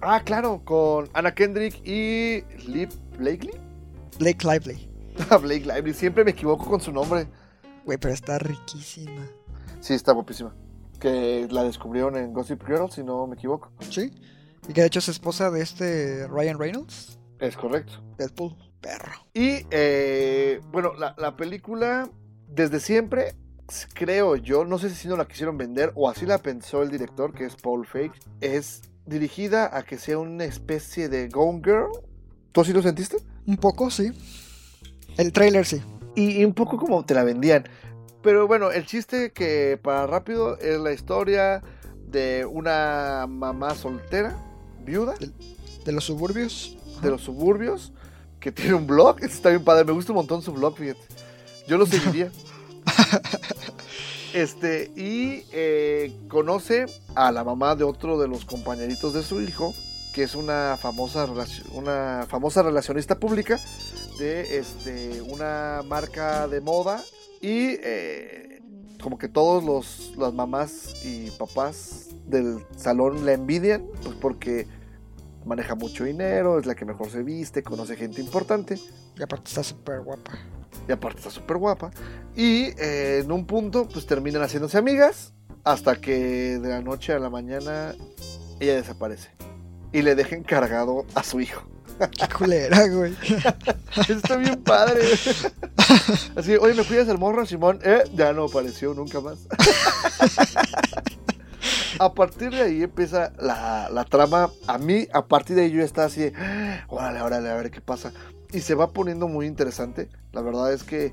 Ah, 0.00 0.22
claro, 0.24 0.62
con 0.64 1.08
Anna 1.12 1.34
Kendrick 1.34 1.86
y 1.86 2.42
Lee 2.66 2.88
Blakely. 3.18 3.52
Blake 4.18 4.46
Lively. 4.46 4.90
Ah, 5.30 5.38
Blake 5.38 5.64
Lively, 5.64 5.94
siempre 5.94 6.24
me 6.24 6.32
equivoco 6.32 6.66
con 6.66 6.78
su 6.78 6.92
nombre. 6.92 7.26
Güey, 7.86 7.96
pero 7.96 8.12
está 8.12 8.38
riquísima. 8.38 9.26
Sí, 9.80 9.94
está 9.94 10.12
guapísima. 10.12 10.54
Que 11.00 11.48
la 11.50 11.64
descubrieron 11.64 12.16
en 12.18 12.34
Gossip 12.34 12.62
Girl, 12.66 12.90
si 12.90 13.02
no 13.02 13.26
me 13.26 13.34
equivoco. 13.36 13.72
¿Sí? 13.88 14.12
Y 14.68 14.74
que 14.74 14.82
de 14.82 14.86
hecho 14.88 14.98
es 14.98 15.08
esposa 15.08 15.50
de 15.50 15.62
este 15.62 16.26
Ryan 16.28 16.58
Reynolds. 16.58 17.18
Es 17.38 17.56
correcto. 17.56 17.94
Deadpool. 18.18 18.56
Perro. 18.82 19.12
Y 19.32 19.66
eh, 19.70 20.60
bueno, 20.70 20.92
la, 20.92 21.14
la 21.16 21.34
película, 21.34 22.10
desde 22.48 22.78
siempre, 22.78 23.34
creo 23.94 24.36
yo, 24.36 24.64
no 24.64 24.78
sé 24.78 24.90
si 24.90 25.08
no 25.08 25.16
la 25.16 25.26
quisieron 25.26 25.58
vender 25.58 25.92
o 25.94 26.08
así 26.08 26.26
la 26.26 26.38
pensó 26.38 26.82
el 26.82 26.90
director, 26.90 27.32
que 27.32 27.44
es 27.44 27.56
Paul 27.56 27.86
Fake, 27.86 28.12
es 28.40 28.82
dirigida 29.06 29.76
a 29.76 29.82
que 29.82 29.98
sea 29.98 30.18
una 30.18 30.44
especie 30.44 31.08
de 31.08 31.28
Gone 31.28 31.60
Girl. 31.64 31.90
¿Tú 32.52 32.60
así 32.60 32.72
lo 32.72 32.82
sentiste? 32.82 33.18
Un 33.46 33.56
poco, 33.56 33.90
sí. 33.90 34.12
El 35.16 35.32
trailer 35.32 35.64
sí. 35.64 35.82
Y, 36.14 36.40
y 36.40 36.44
un 36.44 36.54
poco 36.54 36.76
como 36.76 37.04
te 37.04 37.14
la 37.14 37.24
vendían. 37.24 37.64
Pero 38.22 38.46
bueno, 38.46 38.70
el 38.72 38.86
chiste 38.86 39.30
que 39.32 39.78
para 39.80 40.06
rápido 40.06 40.58
es 40.58 40.78
la 40.80 40.92
historia 40.92 41.62
de 42.08 42.44
una 42.44 43.26
mamá 43.28 43.74
soltera, 43.74 44.36
viuda, 44.84 45.14
De 45.84 45.92
los 45.92 46.04
suburbios. 46.04 46.76
de 47.02 47.10
los 47.10 47.22
suburbios, 47.22 47.92
que 48.40 48.50
tiene 48.52 48.74
un 48.74 48.86
blog. 48.86 49.16
Este 49.16 49.26
Está 49.34 49.50
bien 49.50 49.64
padre, 49.64 49.84
me 49.84 49.92
gusta 49.92 50.12
un 50.12 50.16
montón 50.16 50.42
su 50.42 50.52
blog, 50.52 50.76
fíjate. 50.76 51.00
Yo 51.68 51.78
lo 51.78 51.86
seguiría. 51.86 52.30
Este, 54.34 54.92
y 54.94 55.44
eh, 55.52 56.14
conoce 56.28 56.84
a 57.14 57.32
la 57.32 57.42
mamá 57.42 57.74
de 57.74 57.84
otro 57.84 58.18
de 58.18 58.28
los 58.28 58.44
compañeritos 58.44 59.14
de 59.14 59.22
su 59.22 59.40
hijo, 59.40 59.72
que 60.12 60.24
es 60.24 60.34
una 60.34 60.76
famosa, 60.78 61.26
una 61.72 62.26
famosa 62.28 62.62
relacionista 62.62 63.18
pública 63.18 63.58
de 64.18 64.58
este, 64.58 65.22
una 65.22 65.80
marca 65.86 66.48
de 66.48 66.60
moda. 66.60 67.02
Y 67.40 67.78
eh, 67.82 68.60
como 69.02 69.16
que 69.16 69.28
todos 69.28 69.64
los 69.64 70.14
las 70.18 70.34
mamás 70.34 71.02
y 71.02 71.30
papás 71.30 72.08
del 72.26 72.62
salón 72.76 73.24
la 73.24 73.32
envidian, 73.32 73.86
pues 74.02 74.16
porque 74.20 74.66
maneja 75.46 75.76
mucho 75.76 76.04
dinero, 76.04 76.58
es 76.58 76.66
la 76.66 76.74
que 76.74 76.84
mejor 76.84 77.08
se 77.08 77.22
viste, 77.22 77.62
conoce 77.62 77.96
gente 77.96 78.20
importante 78.20 78.78
Y 79.16 79.22
aparte 79.22 79.48
está 79.48 79.62
súper 79.62 80.00
guapa. 80.00 80.32
Y 80.88 80.92
aparte 80.92 81.18
está 81.18 81.30
súper 81.30 81.56
guapa. 81.56 81.90
Y 82.34 82.66
eh, 82.78 83.22
en 83.24 83.32
un 83.32 83.46
punto, 83.46 83.88
pues 83.88 84.06
terminan 84.06 84.42
haciéndose 84.42 84.78
amigas 84.78 85.32
hasta 85.64 85.96
que 85.96 86.58
de 86.58 86.68
la 86.68 86.80
noche 86.80 87.12
a 87.12 87.18
la 87.18 87.30
mañana 87.30 87.94
ella 88.60 88.74
desaparece 88.76 89.30
y 89.92 90.02
le 90.02 90.14
deja 90.14 90.36
encargado 90.36 91.06
a 91.14 91.22
su 91.22 91.40
hijo. 91.40 91.62
Qué 91.98 92.28
culera, 92.28 92.86
güey. 92.88 93.16
Está 94.08 94.36
bien 94.36 94.62
padre. 94.62 95.00
Así, 96.36 96.54
oye, 96.56 96.74
¿me 96.74 96.84
cuidas 96.84 97.08
el 97.08 97.18
morro, 97.18 97.46
Simón? 97.46 97.80
Eh, 97.82 98.04
ya 98.14 98.32
no 98.32 98.44
apareció 98.44 98.92
nunca 98.94 99.20
más. 99.20 99.38
A 101.98 102.12
partir 102.12 102.50
de 102.50 102.62
ahí 102.62 102.82
empieza 102.82 103.32
la, 103.38 103.88
la 103.90 104.04
trama. 104.04 104.50
A 104.66 104.78
mí, 104.78 105.08
a 105.12 105.26
partir 105.26 105.56
de 105.56 105.62
ahí 105.62 105.70
yo 105.70 105.82
estaba 105.82 106.06
así 106.08 106.20
de, 106.20 106.32
órale, 106.88 107.22
órale, 107.22 107.48
a 107.48 107.54
ver 107.54 107.70
qué 107.70 107.80
pasa. 107.80 108.12
Y 108.52 108.60
se 108.60 108.74
va 108.74 108.92
poniendo 108.92 109.28
muy 109.28 109.46
interesante. 109.46 110.08
La 110.32 110.42
verdad 110.42 110.72
es 110.72 110.82
que 110.82 111.12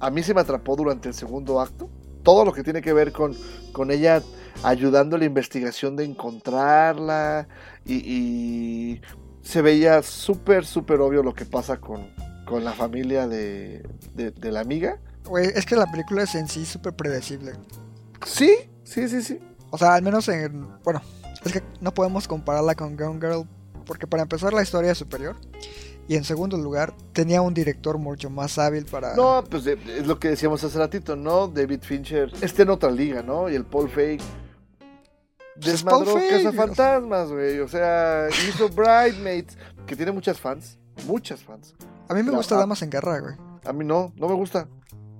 a 0.00 0.10
mí 0.10 0.22
se 0.22 0.34
me 0.34 0.40
atrapó 0.40 0.76
durante 0.76 1.08
el 1.08 1.14
segundo 1.14 1.60
acto. 1.60 1.90
Todo 2.22 2.44
lo 2.44 2.52
que 2.52 2.62
tiene 2.62 2.82
que 2.82 2.92
ver 2.92 3.12
con, 3.12 3.34
con 3.72 3.90
ella 3.90 4.22
ayudando 4.62 5.16
a 5.16 5.18
la 5.18 5.24
investigación 5.24 5.96
de 5.96 6.04
encontrarla. 6.04 7.48
Y, 7.84 7.94
y 7.94 9.02
se 9.42 9.62
veía 9.62 10.02
súper, 10.02 10.66
súper 10.66 11.00
obvio 11.00 11.22
lo 11.22 11.34
que 11.34 11.46
pasa 11.46 11.78
con, 11.78 12.12
con 12.46 12.64
la 12.64 12.72
familia 12.72 13.26
de, 13.26 13.88
de, 14.14 14.30
de 14.30 14.52
la 14.52 14.60
amiga. 14.60 15.00
Güey, 15.24 15.46
es 15.54 15.64
que 15.66 15.76
la 15.76 15.90
película 15.90 16.22
es 16.22 16.34
en 16.34 16.48
sí 16.48 16.64
súper 16.64 16.94
predecible. 16.94 17.52
Sí, 18.26 18.52
sí, 18.84 19.08
sí, 19.08 19.22
sí. 19.22 19.38
O 19.70 19.78
sea, 19.78 19.94
al 19.94 20.02
menos 20.02 20.28
en. 20.28 20.68
Bueno, 20.82 21.00
es 21.44 21.52
que 21.52 21.62
no 21.80 21.92
podemos 21.92 22.28
compararla 22.28 22.74
con 22.74 22.96
Gone 22.96 23.20
Girl. 23.20 23.48
Porque 23.84 24.06
para 24.06 24.22
empezar, 24.22 24.52
la 24.52 24.62
historia 24.62 24.92
es 24.92 24.98
superior. 24.98 25.36
Y 26.08 26.16
en 26.16 26.24
segundo 26.24 26.56
lugar, 26.56 26.94
tenía 27.12 27.42
un 27.42 27.52
director 27.52 27.98
mucho 27.98 28.30
más 28.30 28.58
hábil 28.58 28.86
para. 28.86 29.14
No, 29.14 29.44
pues 29.48 29.66
eh, 29.66 29.76
es 29.86 30.06
lo 30.06 30.18
que 30.18 30.28
decíamos 30.30 30.64
hace 30.64 30.78
ratito, 30.78 31.14
¿no? 31.16 31.48
David 31.48 31.80
Fincher 31.82 32.32
está 32.40 32.62
en 32.62 32.70
otra 32.70 32.90
liga, 32.90 33.22
¿no? 33.22 33.48
Y 33.50 33.54
el 33.54 33.64
Paul 33.66 33.90
Fake 33.90 34.22
Pues 35.54 35.66
desmadró 35.66 36.14
Feig, 36.16 36.30
Casa 36.30 36.52
Fantasmas, 36.52 37.28
güey. 37.30 37.60
O 37.60 37.68
sea, 37.68 38.28
hizo 38.48 38.70
Bridesmaids, 38.70 39.58
que 39.86 39.94
tiene 39.96 40.12
muchas 40.12 40.40
fans. 40.40 40.78
Muchas 41.06 41.44
fans. 41.44 41.74
A 42.08 42.14
mí 42.14 42.22
me 42.22 42.30
gusta. 42.32 42.56
Damas 42.56 42.80
en 42.82 42.88
Guerra, 42.90 43.20
güey. 43.20 43.34
A 43.66 43.72
mí 43.74 43.84
no, 43.84 44.12
no 44.16 44.28
me 44.28 44.34
gusta. 44.34 44.66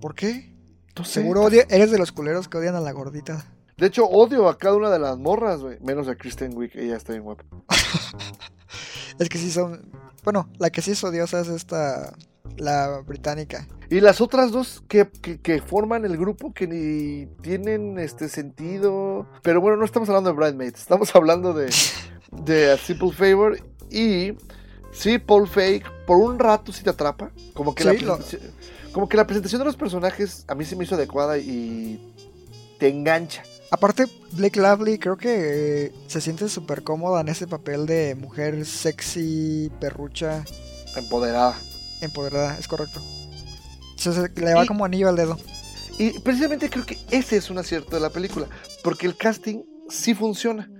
¿Por 0.01 0.15
qué? 0.15 0.55
No 0.97 1.05
sé. 1.05 1.21
Seguro 1.21 1.43
odia- 1.43 1.67
eres 1.69 1.91
de 1.91 1.99
los 1.99 2.13
culeros 2.13 2.49
que 2.49 2.57
odian 2.57 2.75
a 2.77 2.81
la 2.81 2.93
gordita. 2.93 3.45
De 3.77 3.87
hecho, 3.89 4.07
odio 4.07 4.49
a 4.49 4.57
cada 4.57 4.75
una 4.75 4.91
de 4.91 4.99
las 4.99 5.19
morras, 5.19 5.61
güey. 5.61 5.79
Menos 5.81 6.09
a 6.09 6.17
Kristen 6.17 6.57
Wiig, 6.57 6.73
ella 6.77 6.97
está 6.97 7.13
bien 7.13 7.25
guapa. 7.25 7.45
Es 9.19 9.29
que 9.29 9.39
sí 9.39 9.51
son. 9.51 9.91
Bueno, 10.31 10.47
la 10.59 10.69
que 10.69 10.83
sí 10.83 10.91
es 10.91 11.03
odiosa 11.03 11.41
es 11.41 11.49
esta. 11.49 12.13
La 12.59 12.99
británica. 13.07 13.67
Y 13.89 14.01
las 14.01 14.21
otras 14.21 14.51
dos 14.53 14.83
que, 14.87 15.09
que- 15.23 15.41
que 15.41 15.63
forman 15.63 16.05
el 16.05 16.19
grupo 16.19 16.53
que 16.53 16.67
ni 16.67 17.25
tienen 17.41 17.99
este 17.99 18.29
sentido. 18.29 19.27
Pero 19.43 19.63
bueno, 19.63 19.79
no 19.79 19.87
estamos 19.87 20.07
hablando 20.11 20.29
de 20.29 20.37
Bridesmaids, 20.37 20.81
estamos 20.81 21.15
hablando 21.17 21.55
de, 21.55 21.73
de 22.45 22.73
A 22.73 22.77
Simple 22.77 23.13
Favor. 23.13 23.59
Y 23.91 24.35
sí, 24.93 25.19
Paul 25.19 25.49
Fake, 25.49 25.87
por 26.07 26.19
un 26.19 26.39
rato 26.39 26.73
sí 26.75 26.85
te 26.85 26.91
atrapa. 26.91 27.31
Como 27.55 27.75
que, 27.75 27.85
la 27.85 27.93
Sí, 27.93 28.01
lo- 28.01 28.17
presentación, 28.19 28.53
como 28.93 29.09
que 29.09 29.17
la 29.17 29.27
presentación 29.27 29.61
de 29.61 29.65
los 29.65 29.77
personajes 29.77 30.45
a 30.47 30.55
mí 30.55 30.67
se 30.67 30.77
me 30.77 30.85
hizo 30.85 30.95
adecuada 30.95 31.39
y 31.39 32.13
te 32.79 32.89
engancha. 32.89 33.45
Aparte, 33.71 34.07
Blake 34.33 34.59
Lively 34.61 34.99
creo 34.99 35.17
que 35.19 35.87
eh, 35.87 35.93
se 36.07 36.21
siente 36.21 36.49
súper 36.49 36.83
cómoda 36.83 37.21
en 37.21 37.29
ese 37.29 37.47
papel 37.47 37.85
de 37.87 38.15
mujer 38.15 38.65
sexy, 38.65 39.71
perrucha, 39.79 40.43
Empoderada. 40.97 41.55
empoderada, 42.01 42.57
es 42.59 42.67
correcto. 42.67 43.01
Se- 43.97 44.13
se- 44.13 44.41
le 44.41 44.55
va 44.55 44.65
Y- 44.65 44.67
como 44.67 44.85
anillo 44.87 45.09
al 45.09 45.17
dedo. 45.17 45.39
Y 45.99 46.19
precisamente 46.21 46.71
creo 46.71 46.87
que 46.87 46.97
ese 47.11 47.37
es 47.37 47.51
un 47.51 47.59
acierto 47.59 47.97
de 47.97 48.01
la 48.01 48.11
película, 48.11 48.47
porque 48.83 49.07
el 49.07 49.17
casting 49.17 49.63
sí 49.91 50.15
funciona. 50.15 50.71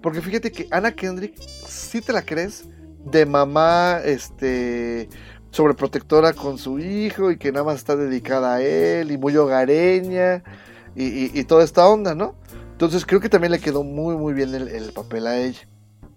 Porque 0.00 0.22
fíjate 0.22 0.50
que 0.52 0.66
Anna 0.70 0.92
Kendrick, 0.94 1.34
sí 1.68 2.00
te 2.00 2.12
la 2.12 2.22
crees, 2.22 2.64
de 3.04 3.26
mamá, 3.26 4.00
este, 4.04 5.08
sobreprotectora 5.50 6.32
con 6.32 6.56
su 6.56 6.78
hijo 6.78 7.30
y 7.30 7.36
que 7.38 7.52
nada 7.52 7.64
más 7.64 7.76
está 7.76 7.96
dedicada 7.96 8.54
a 8.56 8.62
él 8.62 9.10
y 9.12 9.18
muy 9.18 9.36
hogareña 9.36 10.42
y, 10.96 11.04
y- 11.04 11.30
y 11.34 11.44
toda 11.44 11.64
esta 11.64 11.86
onda, 11.88 12.14
¿no? 12.14 12.34
Entonces 12.72 13.04
creo 13.06 13.20
que 13.20 13.28
también 13.28 13.52
le 13.52 13.60
quedó 13.60 13.82
muy, 13.84 14.16
muy 14.16 14.32
bien 14.34 14.54
el, 14.54 14.68
el 14.68 14.92
papel 14.92 15.26
a 15.26 15.38
ella. 15.38 15.60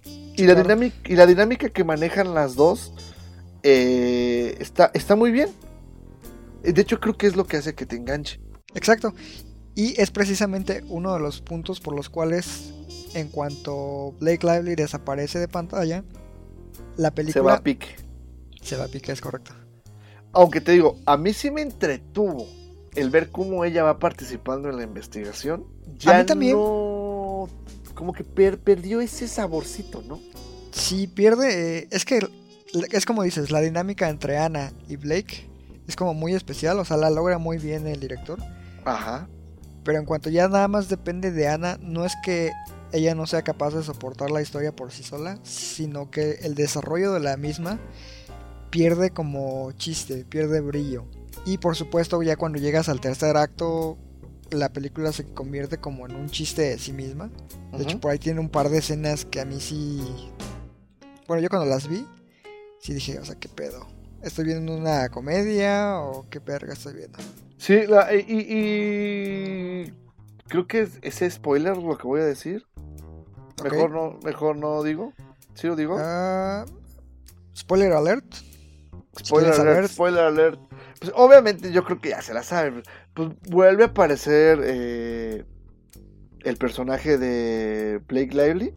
Y 0.05 0.43
la, 0.45 0.53
Claro. 0.53 0.63
dinámica, 0.63 0.97
y 1.11 1.15
la 1.15 1.25
dinámica 1.25 1.69
que 1.69 1.83
manejan 1.83 2.33
las 2.33 2.55
dos 2.55 2.93
eh, 3.63 4.55
está, 4.59 4.91
está 4.93 5.15
muy 5.15 5.31
bien. 5.31 5.49
De 6.63 6.81
hecho, 6.81 6.99
creo 6.99 7.17
que 7.17 7.27
es 7.27 7.35
lo 7.35 7.45
que 7.45 7.57
hace 7.57 7.73
que 7.75 7.85
te 7.85 7.95
enganche. 7.95 8.39
Exacto. 8.75 9.13
Y 9.75 9.99
es 10.01 10.11
precisamente 10.11 10.83
uno 10.89 11.13
de 11.13 11.19
los 11.19 11.41
puntos 11.41 11.79
por 11.79 11.95
los 11.95 12.09
cuales, 12.09 12.73
en 13.13 13.29
cuanto 13.29 14.13
Blake 14.19 14.45
Lively 14.45 14.75
desaparece 14.75 15.39
de 15.39 15.47
pantalla, 15.47 16.03
la 16.97 17.09
Se 17.09 17.11
película 17.15 17.43
va 17.43 17.53
a 17.55 17.63
pique. 17.63 17.95
se 18.61 18.75
va 18.75 18.85
a 18.85 18.87
pique, 18.87 19.11
es 19.11 19.21
correcto. 19.21 19.53
Aunque 20.33 20.61
te 20.61 20.71
digo, 20.73 20.97
a 21.05 21.15
mí 21.17 21.31
sí 21.33 21.49
me 21.51 21.61
entretuvo 21.61 22.45
el 22.95 23.09
ver 23.09 23.29
cómo 23.29 23.63
ella 23.65 23.83
va 23.83 23.99
participando 23.99 24.69
en 24.69 24.77
la 24.77 24.83
investigación. 24.83 25.65
Ya 25.97 26.19
mí 26.19 26.25
también. 26.25 26.53
no. 26.55 27.47
Como 27.93 28.13
que 28.13 28.23
per- 28.23 28.59
perdió 28.59 29.01
ese 29.01 29.27
saborcito, 29.27 30.03
¿no? 30.03 30.19
Si 30.71 31.07
pierde, 31.07 31.79
eh, 31.79 31.87
es 31.91 32.05
que 32.05 32.19
es 32.91 33.05
como 33.05 33.23
dices, 33.23 33.49
la 33.49 33.61
dinámica 33.61 34.09
entre 34.09 34.37
Anna 34.37 34.71
y 34.87 34.97
Blake 34.97 35.49
es 35.87 35.95
como 35.95 36.13
muy 36.13 36.33
especial, 36.33 36.77
o 36.79 36.85
sea, 36.85 36.97
la 36.97 37.09
logra 37.09 37.37
muy 37.39 37.57
bien 37.57 37.87
el 37.87 37.99
director. 37.99 38.39
Ajá. 38.85 39.27
Pero 39.83 39.97
en 39.99 40.05
cuanto 40.05 40.29
ya 40.29 40.47
nada 40.47 40.67
más 40.67 40.89
depende 40.89 41.31
de 41.31 41.47
Ana, 41.47 41.79
no 41.81 42.05
es 42.05 42.13
que 42.23 42.51
ella 42.91 43.15
no 43.15 43.25
sea 43.25 43.41
capaz 43.41 43.73
de 43.73 43.83
soportar 43.83 44.29
la 44.31 44.41
historia 44.41 44.75
por 44.75 44.91
sí 44.91 45.01
sola, 45.01 45.39
sino 45.43 46.11
que 46.11 46.33
el 46.43 46.55
desarrollo 46.55 47.13
de 47.13 47.21
la 47.21 47.37
misma 47.37 47.79
pierde 48.69 49.11
como 49.11 49.71
chiste, 49.73 50.25
pierde 50.25 50.59
brillo. 50.61 51.05
Y 51.47 51.57
por 51.59 51.77
supuesto 51.77 52.21
ya 52.21 52.35
cuando 52.35 52.59
llegas 52.59 52.89
al 52.89 52.99
tercer 52.99 53.37
acto, 53.37 53.97
la 54.51 54.67
película 54.73 55.13
se 55.13 55.23
convierte 55.23 55.77
como 55.77 56.05
en 56.05 56.13
un 56.13 56.27
chiste 56.27 56.63
de 56.63 56.77
sí 56.77 56.91
misma. 56.91 57.31
De 57.71 57.83
hecho, 57.83 58.01
por 58.01 58.11
ahí 58.11 58.19
tiene 58.19 58.41
un 58.41 58.49
par 58.49 58.67
de 58.67 58.79
escenas 58.79 59.23
que 59.23 59.39
a 59.39 59.45
mí 59.45 59.61
sí... 59.61 60.29
Bueno, 61.25 61.41
yo 61.41 61.47
cuando 61.47 61.65
las 61.65 61.87
vi, 61.87 62.05
sí 62.79 62.93
dije, 62.93 63.17
o 63.17 63.23
sea, 63.23 63.35
¿qué 63.35 63.47
pedo? 63.47 63.87
¿Estoy 64.21 64.43
viendo 64.43 64.75
una 64.75 65.07
comedia 65.07 65.99
o 66.01 66.27
qué 66.29 66.39
verga 66.39 66.73
estoy 66.73 66.95
viendo? 66.95 67.17
Sí, 67.57 67.87
la- 67.87 68.13
y, 68.13 68.25
y- 68.27 69.93
creo 70.49 70.67
que 70.67 70.81
es, 70.81 70.99
ese 71.01 71.29
spoiler 71.31 71.77
lo 71.77 71.97
que 71.97 72.07
voy 72.07 72.19
a 72.19 72.25
decir. 72.25 72.65
Mejor 73.63 73.91
no, 73.91 74.19
mejor 74.21 74.57
no 74.57 74.83
digo. 74.83 75.13
¿Sí 75.55 75.67
lo 75.67 75.77
digo? 75.77 75.95
Ah, 75.97 76.65
spoiler 77.55 77.93
alert. 77.93 78.25
Spoiler 79.17 79.53
¿quieres 79.53 79.59
alert, 79.59 79.91
spoiler 79.91 80.23
alert. 80.25 80.66
Pues 80.99 81.11
obviamente 81.15 81.71
yo 81.71 81.83
creo 81.83 81.99
que 82.01 82.09
ya 82.09 82.21
se 82.21 82.33
la 82.33 82.43
saben. 82.43 82.83
Pues 83.13 83.29
vuelve 83.49 83.83
a 83.83 83.87
aparecer 83.87 84.59
eh, 84.63 85.45
el 86.43 86.57
personaje 86.57 87.17
de 87.17 88.01
Blake 88.07 88.33
Lively. 88.33 88.73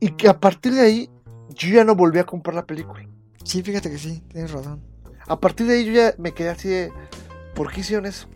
Y 0.00 0.10
que 0.12 0.28
a 0.28 0.38
partir 0.38 0.74
de 0.74 0.80
ahí 0.80 1.10
yo 1.50 1.68
ya 1.70 1.84
no 1.84 1.94
volví 1.94 2.18
a 2.18 2.24
comprar 2.24 2.54
la 2.54 2.66
película. 2.66 3.06
Sí, 3.44 3.62
fíjate 3.62 3.90
que 3.90 3.98
sí, 3.98 4.22
tienes 4.28 4.52
razón. 4.52 4.80
A 5.26 5.38
partir 5.40 5.66
de 5.66 5.74
ahí 5.74 5.84
yo 5.84 5.92
ya 5.92 6.14
me 6.18 6.32
quedé 6.32 6.48
así 6.50 6.68
de... 6.68 6.92
¿Por 7.54 7.72
qué 7.72 7.80
hicieron 7.80 8.06
eso? 8.06 8.28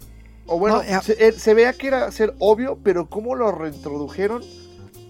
O 0.47 0.59
bueno, 0.59 0.77
No, 0.77 0.83
ya- 0.85 1.01
se, 1.03 1.12
eh, 1.27 1.33
se 1.33 1.55
veía 1.55 1.73
que 1.73 1.89
era 1.89 2.11
ser 2.12 2.35
obvio, 2.39 2.79
pero 2.83 3.09
como 3.09 3.35
lo 3.35 3.51
reintrodujeron, 3.51 4.43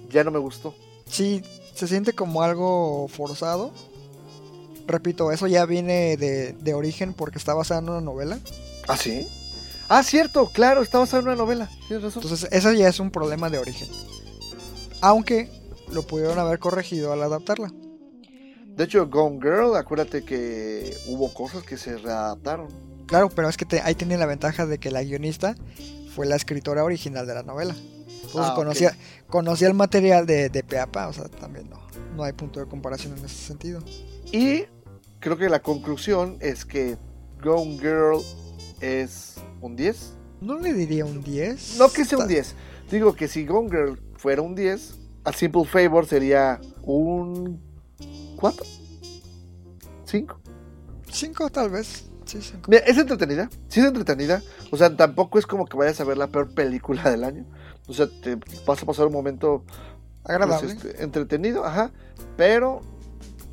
ya 0.09 0.25
no 0.25 0.31
me 0.31 0.39
gustó. 0.39 0.75
Sí, 1.07 1.43
se 1.75 1.87
siente 1.87 2.13
como 2.15 2.43
algo 2.43 3.07
forzado. 3.09 3.73
Repito, 4.87 5.33
eso 5.33 5.47
ya 5.47 5.65
viene 5.67 6.17
de, 6.17 6.53
de 6.53 6.75
origen 6.75 7.13
porque 7.13 7.39
está 7.39 7.55
basado 7.55 7.81
en 7.81 7.89
una 7.89 8.01
novela. 8.01 8.39
¿Ah, 8.89 8.97
sí? 8.97 9.27
Ah, 9.89 10.03
cierto, 10.03 10.49
claro, 10.53 10.83
está 10.83 10.99
basado 10.99 11.21
en 11.23 11.29
una 11.29 11.37
novela. 11.37 11.69
Tienes 11.89 12.05
razón. 12.05 12.23
Entonces, 12.23 12.49
ese 12.53 12.77
ya 12.77 12.89
es 12.89 13.01
un 13.01 13.11
problema 13.11 13.51
de 13.51 13.59
origen. 13.59 13.89
Aunque 15.01 15.51
lo 15.93 16.03
pudieron 16.07 16.39
haber 16.39 16.59
corregido 16.59 17.13
al 17.13 17.23
adaptarla. 17.23 17.73
De 18.77 18.85
hecho, 18.85 19.07
Gone 19.09 19.39
Girl, 19.41 19.75
acuérdate 19.77 20.25
que 20.25 20.97
hubo 21.09 21.33
cosas 21.33 21.63
que 21.63 21.77
se 21.79 21.97
readaptaron. 21.97 22.69
Claro, 23.07 23.29
pero 23.31 23.49
es 23.49 23.57
que 23.57 23.65
te- 23.65 23.81
ahí 23.81 23.95
tiene 23.95 24.19
la 24.19 24.27
ventaja 24.27 24.67
de 24.67 24.79
que 24.79 24.91
la 24.91 25.03
guionista 25.03 25.55
fue 26.15 26.27
la 26.27 26.37
escritora 26.37 26.85
original 26.85 27.27
de 27.27 27.35
la 27.35 27.43
novela. 27.43 27.75
Entonces 28.09 28.51
Ah, 28.51 28.55
conocía, 28.55 28.97
conocía 29.29 29.69
el 29.69 29.75
material 29.75 30.27
de, 30.27 30.49
de 30.51 30.63
pe 30.65 30.79
a 30.79 30.87
pa, 30.91 31.09
o 31.09 31.13
sea, 31.13 31.25
también 31.29 31.71
no, 31.71 31.81
no 32.17 32.25
hay 32.25 32.33
punto 32.33 32.59
de 32.61 32.67
comparación 32.67 33.17
en 33.17 33.25
ese 33.25 33.37
sentido. 33.37 33.81
Y 34.33 34.65
creo 35.27 35.37
que 35.37 35.49
la 35.49 35.61
conclusión 35.61 36.37
es 36.39 36.65
que 36.65 36.97
Gone 37.43 37.79
Girl 37.81 38.21
es 38.81 39.35
un 39.61 39.75
10. 39.75 40.13
No 40.41 40.57
le 40.61 40.73
diría 40.73 41.05
un 41.05 41.21
10. 41.21 41.79
No 41.79 41.89
que 41.91 42.05
sea 42.05 42.19
un 42.19 42.25
Ta- 42.25 42.29
10. 42.29 42.55
Digo 42.93 43.13
que 43.17 43.27
si 43.27 43.45
Gone 43.45 43.69
Girl 43.69 44.01
fuera 44.15 44.43
un 44.43 44.55
10, 44.55 44.95
A 45.25 45.33
Simple 45.33 45.65
Favor 45.65 46.07
sería 46.07 46.61
un 46.85 47.61
4. 48.37 48.65
5. 50.05 50.41
Cinco 51.11 51.51
tal 51.51 51.71
vez. 51.71 52.05
Sí, 52.25 52.39
cinco. 52.41 52.71
Mira, 52.71 52.85
es 52.85 52.97
entretenida. 52.97 53.51
Sí 53.67 53.81
es 53.81 53.87
entretenida. 53.87 54.41
O 54.71 54.77
sea, 54.77 54.95
tampoco 54.97 55.41
es 55.41 55.47
como 55.47 55.67
que 55.67 55.77
vayas 55.77 56.01
a 56.01 56.05
ver 56.05 56.19
la 56.19 56.29
peor 56.29 56.55
película 56.55 57.11
del 57.11 57.25
año. 57.25 57.47
O 57.89 57.93
sea, 57.93 58.07
te 58.23 58.39
vas 58.65 58.81
a 58.81 58.87
pasar 58.87 59.07
un 59.07 59.13
momento 59.13 59.65
pues, 60.23 60.37
Agradable. 60.37 60.73
este, 60.73 61.03
entretenido, 61.03 61.65
ajá. 61.65 61.91
Pero 62.37 62.83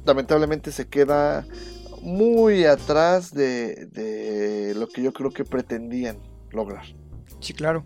lamentablemente 0.05 0.71
se 0.71 0.87
queda 0.87 1.45
muy 2.01 2.65
atrás 2.65 3.33
de, 3.33 3.85
de 3.87 4.73
lo 4.75 4.87
que 4.87 5.01
yo 5.01 5.13
creo 5.13 5.31
que 5.31 5.45
pretendían 5.45 6.17
lograr. 6.51 6.83
Sí, 7.39 7.53
claro. 7.53 7.83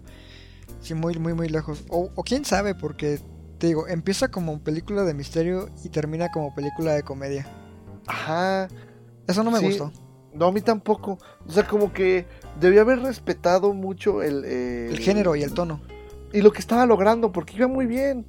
Sí, 0.79 0.93
muy, 0.93 1.15
muy, 1.19 1.33
muy 1.33 1.49
lejos. 1.49 1.83
O, 1.89 2.09
o 2.15 2.23
quién 2.23 2.45
sabe, 2.45 2.75
porque 2.75 3.19
te 3.57 3.67
digo, 3.67 3.87
empieza 3.87 4.29
como 4.29 4.59
película 4.59 5.03
de 5.03 5.13
misterio 5.13 5.69
y 5.83 5.89
termina 5.89 6.29
como 6.31 6.53
película 6.53 6.93
de 6.93 7.03
comedia. 7.03 7.47
Ajá. 8.05 8.67
Eso 9.27 9.43
no 9.43 9.51
me 9.51 9.59
Sí. 9.59 9.65
gustó. 9.67 9.91
No, 10.33 10.45
a 10.47 10.51
mí 10.51 10.61
tampoco. 10.61 11.17
O 11.47 11.51
sea, 11.51 11.67
como 11.67 11.91
que 11.93 12.25
debió 12.59 12.81
haber 12.81 12.99
respetado 12.99 13.73
mucho 13.73 14.21
el... 14.21 14.43
eh, 14.45 14.87
El 14.91 14.99
género 14.99 15.35
y 15.35 15.41
el 15.43 15.53
tono. 15.53 15.81
y 16.31 16.41
lo 16.41 16.51
que 16.51 16.59
estaba 16.59 16.85
logrando, 16.85 17.31
porque 17.31 17.55
iba 17.57 17.67
muy 17.67 17.85
bien. 17.87 18.25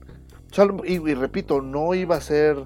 O 0.50 0.54
sea, 0.54 0.66
y, 0.84 0.94
y 0.94 1.14
repito, 1.14 1.60
no 1.60 1.92
iba 1.94 2.16
a 2.16 2.20
ser 2.22 2.56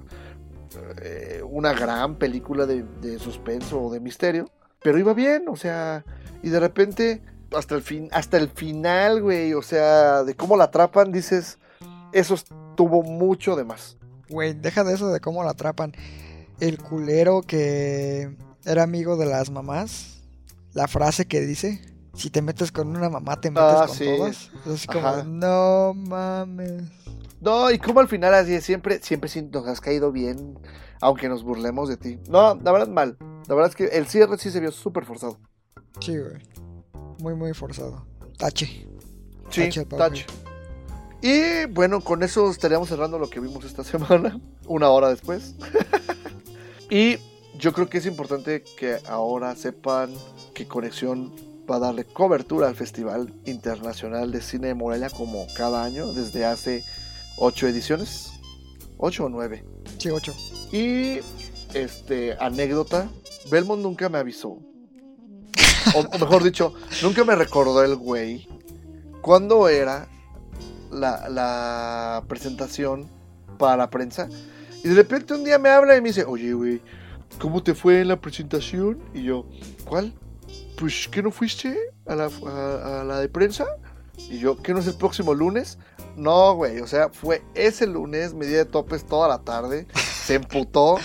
eh, 1.01 1.41
una 1.47 1.73
gran 1.73 2.15
película 2.15 2.65
de, 2.65 2.83
de 3.01 3.19
suspenso 3.19 3.81
o 3.81 3.91
de 3.91 3.99
misterio, 3.99 4.49
pero 4.81 4.97
iba 4.97 5.13
bien, 5.13 5.45
o 5.47 5.55
sea, 5.55 6.03
y 6.41 6.49
de 6.49 6.59
repente, 6.59 7.21
hasta 7.55 7.75
el, 7.75 7.81
fin, 7.81 8.09
hasta 8.11 8.37
el 8.37 8.49
final, 8.49 9.21
güey, 9.21 9.53
o 9.53 9.61
sea, 9.61 10.23
de 10.23 10.35
cómo 10.35 10.57
la 10.57 10.65
atrapan, 10.65 11.11
dices, 11.11 11.57
eso 12.11 12.33
estuvo 12.35 13.01
mucho 13.03 13.55
de 13.55 13.63
más. 13.63 13.97
Güey, 14.29 14.53
deja 14.53 14.83
de 14.83 14.93
eso 14.93 15.09
de 15.09 15.19
cómo 15.19 15.43
la 15.43 15.51
atrapan. 15.51 15.93
El 16.59 16.77
culero 16.77 17.41
que 17.41 18.35
era 18.65 18.83
amigo 18.83 19.17
de 19.17 19.25
las 19.25 19.49
mamás. 19.51 20.21
La 20.73 20.87
frase 20.87 21.25
que 21.25 21.41
dice. 21.41 21.81
Si 22.15 22.29
te 22.29 22.41
metes 22.43 22.71
con 22.71 22.95
una 22.95 23.09
mamá, 23.09 23.41
te 23.41 23.49
metes 23.51 23.63
Ah, 23.75 23.85
con 23.87 23.95
sí. 23.95 24.05
todas. 24.05 24.51
Es 24.65 24.71
así 24.73 24.87
como, 24.87 25.07
Ajá. 25.07 25.23
no 25.23 25.93
mames. 25.95 26.83
No, 27.43 27.69
y 27.71 27.77
como 27.77 27.99
al 27.99 28.07
final 28.07 28.33
así 28.33 28.61
siempre, 28.61 29.01
siempre 29.01 29.29
sí 29.29 29.41
nos 29.41 29.67
has 29.67 29.81
caído 29.81 30.13
bien, 30.13 30.57
aunque 31.01 31.27
nos 31.27 31.43
burlemos 31.43 31.89
de 31.89 31.97
ti. 31.97 32.19
No, 32.29 32.55
la 32.55 32.71
verdad 32.71 32.87
mal. 32.87 33.17
La 33.47 33.55
verdad 33.55 33.69
es 33.69 33.75
que 33.75 33.97
el 33.97 34.07
cierre 34.07 34.37
sí 34.37 34.49
se 34.49 34.61
vio 34.61 34.71
súper 34.71 35.03
forzado. 35.03 35.37
Sí, 35.99 36.17
güey. 36.17 36.41
Muy, 37.19 37.35
muy 37.35 37.53
forzado. 37.53 38.05
Tache. 38.37 38.87
Sí, 39.49 39.63
Tache, 39.63 39.85
tache. 39.85 40.25
Y 41.21 41.65
bueno, 41.65 41.99
con 41.99 42.23
eso 42.23 42.49
estaríamos 42.49 42.87
cerrando 42.87 43.19
lo 43.19 43.29
que 43.29 43.41
vimos 43.41 43.65
esta 43.65 43.83
semana, 43.83 44.39
una 44.65 44.89
hora 44.89 45.09
después. 45.09 45.55
y 46.89 47.17
yo 47.57 47.73
creo 47.73 47.89
que 47.89 47.97
es 47.97 48.05
importante 48.05 48.63
que 48.77 48.99
ahora 49.05 49.53
sepan 49.57 50.13
que 50.53 50.65
Conexión 50.65 51.33
va 51.69 51.75
a 51.75 51.79
darle 51.79 52.05
cobertura 52.05 52.69
al 52.69 52.75
Festival 52.75 53.33
Internacional 53.45 54.31
de 54.31 54.41
Cine 54.41 54.67
de 54.67 54.75
Morelia 54.75 55.09
como 55.09 55.45
cada 55.57 55.83
año 55.83 56.13
desde 56.13 56.45
hace 56.45 56.83
ocho 57.37 57.67
ediciones. 57.67 58.31
¿Ocho 58.97 59.25
o 59.25 59.29
nueve? 59.29 59.65
Sí, 59.97 60.09
8. 60.09 60.33
Y 60.71 61.19
este, 61.73 62.37
anécdota, 62.39 63.09
Belmont 63.51 63.81
nunca 63.81 64.07
me 64.09 64.17
avisó. 64.17 64.49
O, 65.95 65.99
o 65.99 66.17
mejor 66.19 66.43
dicho, 66.43 66.73
nunca 67.01 67.23
me 67.23 67.35
recordó 67.35 67.83
el 67.83 67.95
güey 67.95 68.47
cuándo 69.21 69.67
era 69.67 70.07
la, 70.91 71.27
la 71.29 72.23
presentación 72.27 73.09
para 73.57 73.77
la 73.77 73.89
prensa. 73.89 74.29
Y 74.83 74.89
de 74.89 74.95
repente 74.95 75.33
un 75.33 75.43
día 75.43 75.59
me 75.59 75.69
habla 75.69 75.95
y 75.97 76.01
me 76.01 76.09
dice, 76.09 76.23
oye, 76.25 76.53
güey, 76.53 76.81
¿cómo 77.39 77.61
te 77.63 77.73
fue 77.73 78.01
en 78.01 78.07
la 78.09 78.19
presentación? 78.21 78.99
Y 79.13 79.23
yo, 79.23 79.45
¿cuál? 79.85 80.13
Pues, 80.77 81.07
¿qué 81.09 81.21
no 81.23 81.31
fuiste 81.31 81.77
a 82.05 82.15
la, 82.15 82.29
a- 82.47 83.01
a 83.01 83.03
la 83.03 83.19
de 83.19 83.29
prensa? 83.29 83.65
Y 84.17 84.39
yo, 84.39 84.61
¿qué 84.61 84.73
no 84.73 84.79
es 84.79 84.87
el 84.87 84.95
próximo 84.95 85.33
lunes? 85.33 85.77
No, 86.15 86.53
güey, 86.55 86.79
o 86.79 86.87
sea, 86.87 87.09
fue 87.09 87.41
ese 87.55 87.87
lunes, 87.87 88.33
me 88.33 88.45
di 88.45 88.53
de 88.53 88.65
topes 88.65 89.05
toda 89.05 89.27
la 89.27 89.39
tarde, 89.39 89.87
se 90.25 90.35
emputó. 90.35 90.97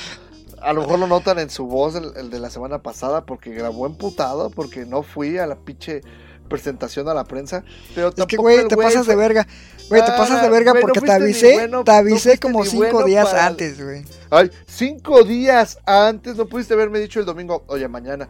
A 0.61 0.73
lo 0.73 0.81
mejor 0.83 0.99
lo 0.99 1.07
notan 1.07 1.39
en 1.39 1.51
su 1.51 1.67
voz 1.67 1.95
el, 1.95 2.13
el 2.17 2.31
de 2.31 2.41
la 2.41 2.51
semana 2.51 2.83
pasada 2.83 3.25
porque 3.25 3.51
grabó 3.53 3.87
emputado, 3.87 4.51
porque 4.51 4.85
no 4.85 5.03
fui 5.03 5.39
a 5.39 5.47
la 5.47 5.57
pinche 5.57 6.01
presentación 6.49 7.09
a 7.09 7.15
la 7.15 7.25
prensa. 7.25 7.63
Pero 7.95 8.09
Es 8.17 8.27
que, 8.27 8.37
güey, 8.37 8.67
te 8.67 8.77
pasas 8.77 9.07
de 9.07 9.15
fue- 9.15 9.17
verga. 9.23 9.47
Güey, 9.89 10.05
te 10.05 10.11
pasas 10.11 10.43
de 10.43 10.51
verga 10.51 10.75
no 10.75 10.81
porque 10.81 11.01
te 11.01 11.13
avisé, 11.13 11.55
bueno, 11.55 11.85
te 11.85 11.93
avisé 11.93 12.39
como 12.39 12.65
cinco 12.65 12.77
bueno 12.93 13.05
días 13.05 13.29
para- 13.29 13.47
antes, 13.47 13.83
güey. 13.83 14.05
Ay, 14.31 14.51
cinco 14.67 15.23
días 15.25 15.79
antes 15.87 16.37
no 16.37 16.47
pudiste 16.47 16.75
haberme 16.75 16.99
dicho 16.99 17.21
el 17.21 17.27
domingo, 17.27 17.65
oye, 17.69 17.87
mañana. 17.89 18.29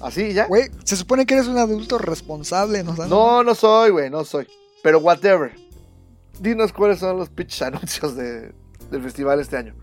¿Así 0.00 0.32
ya? 0.32 0.46
Güey, 0.46 0.70
se 0.84 0.96
supone 0.96 1.26
que 1.26 1.34
eres 1.34 1.46
un 1.46 1.58
adulto 1.58 1.98
responsable, 1.98 2.82
¿no? 2.82 2.94
No, 3.06 3.42
no 3.44 3.54
soy, 3.54 3.90
güey, 3.90 4.10
no 4.10 4.24
soy. 4.24 4.46
Pero 4.82 4.98
whatever. 5.00 5.52
Dinos 6.40 6.72
cuáles 6.72 6.98
son 6.98 7.16
los 7.18 7.28
pitch 7.30 7.62
anuncios 7.62 8.16
de- 8.16 8.52
del 8.90 9.02
festival 9.02 9.40
este 9.40 9.56
año. 9.56 9.74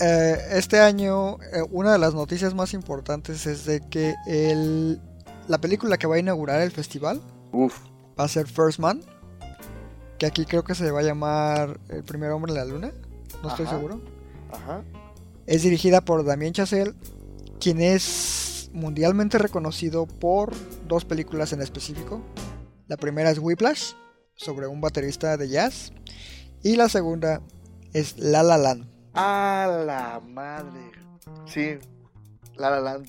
Eh, 0.00 0.36
este 0.52 0.80
año, 0.80 1.38
eh, 1.52 1.62
una 1.70 1.92
de 1.92 1.98
las 1.98 2.14
noticias 2.14 2.54
más 2.54 2.74
importantes 2.74 3.46
es 3.46 3.64
de 3.64 3.80
que 3.80 4.14
el, 4.26 5.00
la 5.48 5.58
película 5.58 5.98
que 5.98 6.06
va 6.06 6.16
a 6.16 6.18
inaugurar 6.18 6.60
el 6.62 6.72
festival 6.72 7.20
Uf. 7.52 7.78
va 8.18 8.24
a 8.24 8.28
ser 8.28 8.46
First 8.48 8.78
Man. 8.80 9.02
Que 10.18 10.26
aquí 10.26 10.44
creo 10.46 10.62
que 10.64 10.74
se 10.74 10.90
va 10.92 11.00
a 11.00 11.02
llamar 11.02 11.80
El 11.88 12.04
primer 12.04 12.30
hombre 12.30 12.52
en 12.52 12.58
la 12.58 12.64
luna. 12.64 12.92
No 13.42 13.48
estoy 13.50 13.66
seguro. 13.66 14.00
Ajá. 14.52 14.82
Es 15.46 15.62
dirigida 15.62 16.00
por 16.00 16.24
Damien 16.24 16.52
Chazelle, 16.54 16.94
quien 17.60 17.80
es 17.80 18.70
mundialmente 18.72 19.38
reconocido 19.38 20.06
por 20.06 20.52
dos 20.88 21.04
películas 21.04 21.52
en 21.52 21.60
específico. 21.62 22.20
La 22.86 22.96
primera 22.96 23.30
es 23.30 23.38
Whiplash, 23.38 23.92
sobre 24.34 24.66
un 24.66 24.80
baterista 24.80 25.36
de 25.36 25.48
jazz. 25.48 25.92
Y 26.62 26.76
la 26.76 26.88
segunda 26.88 27.40
es 27.92 28.18
La 28.18 28.42
La 28.42 28.56
Land. 28.58 28.86
A 29.14 29.82
la 29.86 30.20
madre. 30.26 30.90
Sí. 31.46 31.78
La 32.56 32.70
La 32.70 32.80
Land. 32.80 33.06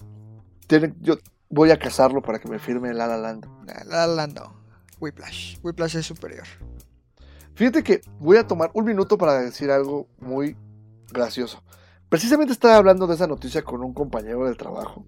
Tiene- 0.68 0.94
yo 1.02 1.16
voy 1.50 1.72
a 1.72 1.80
casarlo 1.80 2.22
para 2.22 2.40
que 2.40 2.48
me 2.50 2.60
firme 2.60 2.94
La 2.94 3.08
La 3.08 3.18
Land. 3.18 3.46
La 3.66 3.84
La 3.86 4.08
Land 4.08 4.36
no. 4.40 4.54
Whiplash. 5.00 5.58
Whiplash 5.64 5.96
es 5.98 6.06
superior. 6.06 6.46
Fíjate 7.56 7.84
que 7.84 8.02
voy 8.20 8.38
a 8.38 8.46
tomar 8.48 8.72
un 8.74 8.86
minuto 8.86 9.18
para 9.18 9.40
decir 9.40 9.72
algo 9.72 10.08
muy 10.20 10.58
gracioso. 11.12 11.64
Precisamente 12.10 12.54
estaba 12.54 12.76
hablando 12.76 13.08
de 13.08 13.16
esa 13.16 13.28
noticia 13.28 13.64
con 13.64 13.82
un 13.84 13.94
compañero 13.94 14.46
del 14.46 14.58
trabajo. 14.58 15.06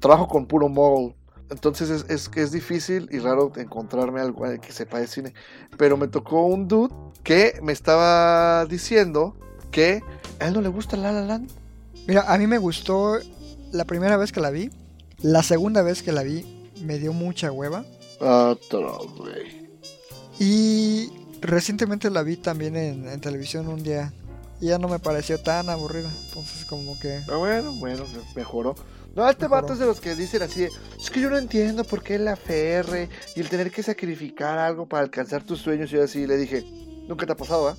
Trabajo 0.00 0.26
con 0.26 0.46
puro 0.46 0.68
mogul. 0.68 1.14
Entonces 1.50 1.90
es, 1.90 2.06
es 2.08 2.28
que 2.28 2.42
es 2.42 2.52
difícil 2.52 3.08
y 3.12 3.18
raro 3.18 3.52
encontrarme 3.56 4.20
algo 4.20 4.44
que 4.60 4.72
sepa 4.72 4.98
de 4.98 5.06
cine. 5.06 5.34
Pero 5.76 5.96
me 5.96 6.08
tocó 6.08 6.46
un 6.46 6.68
dude 6.68 6.94
que 7.22 7.58
me 7.62 7.72
estaba 7.72 8.64
diciendo 8.66 9.36
que 9.70 10.02
a 10.40 10.48
él 10.48 10.54
no 10.54 10.60
le 10.60 10.68
gusta 10.68 10.96
La 10.96 11.12
La 11.12 11.22
Land. 11.22 11.50
Mira, 12.06 12.32
a 12.32 12.38
mí 12.38 12.46
me 12.46 12.58
gustó 12.58 13.18
la 13.72 13.84
primera 13.84 14.16
vez 14.16 14.32
que 14.32 14.40
la 14.40 14.50
vi. 14.50 14.70
La 15.18 15.42
segunda 15.42 15.82
vez 15.82 16.02
que 16.02 16.12
la 16.12 16.22
vi 16.22 16.70
me 16.82 16.98
dio 16.98 17.12
mucha 17.12 17.50
hueva. 17.52 17.84
Otro, 18.20 19.06
güey. 19.16 19.68
Y 20.38 21.10
recientemente 21.40 22.10
la 22.10 22.22
vi 22.22 22.36
también 22.36 22.76
en, 22.76 23.08
en 23.08 23.20
televisión 23.20 23.68
un 23.68 23.82
día. 23.82 24.12
Y 24.60 24.66
ya 24.66 24.78
no 24.78 24.88
me 24.88 24.98
pareció 24.98 25.40
tan 25.40 25.68
aburrida. 25.68 26.10
Entonces 26.26 26.64
como 26.64 26.98
que... 26.98 27.20
Ah, 27.28 27.36
Bueno, 27.36 27.72
bueno, 27.74 28.04
mejoró. 28.34 28.74
No, 29.14 29.28
este 29.28 29.46
vato 29.46 29.72
es 29.74 29.78
de 29.78 29.86
los 29.86 30.00
que 30.00 30.14
dicen 30.14 30.42
así, 30.42 30.62
de, 30.62 30.70
es 30.98 31.10
que 31.10 31.20
yo 31.20 31.30
no 31.30 31.38
entiendo 31.38 31.84
por 31.84 32.02
qué 32.02 32.16
el 32.16 32.26
aferre 32.26 33.08
y 33.36 33.40
el 33.40 33.48
tener 33.48 33.70
que 33.70 33.82
sacrificar 33.82 34.58
algo 34.58 34.86
para 34.86 35.04
alcanzar 35.04 35.44
tus 35.44 35.60
sueños. 35.60 35.90
Y 35.92 35.96
yo 35.96 36.02
así 36.04 36.26
le 36.26 36.36
dije, 36.36 36.64
nunca 37.06 37.24
te 37.26 37.32
ha 37.32 37.36
pasado, 37.36 37.68
¿ah? 37.68 37.76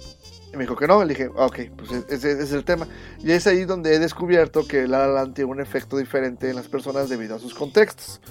Y 0.53 0.57
me 0.57 0.63
dijo 0.63 0.77
que 0.77 0.87
no, 0.87 1.03
le 1.03 1.13
dije, 1.13 1.29
"Ah, 1.37 1.47
ok, 1.47 1.59
pues 1.75 1.91
e- 1.91 2.05
ese, 2.07 2.31
ese 2.31 2.43
es 2.43 2.51
el 2.53 2.63
tema. 2.63 2.87
Y 3.19 3.31
es 3.31 3.45
ahí 3.47 3.65
donde 3.65 3.93
he 3.93 3.99
descubierto 3.99 4.65
que 4.65 4.87
La 4.87 4.99
La 4.99 5.07
Land 5.07 5.33
tiene 5.33 5.51
un 5.51 5.59
efecto 5.59 5.97
diferente 5.97 6.49
en 6.49 6.55
las 6.55 6.69
personas 6.69 7.09
debido 7.09 7.35
a 7.35 7.39
sus 7.39 7.53
contextos. 7.53 8.21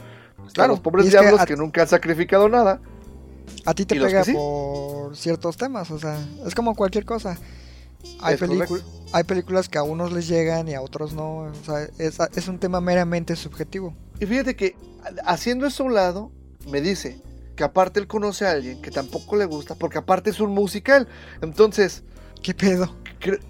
Claro, 0.55 0.73
los 0.73 0.81
pobres 0.81 1.05
que 1.05 1.11
diablos 1.11 1.45
que, 1.45 1.57
nunca 1.57 1.83
han 1.83 1.89
sacrificado 1.89 2.49
nada. 2.49 2.81
A 3.67 3.75
ti 3.75 3.85
te 3.85 3.97
¿Y 3.97 3.99
los 3.99 4.09
pega 4.09 4.25
sí? 4.25 4.33
por 4.33 5.17
ciertos 5.17 5.57
temas, 5.57 5.91
o 5.91 5.99
sea, 5.99 6.19
es 6.47 6.55
como 6.55 6.75
cualquier 6.75 7.05
cosa. 7.05 7.39
Hay, 8.21 8.37
hay 9.13 9.25
películas 9.25 9.69
que 9.69 9.79
a 9.79 9.83
unos 9.83 10.13
les 10.13 10.27
llegan 10.29 10.69
y 10.69 10.75
a 10.75 10.81
otros 10.83 11.13
no, 11.13 11.39
o 11.39 11.53
sea, 11.65 11.89
es, 11.99 12.19
es 12.35 12.49
un 12.49 12.59
tema 12.59 12.81
meramente 12.81 13.37
subjetivo. 13.37 13.95
Y 14.21 14.27
fíjate 14.27 14.57
que 14.57 14.77
haciendo 15.25 15.67
eso 15.67 15.83
a 15.83 15.87
un 15.87 15.95
lado, 15.95 16.33
me 16.69 16.81
dice 16.81 17.21
que 17.57 17.65
aparte 17.65 18.01
él 18.01 18.07
conoce 18.07 18.47
a 18.47 18.53
alguien 18.53 18.81
que 18.83 18.91
tampoco 18.91 19.37
le 19.37 19.45
gusta, 19.45 19.75
porque 19.75 19.99
aparte 19.99 20.31
es 20.31 20.41
un 20.41 20.51
musical. 20.51 21.07
Entonces, 21.43 22.03
¿Qué 22.43 22.55
pedo? 22.55 22.95
cre- 23.21 23.41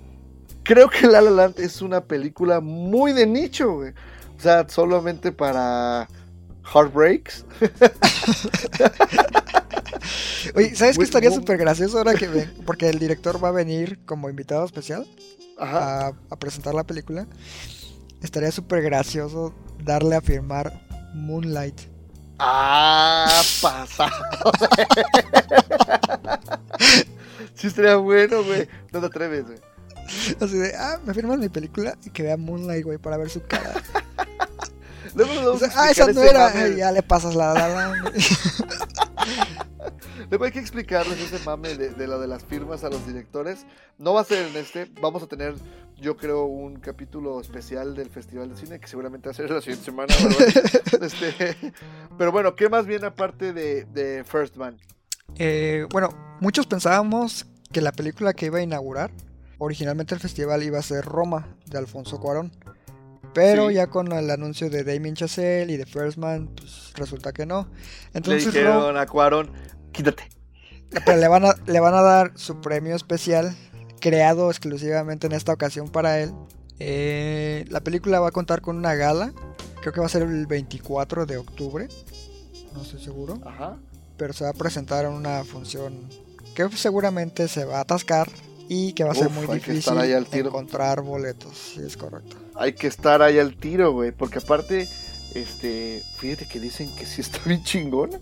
creo 0.63 0.89
que 0.91 1.07
La 1.07 1.21
La 1.21 1.31
Land 1.31 1.59
es 1.61 1.81
una 1.83 2.03
película 2.05 2.61
muy 2.61 3.13
de 3.13 3.27
nicho, 3.27 3.73
güey. 3.75 3.93
O 4.37 4.41
sea, 4.41 4.69
solamente 4.69 5.33
para 5.33 6.09
Heartbreaks. 6.75 7.45
Oye, 10.55 10.75
¿sabes 10.75 10.99
qué 10.99 11.05
estaría 11.05 11.31
súper 11.31 11.59
gracioso 11.59 11.99
ahora 11.99 12.15
que 12.15 12.29
ven? 12.29 12.53
Porque 12.67 12.89
el 12.89 12.99
director 12.99 13.43
va 13.43 13.49
a 13.49 13.53
venir 13.53 14.01
como 14.05 14.29
invitado 14.29 14.65
especial 14.65 15.07
a 15.59 16.13
presentar 16.39 16.75
la 16.75 16.85
película. 16.85 17.27
Estaría 18.23 18.51
súper 18.51 18.83
gracioso 18.83 19.55
darle 19.85 20.17
a 20.17 20.21
firmar 20.21 20.81
Moonlight. 21.15 21.79
Ah, 22.39 23.43
pasado. 23.63 24.53
sí 27.55 27.67
estaría 27.69 27.97
bueno, 27.97 28.43
güey. 28.43 28.69
No 28.93 29.01
te 29.01 29.07
atreves, 29.07 29.47
güey. 29.47 29.59
Así 30.41 30.57
de, 30.57 30.75
ah, 30.77 30.99
me 31.05 31.15
firmas 31.15 31.39
mi 31.39 31.49
película 31.49 31.97
y 32.05 32.11
que 32.11 32.23
vea 32.23 32.37
Moonlight, 32.37 32.85
güey, 32.85 32.99
para 32.99 33.17
ver 33.17 33.31
su 33.31 33.43
cara. 33.43 33.75
Luego 35.17 35.33
nos 35.35 35.43
O 35.43 35.45
vamos 35.47 35.61
sea, 35.61 35.69
a 35.69 35.85
ah, 35.85 35.91
esa 35.91 36.13
no 36.13 36.23
era. 36.23 36.49
mame. 36.51 36.77
Ya 36.77 36.93
le 36.93 37.03
pasas 37.03 37.35
la 37.35 37.55
la. 37.55 37.95
Luego 40.31 40.45
hay 40.47 40.53
que 40.53 40.59
explicarles 40.59 41.21
ese 41.21 41.45
mame 41.45 41.75
de, 41.77 41.91
de 41.91 42.07
lo 42.07 42.19
de 42.19 42.27
las 42.27 42.45
firmas 42.45 42.83
a 42.83 42.89
los 42.91 43.07
directores. 43.07 43.67
No 43.99 44.15
va 44.15 44.23
a 44.23 44.25
ser 44.25 44.47
en 44.47 44.57
este, 44.57 44.91
vamos 45.01 45.23
a 45.23 45.27
tener, 45.27 45.55
yo 46.01 46.17
creo, 46.17 46.45
un 46.47 46.81
capítulo 46.81 47.41
especial 47.41 47.95
del 47.95 48.11
Festival 48.11 48.49
de 48.49 48.57
Cine 48.57 48.81
que 48.81 48.89
seguramente 48.89 49.29
va 49.29 49.33
a 49.33 49.35
ser 49.35 49.51
la 49.51 49.61
siguiente 49.61 49.85
semana. 49.85 50.13
Este, 51.05 51.57
pero 52.17 52.33
bueno, 52.33 52.55
¿qué 52.57 52.69
más 52.69 52.87
viene 52.87 53.07
aparte 53.07 53.53
de, 53.53 53.85
de 53.85 54.25
First 54.25 54.57
Man? 54.57 54.79
Eh, 55.37 55.87
bueno, 55.91 56.09
muchos 56.41 56.67
pensábamos 56.67 57.47
que 57.73 57.81
la 57.81 57.93
película 57.93 58.33
que 58.33 58.47
iba 58.47 58.59
a 58.59 58.63
inaugurar, 58.63 59.11
originalmente 59.59 60.15
el 60.15 60.21
festival 60.21 60.63
iba 60.63 60.79
a 60.79 60.83
ser 60.83 61.05
Roma, 61.05 61.57
de 61.67 61.79
Alfonso 61.79 62.19
Cuarón. 62.21 62.53
Pero 63.35 63.69
Sí. 63.69 63.75
ya 63.75 63.89
con 63.89 64.13
el 64.13 64.31
anuncio 64.31 64.71
de 64.71 64.85
Damien 64.85 65.15
Chazelle 65.17 65.73
y 65.73 65.77
de 65.77 65.87
First 65.87 66.19
Man, 66.19 66.49
pues 66.57 66.93
resulta 66.95 67.33
que 67.33 67.47
no. 67.47 67.69
Le 68.13 68.19
Entonces, 68.19 68.45
Ro- 68.47 68.51
dijeron 68.53 68.97
a 68.97 69.07
Cuarón, 69.07 69.51
quítate. 69.93 70.29
pero 71.05 71.19
le 71.19 71.29
van, 71.29 71.45
a, 71.45 71.55
le 71.67 71.81
van 71.81 71.95
a 71.95 72.03
dar 72.03 72.33
su 72.37 72.61
premio 72.61 72.95
especial, 72.95 73.55
creado 74.01 74.51
exclusivamente 74.51 75.27
en 75.27 75.33
esta 75.33 75.53
ocasión 75.53 75.89
para 75.89 76.21
él. 76.21 76.33
Eh, 76.79 77.65
la 77.71 77.81
película 77.81 78.21
va 78.21 78.29
a 78.29 78.33
contar 78.33 78.61
con 78.61 78.77
una 78.77 78.95
gala, 78.95 79.33
creo 79.81 79.93
que 79.93 80.01
va 80.01 80.07
a 80.07 80.11
ser 80.11 80.23
el 80.23 80.47
24 80.47 81.27
de 81.27 81.37
octubre, 81.37 81.89
no 82.73 82.83
estoy 82.83 83.01
seguro. 83.03 83.41
Ajá. 83.45 83.77
pero 84.17 84.33
se 84.33 84.45
va 84.45 84.51
a 84.51 84.55
presentar 84.55 85.05
en 85.07 85.11
una 85.13 85.43
función 85.45 86.09
que 86.55 86.69
seguramente 86.77 87.49
se 87.49 87.65
va 87.65 87.79
a 87.79 87.81
atascar 87.81 88.29
y 88.69 88.93
que 88.93 89.03
va 89.03 89.11
a 89.11 89.15
ser 89.17 89.29
muy 89.31 89.45
difícil 89.47 89.93
encontrar 90.47 91.01
boletos, 91.03 91.73
sí 91.75 91.81
es 91.85 91.97
correcto. 91.97 92.37
Hay 92.55 92.75
que 92.75 92.87
estar 92.87 93.23
ahí 93.23 93.39
al 93.39 93.57
tiro, 93.57 93.93
güey. 93.93 94.13
Porque 94.13 94.39
aparte, 94.39 94.89
este, 95.35 96.03
fíjate 96.19 96.47
que 96.47 96.61
dicen 96.61 96.95
que 96.97 97.07
sí 97.07 97.21
está 97.21 97.39
bien 97.45 97.63
chingona. 97.65 98.21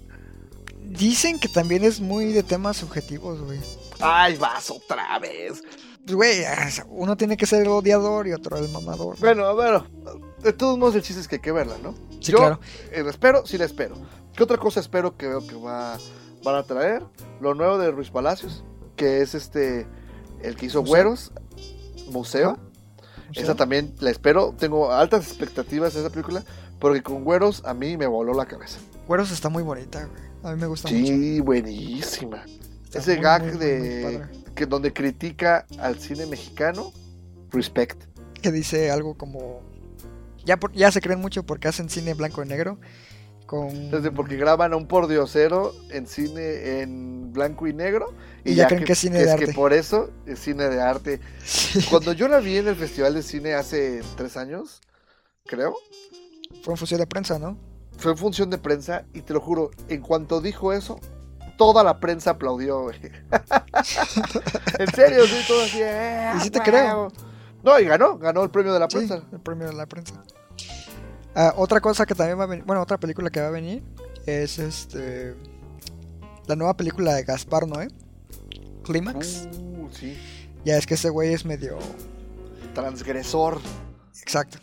Dicen 0.84 1.38
que 1.38 1.48
también 1.48 1.84
es 1.84 2.00
muy 2.00 2.32
de 2.32 2.42
temas 2.42 2.76
subjetivos, 2.78 3.40
güey. 3.40 3.60
Ay, 4.00 4.36
vas 4.36 4.70
otra 4.70 5.18
vez. 5.18 5.62
Pues, 6.04 6.16
güey, 6.16 6.44
uno 6.88 7.16
tiene 7.16 7.36
que 7.36 7.46
ser 7.46 7.62
el 7.62 7.68
odiador 7.68 8.26
y 8.26 8.32
otro 8.32 8.56
el 8.56 8.68
mamador. 8.70 9.16
Bueno, 9.20 9.54
bueno, 9.54 9.86
de 10.42 10.52
todos 10.52 10.76
modos 10.76 10.96
el 10.96 11.02
chiste 11.02 11.20
es 11.20 11.28
que 11.28 11.36
hay 11.36 11.40
que 11.42 11.52
verla, 11.52 11.76
¿no? 11.82 11.94
Sí, 12.20 12.32
Yo 12.32 12.38
claro. 12.38 12.60
eh, 12.90 13.02
la 13.04 13.10
espero, 13.10 13.46
sí 13.46 13.56
la 13.58 13.64
espero. 13.64 13.94
¿Qué 14.34 14.42
otra 14.42 14.56
cosa 14.58 14.80
espero 14.80 15.16
que 15.16 15.28
veo 15.28 15.46
que 15.46 15.54
va, 15.54 15.98
van 16.42 16.56
a 16.56 16.62
traer? 16.64 17.04
Lo 17.40 17.54
nuevo 17.54 17.78
de 17.78 17.90
Ruiz 17.92 18.10
Palacios, 18.10 18.64
que 18.96 19.20
es 19.20 19.34
este, 19.34 19.86
el 20.42 20.56
que 20.56 20.66
hizo 20.66 20.80
Museo. 20.80 20.92
Güeros, 20.92 21.32
Museo. 22.10 22.58
Esa 23.40 23.54
también 23.54 23.94
la 24.00 24.10
espero, 24.10 24.54
tengo 24.58 24.92
altas 24.92 25.26
expectativas 25.26 25.94
de 25.94 26.00
esa 26.00 26.10
película, 26.10 26.44
porque 26.78 27.02
con 27.02 27.24
Güeros 27.24 27.62
a 27.64 27.74
mí 27.74 27.96
me 27.96 28.06
voló 28.06 28.34
la 28.34 28.46
cabeza. 28.46 28.78
Güeros 29.06 29.30
está 29.30 29.48
muy 29.48 29.62
bonita, 29.62 30.04
güey. 30.06 30.22
A 30.42 30.54
mí 30.54 30.60
me 30.60 30.66
gusta 30.66 30.88
mucho. 30.90 31.06
Sí, 31.06 31.40
buenísima. 31.40 32.44
Está 32.84 32.98
Ese 32.98 33.14
muy, 33.14 33.22
gag 33.22 33.42
muy, 33.44 33.56
de 33.58 34.26
muy 34.30 34.42
que 34.54 34.66
donde 34.66 34.92
critica 34.92 35.66
al 35.78 35.98
cine 35.98 36.26
mexicano, 36.26 36.92
respect. 37.50 38.02
Que 38.40 38.52
dice 38.52 38.90
algo 38.90 39.14
como... 39.16 39.62
Ya, 40.44 40.56
por- 40.58 40.72
ya 40.72 40.90
se 40.90 41.00
creen 41.00 41.20
mucho 41.20 41.44
porque 41.44 41.68
hacen 41.68 41.88
cine 41.88 42.14
blanco 42.14 42.42
y 42.42 42.48
negro. 42.48 42.78
Con... 43.52 43.90
Desde 43.90 44.10
porque 44.10 44.36
graban 44.36 44.72
a 44.72 44.76
un 44.76 44.86
pordiosero 44.88 45.74
en 45.90 46.06
cine 46.06 46.80
en 46.80 47.34
blanco 47.34 47.66
y 47.66 47.74
negro. 47.74 48.14
Y 48.44 48.54
ya 48.54 48.66
creen 48.66 48.84
que 48.84 48.94
es 48.94 48.98
cine 48.98 49.18
de 49.18 49.24
es 49.24 49.30
arte. 49.30 49.44
que 49.44 49.52
por 49.52 49.74
eso 49.74 50.08
es 50.24 50.38
cine 50.38 50.70
de 50.70 50.80
arte. 50.80 51.20
Sí. 51.44 51.84
Cuando 51.90 52.14
yo 52.14 52.28
la 52.28 52.40
vi 52.40 52.56
en 52.56 52.68
el 52.68 52.76
Festival 52.76 53.12
de 53.12 53.22
Cine 53.22 53.52
hace 53.52 54.00
tres 54.16 54.38
años, 54.38 54.80
creo, 55.44 55.74
Fue 56.62 56.72
en 56.72 56.78
función 56.78 56.98
de 57.00 57.06
prensa, 57.06 57.38
¿no? 57.38 57.58
fue 57.98 58.12
en 58.12 58.16
función 58.18 58.48
de 58.48 58.56
prensa 58.56 59.04
y 59.12 59.20
te 59.20 59.34
lo 59.34 59.40
juro, 59.40 59.70
en 59.90 60.00
cuanto 60.00 60.40
dijo 60.40 60.72
eso, 60.72 60.98
toda 61.58 61.84
la 61.84 62.00
prensa 62.00 62.30
aplaudió, 62.30 62.80
güey. 62.84 62.98
en 64.78 64.86
serio, 64.94 65.26
sí, 65.26 65.44
todo 65.46 65.62
así. 65.62 65.78
"Eh, 65.82 66.32
Y 66.36 66.40
sí 66.40 66.50
te 66.50 66.58
huevo". 66.60 66.70
creo. 66.70 67.12
No, 67.62 67.78
y 67.78 67.84
ganó, 67.84 68.16
ganó 68.18 68.42
el 68.42 68.50
premio 68.50 68.72
de 68.72 68.80
la 68.80 68.88
Sí, 68.88 68.96
prensa. 68.96 69.22
el 69.30 69.40
premio 69.40 69.66
de 69.68 69.74
la 69.74 69.86
prensa. 69.86 70.14
Ah, 71.34 71.54
otra 71.56 71.80
cosa 71.80 72.04
que 72.06 72.14
también 72.14 72.38
va 72.38 72.44
a 72.44 72.46
venir, 72.46 72.64
bueno, 72.64 72.82
otra 72.82 72.98
película 72.98 73.30
que 73.30 73.40
va 73.40 73.46
a 73.48 73.50
venir 73.50 73.82
es 74.26 74.58
este 74.58 75.34
la 76.46 76.56
nueva 76.56 76.76
película 76.76 77.14
de 77.14 77.24
Gaspar 77.24 77.66
Noé, 77.66 77.88
Clímax. 78.84 79.48
Uh, 79.58 79.88
sí, 79.90 80.16
Ya 80.64 80.76
es 80.76 80.86
que 80.86 80.94
ese 80.94 81.08
güey 81.08 81.32
es 81.32 81.44
medio 81.44 81.78
transgresor. 82.74 83.60
exacto. 84.20 84.58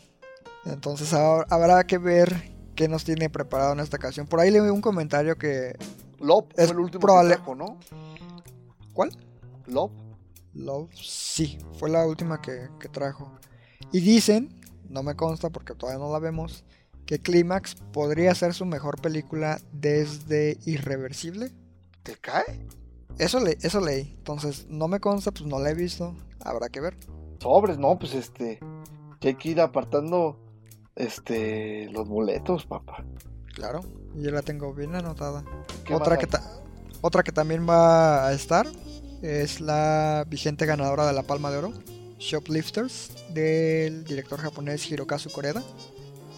Entonces 0.65 1.13
ahora 1.13 1.47
habrá 1.49 1.83
que 1.85 1.97
ver 1.97 2.51
qué 2.75 2.87
nos 2.87 3.03
tiene 3.03 3.29
preparado 3.29 3.73
en 3.73 3.79
esta 3.79 3.97
ocasión. 3.97 4.27
Por 4.27 4.39
ahí 4.39 4.51
leí 4.51 4.61
un 4.61 4.81
comentario 4.81 5.37
que 5.37 5.75
Lop 6.19 6.51
Es 6.57 6.67
fue 6.67 6.73
el 6.75 6.79
último 6.81 7.01
probable- 7.01 7.29
que 7.31 7.35
trajo, 7.37 7.55
¿no? 7.55 7.79
¿cuál? 8.93 9.11
Lop. 9.67 9.91
Love, 10.53 10.89
sí, 10.93 11.57
fue 11.77 11.89
la 11.89 12.05
última 12.05 12.41
que, 12.41 12.67
que 12.79 12.89
trajo. 12.89 13.31
Y 13.91 14.01
dicen, 14.01 14.58
no 14.89 15.03
me 15.03 15.15
consta 15.15 15.49
porque 15.49 15.75
todavía 15.75 16.03
no 16.03 16.11
la 16.11 16.19
vemos, 16.19 16.63
que 17.05 17.19
Clímax 17.19 17.75
podría 17.93 18.35
ser 18.35 18.53
su 18.53 18.65
mejor 18.65 19.01
película 19.01 19.59
desde 19.71 20.57
Irreversible. 20.65 21.51
¿Te 22.03 22.15
cae? 22.15 22.67
Eso, 23.17 23.39
le, 23.39 23.57
eso 23.61 23.81
leí. 23.81 24.13
Entonces, 24.17 24.67
no 24.69 24.87
me 24.87 24.99
consta, 24.99 25.31
pues 25.31 25.45
no 25.45 25.59
la 25.59 25.71
he 25.71 25.73
visto. 25.73 26.15
Habrá 26.39 26.69
que 26.69 26.81
ver. 26.81 26.97
Sobres, 27.39 27.77
no, 27.77 27.97
pues 27.97 28.13
este. 28.13 28.59
Que 29.19 29.29
hay 29.29 29.35
que 29.35 29.49
ir 29.49 29.61
apartando 29.61 30.39
este 30.95 31.89
los 31.89 32.07
boletos, 32.07 32.65
papá. 32.65 33.03
Claro. 33.53 33.81
Yo 34.15 34.31
la 34.31 34.41
tengo 34.41 34.73
bien 34.73 34.95
anotada. 34.95 35.43
¿Qué 35.85 35.93
Otra 35.93 36.17
que, 36.17 36.27
otra 37.01 37.23
que 37.23 37.31
también 37.31 37.67
va 37.67 38.27
a 38.27 38.33
estar 38.33 38.67
es 39.21 39.61
la 39.61 40.25
vigente 40.27 40.65
ganadora 40.65 41.05
de 41.05 41.13
la 41.13 41.23
Palma 41.23 41.51
de 41.51 41.57
Oro, 41.57 41.73
Shoplifters, 42.19 43.11
del 43.33 44.03
director 44.03 44.39
japonés 44.39 44.89
Hirokazu 44.89 45.29
Koreda. 45.31 45.63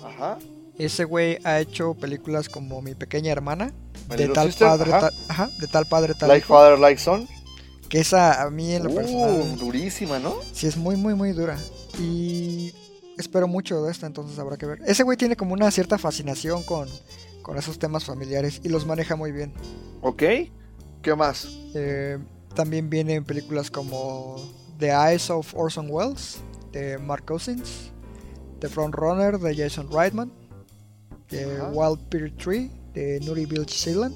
Ajá. 0.04 0.38
Ese 0.78 1.04
güey 1.04 1.38
ha 1.44 1.60
hecho 1.60 1.94
películas 1.96 2.50
como 2.50 2.82
Mi 2.82 2.96
Pequeña 2.96 3.32
Hermana, 3.32 3.74
de 4.16 4.28
tal, 4.30 4.48
Sister, 4.48 4.68
padre, 4.68 4.92
ajá. 4.94 5.00
tal, 5.10 5.14
ajá, 5.30 5.50
de 5.60 5.68
tal 5.68 5.86
padre, 5.86 6.14
tal 6.14 6.30
Like 6.30 6.46
hijo, 6.46 6.54
Father, 6.54 6.80
Like 6.80 7.00
Son. 7.02 7.28
que 7.90 8.00
esa 8.00 8.42
a 8.42 8.50
mí 8.50 8.74
en 8.74 8.84
lo 8.86 8.90
Uh, 8.92 8.96
personal 8.96 9.58
durísima, 9.58 10.20
¿no? 10.20 10.36
sí 10.54 10.68
es 10.68 10.78
muy, 10.78 10.96
muy, 10.96 11.14
muy 11.14 11.34
dura. 11.34 11.58
Y 12.00 12.74
espero 13.18 13.48
mucho 13.48 13.84
de 13.84 13.92
esta, 13.92 14.08
entonces 14.08 14.40
habrá 14.40 14.58
que 14.58 14.66
ver. 14.66 14.80
Ese 14.86 15.04
güey 15.04 15.18
tiene 15.18 15.36
como 15.36 15.54
una 15.54 15.70
cierta 15.72 15.98
fascinación 15.98 16.64
con, 16.64 16.88
con 17.44 17.58
esos 17.58 17.78
temas 17.78 18.06
familiares 18.06 18.62
y 18.64 18.70
los 18.70 18.86
maneja 18.86 19.16
muy 19.16 19.32
bien. 19.32 19.54
Ok. 20.02 20.24
¿Qué 21.02 21.16
más? 21.16 21.48
Eh, 21.76 22.18
también 22.56 22.90
vienen 22.90 23.24
películas 23.26 23.70
como 23.70 24.38
The 24.82 24.92
Eyes 24.92 25.30
of 25.30 25.54
Orson 25.56 25.88
Welles, 25.90 26.40
de 26.74 26.98
Mark 26.98 27.26
Cousins, 27.26 27.92
The 28.60 28.68
Frontrunner, 28.68 29.38
de 29.40 29.56
Jason 29.56 29.88
Reitman, 29.92 30.32
The 31.30 31.46
Ajá. 31.58 31.72
Wild 31.74 32.00
Pear 32.10 32.32
Tree, 32.36 32.70
de 32.94 33.20
Nuri 33.22 33.46
Bilge 33.46 33.74
Ceylan, 33.74 34.14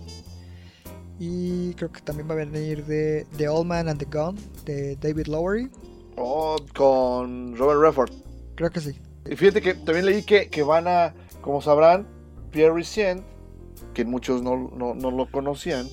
y 1.19 1.73
creo 1.75 1.91
que 1.91 2.01
también 2.01 2.27
va 2.29 2.33
a 2.33 2.37
venir 2.37 2.83
de 2.85 3.25
The 3.37 3.47
Old 3.47 3.67
Man 3.67 3.87
and 3.87 3.99
the 3.99 4.05
Gun, 4.05 4.35
de 4.65 4.95
David 4.97 5.27
Lowery, 5.27 5.69
Oh, 6.17 6.55
con 6.73 7.55
Robert 7.57 7.79
Redford. 7.81 8.11
creo 8.55 8.69
que 8.71 8.79
sí. 8.81 8.99
Y 9.29 9.35
fíjate 9.35 9.61
que 9.61 9.73
también 9.75 10.05
leí 10.05 10.23
que, 10.23 10.49
que 10.49 10.63
van 10.63 10.87
a, 10.87 11.13
como 11.41 11.61
sabrán, 11.61 12.07
Pierre 12.51 12.73
Ricient, 12.73 13.23
que 13.93 14.03
muchos 14.05 14.41
no, 14.41 14.71
no, 14.75 14.93
no 14.95 15.11
lo 15.11 15.29
conocían, 15.29 15.87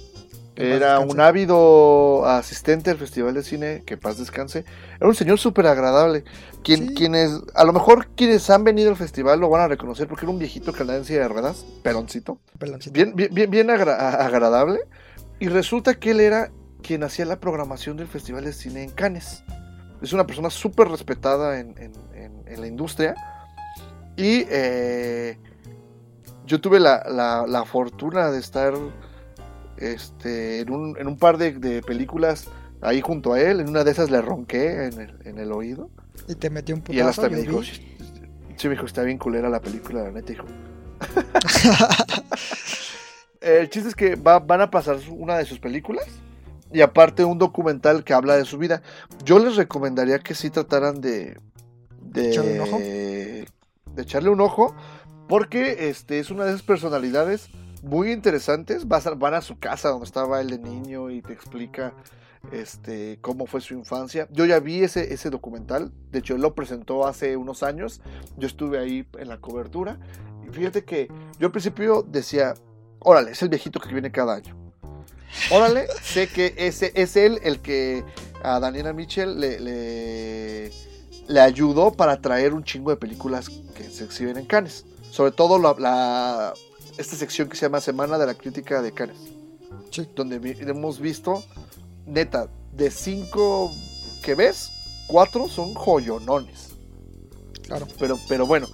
era 0.57 0.98
un 1.00 1.18
ávido 1.20 2.26
asistente 2.26 2.90
al 2.90 2.98
Festival 2.98 3.34
de 3.34 3.42
Cine, 3.42 3.82
que 3.86 3.96
paz 3.96 4.18
descanse. 4.18 4.64
Era 4.98 5.09
un 5.09 5.14
señor 5.14 5.38
súper 5.38 5.66
agradable. 5.66 6.24
Quien, 6.62 6.88
Sí. 6.88 6.94
Quienes, 6.94 7.32
a 7.55 7.64
lo 7.64 7.72
mejor 7.72 8.09
quienes 8.14 8.48
han 8.50 8.62
venido 8.62 8.90
al 8.90 8.96
festival 8.96 9.40
lo 9.40 9.48
van 9.48 9.62
a 9.62 9.68
reconocer 9.68 10.07
porque 10.07 10.24
era 10.26 10.32
un 10.32 10.38
viejito 10.38 10.72
silla 10.72 11.20
de 11.22 11.28
ruedas, 11.28 11.64
peloncito. 11.82 12.38
Peloncito. 12.59 12.92
Bien, 12.92 13.14
bien, 13.16 13.30
bien, 13.34 13.50
bien 13.50 13.70
agra- 13.70 14.11
agradable. 14.24 14.80
Y 15.40 15.48
resulta 15.48 15.94
que 15.94 16.11
él 16.12 16.20
era 16.20 16.50
quien 16.82 17.03
hacía 17.03 17.24
la 17.24 17.40
programación 17.40 17.96
del 17.96 18.07
Festival 18.09 18.44
de 18.44 18.53
Cine 18.53 18.82
en 18.84 18.90
Cannes. 18.90 19.42
Es 20.03 20.12
una 20.12 20.26
persona 20.26 20.50
súper 20.50 20.88
respetada 20.88 21.59
en, 21.61 21.74
en- 21.78 21.92
en- 22.14 22.42
en 22.46 22.61
la 22.61 22.66
industria. 22.66 23.14
Y 24.16 24.44
eh, 24.50 25.38
yo 26.46 26.61
tuve 26.61 26.78
la, 26.78 27.03
la- 27.09 27.46
la 27.48 27.64
fortuna 27.64 28.30
de 28.30 28.38
estar 28.38 28.74
este, 29.83 30.61
en, 30.61 30.70
un, 30.72 30.97
en 30.99 31.07
un 31.07 31.16
par 31.16 31.39
de, 31.39 31.53
de 31.53 31.83
películas 31.83 32.49
ahí 32.80 33.01
junto 33.01 33.33
a 33.33 33.41
él. 33.41 33.61
En 33.61 33.68
una 33.68 33.85
de 33.85 33.91
esas 33.91 34.11
le 34.11 34.20
ronqué 34.22 34.87
en 34.87 35.01
el, 35.01 35.18
en 35.24 35.39
el 35.39 35.53
oído. 35.53 35.91
Y 36.28 36.35
te 36.35 36.51
metió 36.51 36.74
un 36.74 36.83
Y 36.89 36.99
él 36.99 37.05
putazo. 37.05 37.22
hasta 37.22 37.28
me 37.28 37.41
dijo, 37.43 37.61
vi. 37.61 37.66
sí, 38.57 38.68
me 38.68 38.74
dijo, 38.74 38.87
está 38.87 39.03
bien 39.03 39.18
culera 39.18 39.49
la 39.49 39.61
película, 39.61 40.03
la 40.03 40.11
neta, 40.12 40.33
hijo. 40.33 40.45
El 43.41 43.68
chiste 43.70 43.89
es 43.89 43.95
que 43.97 44.14
va- 44.14 44.39
van 44.39 44.61
a 44.61 44.70
pasar 44.70 44.99
una 45.11 45.37
de 45.37 45.45
sus 45.45 45.59
películas 45.59 46.05
y 46.72 46.80
aparte 46.80 47.24
un 47.24 47.39
documental 47.39 48.05
que 48.05 48.12
habla 48.14 48.37
de 48.37 48.45
su 48.45 48.57
vida. 48.57 48.83
Yo 49.24 49.39
les 49.41 49.57
recomendaría 49.57 50.18
que 50.20 50.35
sí 50.35 50.51
trataran 50.51 51.01
de 51.01 51.39
de 52.01 52.28
¿Echarle 52.30 52.61
un 52.61 52.68
ojo? 52.68 52.78
de 52.78 53.47
echarle 53.97 54.28
un 54.30 54.41
ojo 54.41 54.74
porque 55.28 55.89
este 55.89 56.18
es 56.18 56.30
una 56.30 56.45
de 56.45 56.51
esas 56.51 56.62
personalidades 56.62 57.49
muy 57.83 58.12
interesantes. 58.12 58.87
Van 58.89 59.35
a 59.35 59.41
su 59.43 59.59
casa 59.59 59.91
donde 59.91 60.07
estaba 60.07 60.41
él 60.41 60.51
de 60.51 60.59
niño 60.59 61.11
y 61.11 61.20
te 61.20 61.33
explica 61.33 61.93
este 62.51 63.18
cómo 63.20 63.47
fue 63.47 63.61
su 63.61 63.74
infancia. 63.74 64.26
Yo 64.30 64.45
ya 64.47 64.59
vi 64.61 64.83
ese, 64.83 65.12
ese 65.12 65.30
documental, 65.30 65.93
de 66.11 66.18
hecho 66.20 66.35
él 66.35 66.43
lo 66.43 66.55
presentó 66.55 67.07
hace 67.07 67.37
unos 67.37 67.62
años. 67.62 68.01
Yo 68.37 68.47
estuve 68.47 68.78
ahí 68.78 69.07
en 69.18 69.28
la 69.28 69.39
cobertura 69.39 69.99
y 70.47 70.51
fíjate 70.53 70.85
que 70.85 71.09
yo 71.39 71.47
al 71.47 71.53
principio 71.53 72.03
decía, 72.03 72.55
órale, 72.99 73.33
es 73.33 73.43
el 73.43 73.49
viejito 73.49 73.80
que 73.80 73.93
viene 73.93 74.11
cada 74.11 74.35
año. 74.35 74.57
Órale, 75.51 75.87
sé 76.03 76.28
que 76.28 76.55
ese 76.57 76.93
es 76.95 77.16
él 77.16 77.39
el 77.43 77.61
que 77.61 78.05
a 78.43 78.61
Daniela 78.61 78.93
Mitchell 78.93 79.41
le, 79.41 80.70
le, 81.26 81.41
ayudó 81.41 81.93
para 81.93 82.20
traer 82.20 82.53
un 82.53 82.64
chingo 82.64 82.91
de 82.91 82.97
películas 82.97 83.49
que 83.74 83.85
se 83.85 84.05
exhiben 84.05 84.37
en 84.37 84.45
Cannes. 84.47 84.85
Sobre 85.11 85.30
todo 85.30 85.59
la- 85.59 86.53
esta 86.99 87.16
sección 87.16 87.49
que 87.49 87.57
se 87.57 87.66
llama 87.66 87.80
Semana 87.80 88.18
de 88.18 88.26
la 88.26 88.34
Crítica 88.34 88.82
de 88.82 88.93
Cannes. 88.93 89.16
Sí. 89.90 90.07
Donde 90.14 90.38
vi- 90.38 90.57
hemos 90.61 90.99
visto, 91.01 91.43
neta, 92.07 92.49
de 92.72 92.90
cinco 92.90 93.72
que 94.22 94.34
ves, 94.34 94.70
cuatro 95.07 95.49
son 95.49 95.74
joyonones. 95.74 96.70
Claro. 97.62 97.86
Pero, 97.99 98.18
pero 98.28 98.47
bueno, 98.47 98.66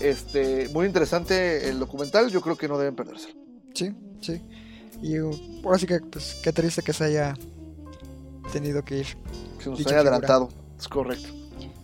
este, 0.00 0.68
muy 0.70 0.86
interesante 0.86 1.68
el 1.68 1.78
documental, 1.78 2.30
yo 2.30 2.40
creo 2.40 2.56
que 2.56 2.68
no 2.68 2.78
deben 2.78 2.94
perderse. 2.96 3.34
Sí, 3.74 3.92
sí. 4.20 4.40
Y 5.02 5.16
ahora 5.64 5.78
sí 5.78 5.86
que, 5.86 6.00
pues, 6.00 6.36
qué 6.42 6.52
triste 6.52 6.82
que 6.82 6.92
se 6.92 7.04
haya 7.04 7.34
tenido 8.52 8.82
que 8.84 8.98
ir. 8.98 9.06
Se 9.62 9.68
nos 9.70 9.78
haya 9.80 9.88
figura. 9.88 10.00
adelantado, 10.00 10.48
es 10.78 10.88
correcto. 10.88 11.28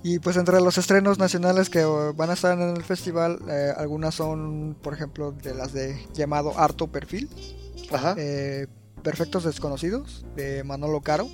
Y 0.05 0.18
pues 0.18 0.36
entre 0.36 0.61
los 0.61 0.78
estrenos 0.78 1.18
nacionales 1.18 1.70
que 1.70 1.86
uh, 1.86 2.12
van 2.14 2.30
a 2.30 2.32
estar 2.32 2.59
en 2.59 2.76
el 2.76 2.82
festival, 2.82 3.38
eh, 3.48 3.72
algunas 3.76 4.14
son, 4.16 4.76
por 4.82 4.94
ejemplo, 4.94 5.30
de 5.32 5.55
las 5.55 5.72
de 5.72 5.96
llamado 6.12 6.59
Harto 6.59 6.88
Perfil, 6.88 7.28
Ajá. 7.92 8.14
eh, 8.18 8.66
Perfectos 9.05 9.44
Desconocidos, 9.44 10.24
de 10.34 10.64
Manolo 10.64 11.00
Caro. 11.03 11.28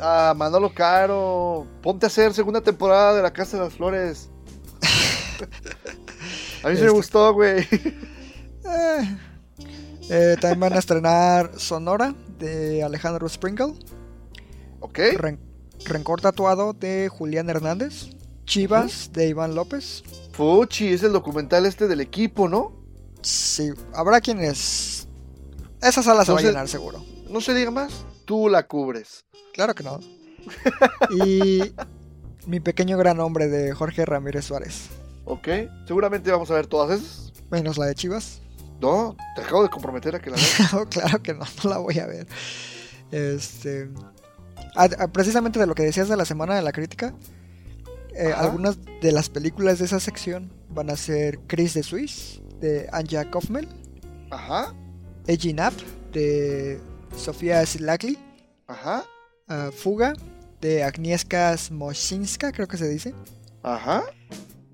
Ah, 0.00 0.34
Manolo 0.36 0.72
Caro, 0.74 1.66
ponte 1.82 2.06
a 2.06 2.08
hacer 2.08 2.34
segunda 2.34 2.60
temporada 2.60 3.14
de 3.14 3.22
La 3.22 3.32
Casa 3.32 3.58
de 3.58 3.64
las 3.64 3.74
Flores. 3.74 4.28
A 6.62 6.68
mí 6.68 6.74
sí 6.76 6.80
me 6.82 6.86
Este- 6.86 6.88
gustó, 6.90 7.32
güey. 7.32 7.60
Eh, 8.62 9.18
eh, 10.10 10.36
también 10.40 10.60
van 10.60 10.72
a 10.74 10.78
estrenar 10.78 11.52
Sonora, 11.58 12.14
de 12.38 12.82
Alejandro 12.82 13.28
Sprinkle. 13.28 13.72
Ok. 14.80 14.98
Ren- 15.16 15.38
Rencor 15.84 16.20
Tatuado, 16.20 16.72
de 16.72 17.08
Julián 17.08 17.50
Hernández. 17.50 18.10
Chivas, 18.44 19.12
de 19.12 19.28
Iván 19.28 19.54
López. 19.54 20.02
Fuchi, 20.32 20.88
es 20.88 21.02
el 21.02 21.12
documental 21.12 21.66
este 21.66 21.86
del 21.86 22.00
equipo, 22.00 22.48
¿no? 22.48 22.72
Sí, 23.22 23.70
habrá 23.94 24.20
quienes... 24.20 25.06
Esa 25.80 26.02
sala 26.02 26.24
se 26.24 26.32
va 26.32 26.40
a 26.40 26.42
llenar 26.42 26.68
seguro. 26.68 27.04
No 27.28 27.40
se 27.40 27.54
diga 27.54 27.70
más. 27.70 27.92
Tú 28.24 28.48
la 28.48 28.66
cubres. 28.66 29.24
Claro 29.52 29.74
que 29.74 29.82
no. 29.84 30.00
Y 31.24 31.72
mi 32.46 32.60
pequeño 32.60 32.98
gran 32.98 33.20
hombre 33.20 33.48
de 33.48 33.72
Jorge 33.72 34.04
Ramírez 34.04 34.46
Suárez. 34.46 34.88
Ok. 35.24 35.48
Seguramente 35.86 36.30
vamos 36.30 36.50
a 36.50 36.54
ver 36.54 36.66
todas 36.66 37.00
esas. 37.00 37.32
Menos 37.50 37.78
la 37.78 37.86
de 37.86 37.94
Chivas. 37.94 38.40
No, 38.80 39.16
te 39.36 39.42
acabo 39.42 39.62
de 39.62 39.68
comprometer 39.68 40.16
a 40.16 40.20
que 40.20 40.30
la 40.30 40.36
veas. 40.36 40.72
No, 40.72 40.86
claro 40.86 41.22
que 41.22 41.34
no, 41.34 41.44
no 41.62 41.70
la 41.70 41.78
voy 41.78 41.98
a 41.98 42.06
ver. 42.06 42.26
Este. 43.10 43.88
Ah, 44.76 44.88
ah, 44.98 45.08
precisamente 45.08 45.58
de 45.58 45.66
lo 45.66 45.74
que 45.74 45.82
decías 45.82 46.08
de 46.08 46.16
la 46.16 46.24
semana 46.24 46.54
de 46.54 46.62
la 46.62 46.72
crítica. 46.72 47.14
eh, 48.14 48.32
algunas 48.36 48.78
de 49.00 49.12
las 49.12 49.28
películas 49.28 49.78
de 49.78 49.84
esa 49.84 50.00
sección 50.00 50.52
van 50.68 50.90
a 50.90 50.96
ser 50.96 51.38
Chris 51.46 51.74
de 51.74 51.82
Suisse, 51.82 52.40
de 52.60 52.88
Anja 52.92 53.30
Kaufman, 53.30 53.66
Ajá, 54.30 54.74
Edgy 55.26 55.52
Nap, 55.52 55.72
de 56.12 56.80
Sofía 57.16 57.64
Silakli, 57.66 58.18
ajá, 58.66 59.04
ah, 59.48 59.70
Fuga, 59.72 60.12
de 60.60 60.82
Agnieszka 60.84 61.56
Smoszinska, 61.56 62.52
creo 62.52 62.66
que 62.68 62.76
se 62.76 62.88
dice, 62.88 63.14
ajá. 63.62 64.02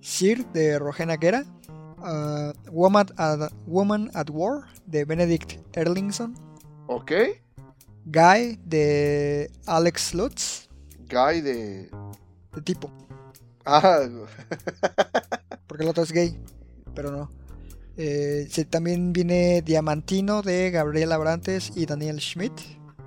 Sir, 0.01 0.47
de 0.53 0.79
Rogena 0.79 1.17
Guerra, 1.17 1.45
Woman, 2.71 3.07
at, 3.17 3.53
Woman 3.67 4.11
at 4.15 4.29
War, 4.31 4.65
de 4.87 5.05
Benedict 5.05 5.59
Erlingson, 5.77 6.35
Ok. 6.89 7.13
Guy, 8.07 8.59
de 8.65 9.51
Alex 9.67 10.15
Lutz, 10.15 10.69
Guy 11.11 11.41
de. 11.41 11.91
de 12.55 12.63
tipo, 12.65 12.91
Ah, 13.65 14.07
porque 15.67 15.83
el 15.83 15.89
otro 15.91 16.05
es 16.05 16.13
gay, 16.13 16.39
pero 16.95 17.11
no. 17.11 17.31
Eh, 17.97 18.49
también 18.71 19.13
viene 19.13 19.61
Diamantino 19.63 20.43
de 20.43 20.71
Gabriel 20.71 21.11
Abrantes 21.13 21.73
y 21.75 21.85
Daniel 21.87 22.21
Schmidt, 22.21 22.53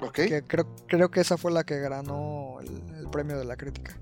ok, 0.01 0.13
que 0.13 0.43
creo, 0.45 0.67
creo 0.87 1.09
que 1.09 1.21
esa 1.21 1.37
fue 1.37 1.51
la 1.51 1.63
que 1.63 1.79
ganó 1.79 2.57
el, 2.61 2.95
el 2.97 3.09
premio 3.09 3.37
de 3.37 3.45
la 3.45 3.55
crítica. 3.55 3.97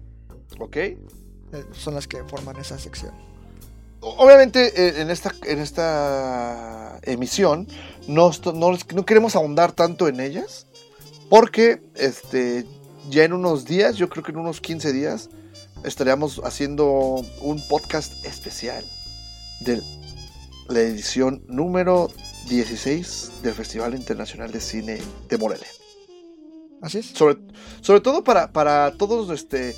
ok. 0.60 0.78
Eh, 0.78 1.64
son 1.72 1.94
las 1.94 2.08
que 2.08 2.24
forman 2.26 2.58
esa 2.58 2.78
sección. 2.78 3.14
Obviamente 4.02 4.74
eh, 4.76 5.02
en 5.02 5.10
esta, 5.10 5.34
en 5.46 5.60
esta 5.60 7.00
emisión 7.04 7.68
no, 8.08 8.32
no, 8.54 8.78
no 8.94 9.06
queremos 9.06 9.36
ahondar 9.36 9.72
tanto 9.72 10.08
en 10.08 10.20
ellas 10.20 10.67
porque 11.30 11.82
este, 11.96 12.66
ya 13.10 13.24
en 13.24 13.34
unos 13.34 13.66
días, 13.66 13.96
yo 13.96 14.10
creo 14.10 14.24
que 14.24 14.32
en 14.32 14.38
unos 14.38 14.62
15 14.62 14.94
días, 14.94 15.30
estaríamos 15.84 16.42
haciendo 16.44 17.24
un 17.42 17.68
podcast 17.68 18.26
especial 18.26 18.84
de 19.62 19.82
la 20.70 20.80
edición 20.82 21.44
número 21.48 22.10
16 22.50 23.42
del 23.44 23.54
Festival 23.54 23.96
Internacional 23.96 24.52
de 24.52 24.60
Cine 24.60 25.00
de 25.30 25.38
Morelia. 25.38 25.68
Así 26.82 27.00
es. 27.00 27.08
Sobre, 27.08 27.38
sobre 27.82 28.02
todo 28.02 28.24
para, 28.24 28.52
para 28.52 28.92
todos, 28.98 29.30
este, 29.32 29.76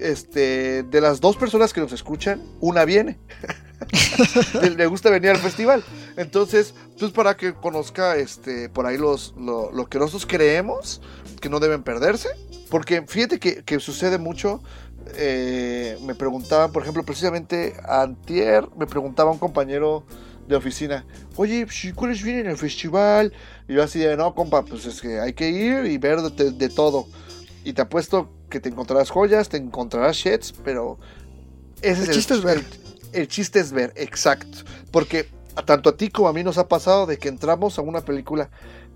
este, 0.00 0.82
de 0.82 1.00
las 1.00 1.20
dos 1.20 1.36
personas 1.36 1.72
que 1.72 1.80
nos 1.80 1.92
escuchan, 1.92 2.42
una 2.60 2.84
viene. 2.84 3.18
le, 4.76 4.86
gusta 4.86 5.10
venir 5.10 5.30
al 5.30 5.38
festival. 5.38 5.84
Entonces, 6.16 6.74
pues 6.98 7.12
para 7.12 7.36
que 7.36 7.54
conozca 7.54 8.16
este, 8.16 8.68
por 8.68 8.86
ahí 8.86 8.98
los, 8.98 9.34
lo, 9.38 9.70
lo 9.72 9.86
que 9.86 9.98
nosotros 9.98 10.26
creemos 10.26 11.00
que 11.40 11.48
no 11.48 11.60
deben 11.60 11.82
perderse. 11.82 12.28
Porque 12.70 13.02
fíjate 13.06 13.38
que, 13.38 13.64
que 13.64 13.80
sucede 13.80 14.18
mucho. 14.18 14.62
eh, 15.16 15.98
me 16.02 16.14
preguntaban, 16.14 16.72
por 16.72 16.82
ejemplo, 16.82 17.02
precisamente 17.02 17.74
antier, 17.88 18.68
me 18.76 18.86
preguntaba 18.86 19.30
un 19.30 19.38
compañero 19.38 20.04
de 20.46 20.56
oficina, 20.56 21.04
oye, 21.36 21.64
pues, 21.66 21.84
¿y 21.84 21.92
¿cuáles 21.92 22.22
vienen 22.22 22.48
al 22.48 22.56
festival? 22.56 23.32
Y 23.68 23.74
yo 23.74 23.82
así 23.82 23.98
de, 23.98 24.16
no, 24.16 24.34
compa, 24.34 24.64
pues 24.64 24.86
es 24.86 25.00
que 25.00 25.20
hay 25.20 25.32
que 25.32 25.50
ir 25.50 25.86
y 25.86 25.98
ver 25.98 26.20
de, 26.20 26.52
de 26.52 26.68
todo. 26.68 27.06
Y 27.64 27.72
te 27.74 27.82
apuesto 27.82 28.30
que 28.50 28.60
te 28.60 28.68
encontrarás 28.68 29.10
joyas, 29.10 29.48
te 29.48 29.56
encontrarás 29.56 30.16
shits, 30.16 30.52
pero 30.64 30.98
ese 31.80 32.02
El 32.02 32.10
es 32.10 32.16
chiste 32.16 32.34
es 32.34 32.42
ver. 32.42 32.62
El, 33.12 33.28
chiste 33.28 33.60
es 33.60 33.72
ver, 33.72 33.92
exacto. 33.96 34.58
Porque 34.90 35.28
a- 35.56 35.64
tanto 35.64 35.90
a 35.90 35.96
ti 35.96 36.08
como 36.10 36.28
a 36.28 36.32
mí 36.32 36.42
nos 36.42 36.58
ha 36.58 36.68
pasado 36.68 37.06
de 37.06 37.18
que 37.18 37.28
entramos 37.28 37.78
a 37.78 37.82
una 37.82 38.00
película 38.02 38.50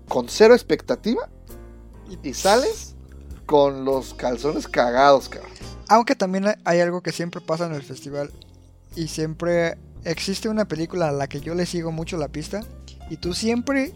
con 0.07 0.29
cero 0.29 0.53
expectativa 0.53 1.29
y 2.23 2.33
sales 2.33 2.95
con 3.45 3.85
los 3.85 4.13
calzones 4.13 4.67
cagados, 4.67 5.29
cabrón. 5.29 5.51
Aunque 5.89 6.15
también 6.15 6.45
hay 6.65 6.79
algo 6.79 7.01
que 7.01 7.11
siempre 7.11 7.41
pasa 7.41 7.65
en 7.65 7.73
el 7.73 7.83
festival 7.83 8.31
y 8.95 9.07
siempre 9.07 9.77
existe 10.03 10.49
una 10.49 10.65
película 10.65 11.09
a 11.09 11.11
la 11.11 11.27
que 11.27 11.41
yo 11.41 11.55
le 11.55 11.65
sigo 11.65 11.91
mucho 11.91 12.17
la 12.17 12.27
pista 12.27 12.61
y 13.09 13.17
tú 13.17 13.33
siempre 13.33 13.93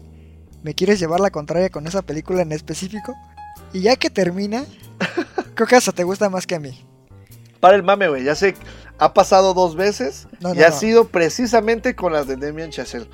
me 0.62 0.74
quieres 0.74 1.00
llevar 1.00 1.20
la 1.20 1.30
contraria 1.30 1.70
con 1.70 1.86
esa 1.86 2.02
película 2.02 2.42
en 2.42 2.52
específico 2.52 3.14
y 3.72 3.80
ya 3.80 3.96
que 3.96 4.10
termina, 4.10 4.64
creo 5.54 5.66
que 5.66 5.76
hasta 5.76 5.92
te 5.92 6.04
gusta 6.04 6.28
más 6.30 6.46
que 6.46 6.54
a 6.54 6.60
mí. 6.60 6.86
Para 7.62 7.76
el 7.76 7.84
mame, 7.84 8.08
güey, 8.08 8.24
ya 8.24 8.34
sé, 8.34 8.56
ha 8.98 9.14
pasado 9.14 9.54
dos 9.54 9.76
veces 9.76 10.26
No, 10.40 10.52
y 10.52 10.64
ha 10.64 10.70
no. 10.70 10.74
sido 10.76 11.06
precisamente 11.06 11.94
con 11.94 12.12
las 12.12 12.26
de 12.26 12.34
Demian 12.34 12.70
Chazelle. 12.70 13.08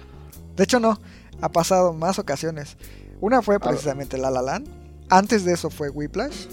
De 0.56 0.64
hecho 0.64 0.80
no, 0.80 0.98
ha 1.42 1.50
pasado 1.50 1.92
más 1.92 2.18
ocasiones. 2.18 2.78
Una 3.20 3.42
fue 3.42 3.60
precisamente 3.60 4.16
La 4.16 4.30
La 4.30 4.40
Land, 4.40 4.66
antes 5.10 5.44
de 5.44 5.52
eso 5.52 5.68
fue 5.68 5.90
Whiplash. 5.90 6.46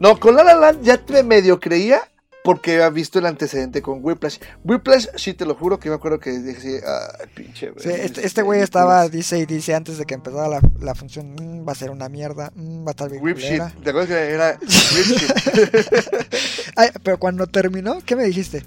No, 0.00 0.18
con 0.18 0.36
La 0.36 0.42
La 0.42 0.54
Land 0.54 0.84
ya 0.84 0.96
te 0.96 1.22
medio 1.22 1.60
creía 1.60 2.00
porque 2.44 2.74
había 2.74 2.90
visto 2.90 3.18
el 3.18 3.24
antecedente 3.24 3.80
con 3.80 4.00
Whiplash. 4.04 4.36
Whiplash, 4.64 5.06
sí 5.16 5.32
te 5.32 5.46
lo 5.46 5.54
juro 5.54 5.80
que 5.80 5.88
me 5.88 5.94
acuerdo 5.94 6.20
que 6.20 6.30
dije, 6.30 6.82
ah, 6.86 7.16
pinche, 7.34 7.70
güey. 7.70 7.82
Sí, 7.82 7.88
este, 7.90 8.26
este 8.26 8.42
güey 8.42 8.60
estaba, 8.60 9.08
dice 9.08 9.38
y 9.38 9.46
dice 9.46 9.74
antes 9.74 9.96
de 9.96 10.04
que 10.04 10.12
empezara 10.12 10.46
la, 10.48 10.60
la 10.78 10.94
función, 10.94 11.32
"Mm, 11.32 11.66
va 11.66 11.72
a 11.72 11.74
ser 11.74 11.88
una 11.88 12.10
mierda, 12.10 12.52
mm, 12.54 12.84
va 12.84 12.88
a 12.88 12.90
estar 12.90 13.10
bien 13.10 13.24
Whip 13.24 13.38
shit. 13.38 13.46
culera". 13.48 13.72
¿Te 13.82 13.90
acuerdas 13.90 14.08
que 14.10 14.30
era 14.30 14.58
Whip? 14.94 16.20
Ay, 16.76 16.90
pero 17.02 17.18
cuando 17.18 17.46
terminó, 17.46 18.00
¿qué 18.04 18.14
me 18.14 18.24
dijiste? 18.24 18.62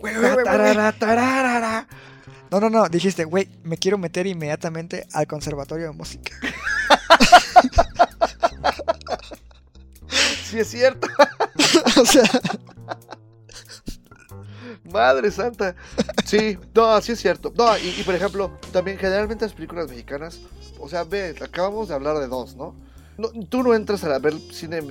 Güey. 0.00 0.14
No, 2.50 2.60
no, 2.60 2.70
no, 2.70 2.88
dijiste, 2.88 3.24
güey, 3.24 3.46
me 3.62 3.76
quiero 3.76 3.98
meter 3.98 4.26
inmediatamente 4.26 5.06
al 5.12 5.26
conservatorio 5.26 5.88
de 5.88 5.92
música. 5.92 6.34
sí 10.48 10.58
es 10.58 10.68
cierto. 10.68 11.06
o 12.00 12.04
sea, 12.04 12.24
Madre 14.92 15.30
santa. 15.30 15.74
Sí, 16.24 16.58
no, 16.74 17.00
sí 17.00 17.12
es 17.12 17.20
cierto. 17.20 17.52
No, 17.56 17.76
y, 17.78 17.88
y 17.98 18.02
por 18.04 18.14
ejemplo, 18.14 18.58
también 18.72 18.98
generalmente 18.98 19.44
las 19.44 19.54
películas 19.54 19.88
mexicanas, 19.88 20.40
o 20.78 20.88
sea, 20.88 21.04
ve, 21.04 21.34
acabamos 21.40 21.88
de 21.88 21.94
hablar 21.94 22.18
de 22.18 22.26
dos, 22.26 22.56
¿no? 22.56 22.74
No, 23.16 23.30
tú 23.48 23.62
no 23.62 23.74
entras 23.74 24.04
a 24.04 24.18
ver 24.18 24.34
cine, 24.52 24.82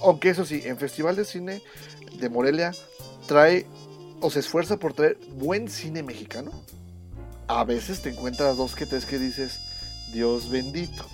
aunque 0.00 0.30
eso 0.30 0.44
sí, 0.44 0.62
en 0.64 0.78
Festival 0.78 1.16
de 1.16 1.24
Cine 1.24 1.62
de 2.18 2.28
Morelia 2.28 2.72
trae 3.26 3.66
o 4.20 4.30
se 4.30 4.40
esfuerza 4.40 4.78
por 4.78 4.94
traer 4.94 5.18
buen 5.34 5.68
cine 5.68 6.02
mexicano. 6.02 6.50
A 7.46 7.64
veces 7.64 8.02
te 8.02 8.10
encuentras 8.10 8.56
dos 8.56 8.74
que 8.74 8.86
tres 8.86 9.06
que 9.06 9.18
dices, 9.18 9.60
Dios 10.12 10.50
bendito. 10.50 11.06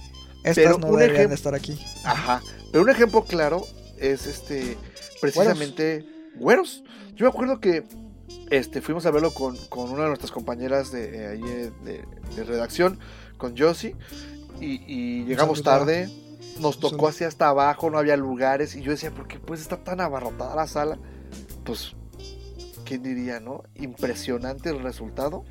Estas 0.45 0.65
Pero 0.65 0.79
no 0.79 0.87
un 0.89 0.99
deberían 0.99 1.33
estar 1.33 1.55
aquí. 1.55 1.79
Ajá. 2.05 2.43
Pero 2.71 2.85
un 2.85 2.91
ejemplo 2.91 3.25
claro 3.25 3.67
es 3.99 4.27
este 4.27 4.77
precisamente 5.21 6.07
Güeros. 6.37 6.85
Yo 7.17 7.27
me 7.27 7.31
acuerdo 7.31 7.61
que 7.61 7.85
este 8.51 8.81
fuimos 8.81 9.07
a 9.07 9.11
verlo 9.11 9.33
con, 9.33 9.57
con 9.69 9.91
una 9.91 10.03
de 10.03 10.09
nuestras 10.09 10.31
compañeras 10.31 10.93
de 10.93 11.17
eh, 11.17 11.27
ahí 11.29 11.43
eh, 11.45 11.73
de, 11.85 12.05
de 12.37 12.45
redacción, 12.45 12.99
con 13.37 13.57
Josie, 13.57 13.97
y, 14.61 14.83
y 14.87 15.25
llegamos 15.25 15.63
tarde. 15.63 16.11
Nos 16.61 16.79
tocó 16.79 17.09
así 17.09 17.25
hasta 17.25 17.49
abajo, 17.49 17.91
no 17.91 17.99
había 17.99 18.17
lugares. 18.17 18.77
Y 18.77 18.83
yo 18.83 18.93
decía, 18.93 19.11
¿por 19.11 19.27
qué 19.27 19.41
pues 19.41 19.61
está 19.61 19.83
tan 19.83 20.01
abarrotada 20.01 20.55
la 20.55 20.69
sala? 20.69 20.99
Pues, 21.65 21.95
¿quién 22.85 23.03
diría, 23.03 23.41
no? 23.41 23.65
Impresionante 23.75 24.71
el 24.71 24.81
resultado. 24.81 25.45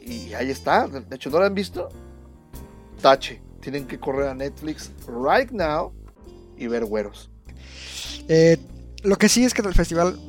Y 0.00 0.32
ahí 0.34 0.50
está. 0.50 0.86
De 0.86 1.16
hecho, 1.16 1.30
¿no 1.30 1.40
lo 1.40 1.46
han 1.46 1.54
visto? 1.54 1.88
Tache. 3.00 3.42
Tienen 3.64 3.86
que 3.86 3.98
correr 3.98 4.28
a 4.28 4.34
Netflix 4.34 4.90
right 5.08 5.50
now 5.50 5.94
y 6.58 6.66
ver 6.66 6.84
güeros. 6.84 7.30
Eh, 8.28 8.58
lo 9.02 9.16
que 9.16 9.30
sí 9.30 9.42
es 9.42 9.54
que 9.54 9.62
el 9.62 9.72
festival, 9.72 10.20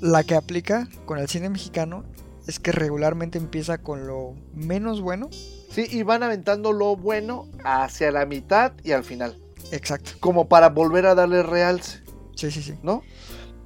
la 0.00 0.24
que 0.24 0.34
aplica 0.34 0.88
con 1.04 1.18
el 1.18 1.28
cine 1.28 1.48
mexicano, 1.48 2.04
es 2.48 2.58
que 2.58 2.72
regularmente 2.72 3.38
empieza 3.38 3.78
con 3.78 4.08
lo 4.08 4.34
menos 4.52 5.00
bueno. 5.00 5.30
Sí, 5.70 5.86
y 5.88 6.02
van 6.02 6.24
aventando 6.24 6.72
lo 6.72 6.96
bueno 6.96 7.46
hacia 7.62 8.10
la 8.10 8.26
mitad 8.26 8.72
y 8.82 8.90
al 8.90 9.04
final. 9.04 9.38
Exacto. 9.70 10.10
Como 10.18 10.48
para 10.48 10.68
volver 10.70 11.06
a 11.06 11.14
darle 11.14 11.44
realce, 11.44 12.02
Sí, 12.34 12.50
sí, 12.50 12.64
sí. 12.64 12.74
¿no? 12.82 13.04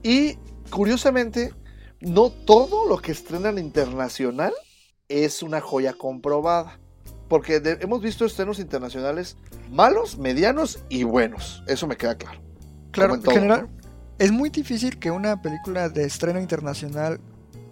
Y 0.02 0.34
curiosamente, 0.68 1.54
no 2.00 2.28
todo 2.28 2.86
lo 2.86 2.98
que 2.98 3.12
estrenan 3.12 3.56
internacional 3.56 4.52
es 5.08 5.42
una 5.42 5.62
joya 5.62 5.94
comprobada. 5.94 6.78
Porque 7.28 7.60
de- 7.60 7.78
hemos 7.80 8.00
visto 8.02 8.24
estrenos 8.24 8.58
internacionales 8.58 9.36
malos, 9.70 10.16
medianos 10.18 10.78
y 10.88 11.02
buenos. 11.04 11.62
Eso 11.66 11.86
me 11.86 11.96
queda 11.96 12.16
claro. 12.16 12.40
Claro, 12.92 13.14
en 13.16 13.22
general, 13.22 13.68
es 14.18 14.32
muy 14.32 14.48
difícil 14.50 14.98
que 14.98 15.10
una 15.10 15.42
película 15.42 15.88
de 15.88 16.04
estreno 16.04 16.40
internacional 16.40 17.20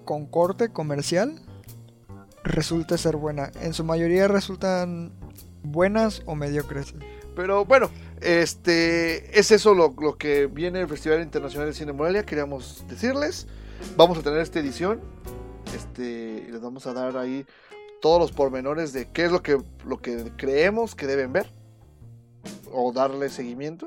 con 0.04 0.26
corte 0.26 0.68
comercial 0.70 1.40
resulte 2.42 2.98
ser 2.98 3.16
buena. 3.16 3.50
En 3.62 3.72
su 3.72 3.84
mayoría 3.84 4.28
resultan 4.28 5.12
buenas 5.62 6.22
o 6.26 6.34
mediocres. 6.34 6.94
Pero 7.34 7.64
bueno, 7.64 7.90
este 8.20 9.38
es 9.38 9.50
eso 9.50 9.74
lo, 9.74 9.94
lo 9.98 10.16
que 10.18 10.46
viene 10.46 10.80
el 10.80 10.88
Festival 10.88 11.22
Internacional 11.22 11.68
de 11.68 11.74
Cine 11.74 11.92
Morelia. 11.92 12.24
Queríamos 12.24 12.84
decirles. 12.88 13.46
Vamos 13.96 14.18
a 14.18 14.22
tener 14.22 14.40
esta 14.40 14.60
edición. 14.60 15.00
Este, 15.74 16.44
y 16.46 16.52
les 16.52 16.60
vamos 16.60 16.86
a 16.86 16.92
dar 16.92 17.16
ahí 17.16 17.44
todos 18.04 18.20
los 18.20 18.32
pormenores 18.32 18.92
de 18.92 19.08
qué 19.08 19.24
es 19.24 19.32
lo 19.32 19.42
que, 19.42 19.64
lo 19.86 20.02
que 20.02 20.30
creemos 20.36 20.94
que 20.94 21.06
deben 21.06 21.32
ver. 21.32 21.50
O 22.70 22.92
darle 22.92 23.30
seguimiento. 23.30 23.86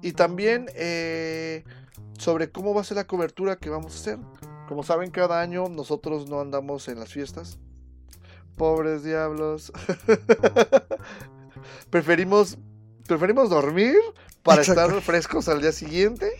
Y 0.00 0.14
también 0.14 0.66
eh, 0.74 1.62
sobre 2.18 2.50
cómo 2.50 2.74
va 2.74 2.80
a 2.80 2.84
ser 2.84 2.96
la 2.96 3.06
cobertura 3.06 3.54
que 3.54 3.70
vamos 3.70 3.94
a 3.94 3.98
hacer. 4.00 4.18
Como 4.66 4.82
saben, 4.82 5.12
cada 5.12 5.40
año 5.40 5.68
nosotros 5.68 6.28
no 6.28 6.40
andamos 6.40 6.88
en 6.88 6.98
las 6.98 7.12
fiestas. 7.12 7.60
Pobres 8.56 9.04
diablos. 9.04 9.72
preferimos, 11.90 12.58
preferimos 13.06 13.48
dormir 13.48 13.94
para 14.42 14.62
Exacto. 14.62 14.86
estar 14.86 15.02
frescos 15.02 15.48
al 15.48 15.60
día 15.60 15.70
siguiente 15.70 16.32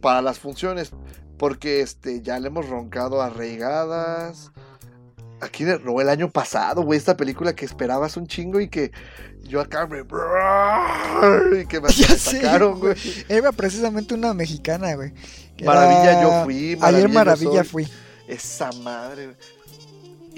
para 0.00 0.22
las 0.22 0.40
funciones. 0.40 0.90
Porque 1.38 1.82
este, 1.82 2.20
ya 2.20 2.40
le 2.40 2.48
hemos 2.48 2.68
roncado 2.68 3.22
a 3.22 3.30
Reigadas. 3.30 4.50
Aquí 5.40 5.64
de- 5.64 5.78
no, 5.80 6.00
el 6.00 6.08
año 6.08 6.30
pasado, 6.30 6.82
güey, 6.82 6.96
esta 6.98 7.16
película 7.16 7.54
que 7.54 7.64
esperabas 7.64 8.16
un 8.16 8.26
chingo 8.26 8.60
y 8.60 8.68
que 8.68 8.92
yo 9.42 9.60
acá 9.60 9.86
me. 9.86 9.98
Y 11.60 11.66
que 11.66 11.80
me 11.80 11.88
Ya 11.92 12.16
sacaron, 12.18 12.80
güey. 12.80 12.94
Era 13.28 13.52
precisamente 13.52 14.14
una 14.14 14.32
mexicana, 14.34 14.94
güey. 14.94 15.12
Maravilla 15.64 16.12
era- 16.12 16.22
yo 16.22 16.44
fui, 16.44 16.76
Maravilla 16.76 16.86
Ayer 16.98 17.08
Maravilla 17.08 17.64
fui. 17.64 17.88
Esa 18.26 18.72
madre. 18.72 19.26
güey. 19.26 19.36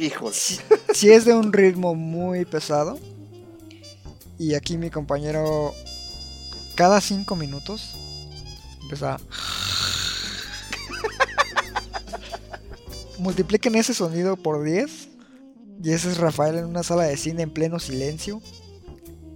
Híjole. 0.07 0.35
Sí 0.93 1.11
es 1.11 1.25
de 1.25 1.33
un 1.35 1.53
ritmo 1.53 1.95
muy 1.95 2.45
pesado. 2.45 2.99
Y 4.39 4.55
aquí 4.55 4.77
mi 4.77 4.91
compañero, 4.91 5.73
cada 6.75 7.01
cinco 7.01 7.37
minutos, 7.37 7.97
empezaba. 8.83 9.19
Multipliquen 13.19 13.75
ese 13.75 13.95
sonido 13.95 14.37
por 14.37 14.63
10. 14.63 15.09
Y 15.83 15.93
ese 15.93 16.11
es 16.11 16.19
Rafael 16.19 16.57
en 16.57 16.65
una 16.67 16.83
sala 16.83 17.05
de 17.05 17.17
cine 17.17 17.43
en 17.43 17.51
pleno 17.51 17.79
silencio. 17.79 18.41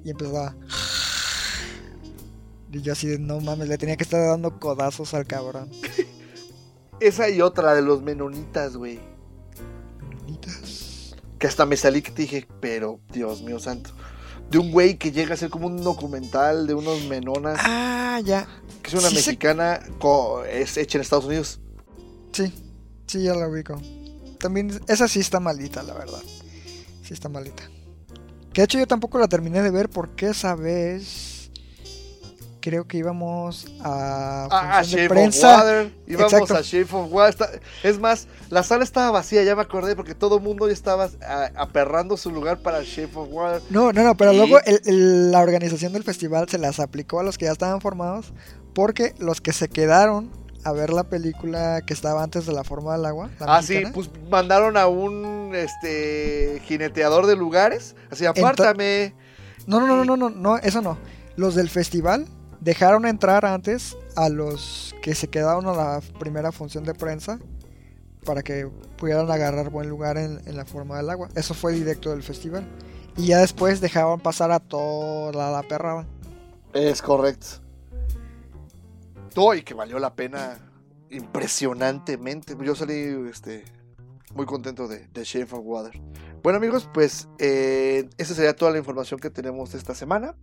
Y 0.04 0.10
empezaba. 0.10 0.56
Y 2.72 2.82
yo 2.82 2.92
así 2.92 3.08
de 3.08 3.18
no 3.18 3.40
mames, 3.40 3.68
le 3.68 3.78
tenía 3.78 3.96
que 3.96 4.04
estar 4.04 4.24
dando 4.24 4.58
codazos 4.58 5.12
al 5.14 5.26
cabrón. 5.26 5.70
Esa 7.00 7.28
y 7.28 7.40
otra 7.40 7.74
de 7.74 7.82
los 7.82 8.02
menonitas, 8.02 8.76
güey. 8.76 9.00
Que 11.38 11.46
hasta 11.46 11.64
me 11.64 11.76
salí 11.76 12.02
que 12.02 12.10
te 12.10 12.22
dije, 12.22 12.46
pero 12.60 13.00
Dios 13.10 13.42
mío 13.42 13.58
santo. 13.58 13.90
De 14.50 14.58
un 14.58 14.70
güey 14.70 14.98
que 14.98 15.10
llega 15.10 15.34
a 15.34 15.36
ser 15.36 15.48
como 15.48 15.66
un 15.66 15.82
documental 15.82 16.66
de 16.66 16.74
unos 16.74 17.04
menonas. 17.04 17.58
Ah, 17.62 18.20
ya. 18.22 18.46
Que 18.82 18.88
es 18.88 18.94
una 18.94 19.08
sí 19.08 19.14
mexicana, 19.14 19.80
es 20.50 20.76
hecha 20.76 20.98
en 20.98 21.02
Estados 21.02 21.24
Unidos. 21.24 21.60
Sí, 22.32 22.52
sí, 23.10 23.22
ya 23.24 23.34
la 23.34 23.48
ubico. 23.48 23.80
También, 24.38 24.80
esa 24.88 25.06
sí 25.08 25.20
está 25.20 25.40
malita, 25.40 25.82
la 25.82 25.94
verdad. 25.94 26.22
Sí 27.02 27.12
está 27.12 27.28
malita. 27.28 27.62
Que 28.52 28.62
de 28.62 28.64
hecho 28.64 28.78
yo 28.78 28.86
tampoco 28.86 29.18
la 29.18 29.28
terminé 29.28 29.62
de 29.62 29.70
ver 29.70 29.88
porque 29.90 30.28
esa 30.28 30.54
vez 30.56 31.50
creo 32.60 32.86
que 32.86 32.98
íbamos 32.98 33.66
a 33.82 34.48
Ah, 34.50 34.82
de 34.84 35.08
prensa. 35.08 35.54
of 35.56 35.60
Water. 35.62 35.92
Íbamos 36.06 36.32
Exacto. 36.32 36.56
a 36.56 36.60
Shape 36.62 36.94
of 36.96 37.12
Water. 37.12 37.60
Es 37.82 37.98
más, 37.98 38.26
la 38.50 38.62
sala 38.62 38.84
estaba 38.84 39.10
vacía, 39.10 39.42
ya 39.44 39.56
me 39.56 39.62
acordé, 39.62 39.96
porque 39.96 40.14
todo 40.14 40.36
el 40.36 40.42
mundo 40.42 40.66
ya 40.66 40.72
estaba 40.74 41.08
ah, 41.26 41.50
aperrando 41.56 42.16
su 42.16 42.30
lugar 42.30 42.58
para 42.62 42.82
Shape 42.82 43.12
of 43.16 43.28
Water. 43.30 43.62
No, 43.70 43.92
no, 43.92 44.02
no, 44.02 44.14
pero 44.16 44.32
Y- 44.32 44.36
luego 44.36 44.58
el- 44.66 44.80
el- 44.84 45.30
la 45.30 45.40
organización 45.40 45.92
del 45.92 46.02
festival 46.04 46.48
se 46.48 46.58
las 46.58 46.80
aplicó 46.80 47.20
a 47.20 47.22
los 47.22 47.38
que 47.38 47.46
ya 47.46 47.52
estaban 47.52 47.80
formados 47.80 48.32
porque 48.74 49.14
los 49.18 49.40
que 49.40 49.52
se 49.52 49.68
quedaron 49.68 50.30
a 50.64 50.72
ver 50.72 50.92
la 50.92 51.04
película 51.04 51.82
que 51.82 51.92
estaba 51.92 52.22
antes 52.22 52.46
de 52.46 52.52
la 52.52 52.64
forma 52.64 52.96
del 52.96 53.06
agua. 53.06 53.30
la 53.38 53.56
Ah, 53.56 53.62
sí, 53.62 53.82
pues 53.92 54.10
mandaron 54.30 54.76
a 54.76 54.86
un 54.86 55.52
este 55.54 56.60
jineteador 56.64 57.26
de 57.26 57.36
lugares. 57.36 57.94
Así, 58.10 58.26
apártame. 58.26 59.14
No, 59.66 59.80
no, 59.80 59.86
no, 59.86 60.04
no, 60.04 60.16
no, 60.16 60.30
no, 60.30 60.58
eso 60.58 60.80
no. 60.80 60.98
Los 61.36 61.54
del 61.54 61.68
festival 61.68 62.26
dejaron 62.60 63.06
entrar 63.06 63.46
antes 63.46 63.96
a 64.16 64.28
los 64.28 64.94
que 65.02 65.14
se 65.14 65.28
quedaron 65.28 65.66
a 65.66 65.72
la 65.72 66.00
primera 66.18 66.52
función 66.52 66.84
de 66.84 66.94
prensa 66.94 67.38
para 68.24 68.42
que 68.42 68.68
pudieran 68.96 69.30
agarrar 69.30 69.70
buen 69.70 69.88
lugar 69.88 70.18
en, 70.18 70.40
en 70.46 70.56
la 70.56 70.66
forma 70.66 70.96
del 70.98 71.08
agua. 71.10 71.28
Eso 71.34 71.54
fue 71.54 71.72
directo 71.72 72.10
del 72.10 72.22
festival. 72.22 72.66
Y 73.16 73.26
ya 73.26 73.38
después 73.38 73.80
dejaban 73.80 74.20
pasar 74.20 74.50
a 74.50 74.60
toda 74.60 75.50
la 75.50 75.62
perrada. 75.62 76.06
Es 76.72 77.02
correcto. 77.02 77.59
Y 79.56 79.62
que 79.62 79.74
valió 79.74 79.98
la 79.98 80.14
pena 80.14 80.58
impresionantemente. 81.08 82.56
Yo 82.62 82.74
salí 82.74 83.28
este, 83.30 83.64
muy 84.34 84.44
contento 84.44 84.86
de, 84.86 85.06
de 85.08 85.24
Shape 85.24 85.54
of 85.54 85.62
Water. 85.64 86.00
Bueno 86.42 86.58
amigos, 86.58 86.88
pues 86.92 87.28
eh, 87.38 88.08
esa 88.18 88.34
sería 88.34 88.54
toda 88.54 88.72
la 88.72 88.78
información 88.78 89.20
que 89.20 89.30
tenemos 89.30 89.74
esta 89.74 89.94
semana. 89.94 90.34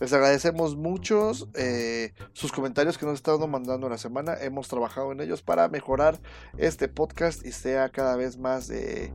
Les 0.00 0.12
agradecemos 0.12 0.76
muchos 0.76 1.48
eh, 1.54 2.12
sus 2.32 2.52
comentarios 2.52 2.98
que 2.98 3.06
nos 3.06 3.14
están 3.14 3.38
mandando 3.50 3.86
en 3.86 3.92
la 3.92 3.98
semana. 3.98 4.34
Hemos 4.40 4.68
trabajado 4.68 5.12
en 5.12 5.20
ellos 5.20 5.42
para 5.42 5.68
mejorar 5.68 6.20
este 6.56 6.88
podcast 6.88 7.44
y 7.46 7.52
sea 7.52 7.88
cada 7.88 8.16
vez 8.16 8.36
más 8.36 8.68
de, 8.68 9.12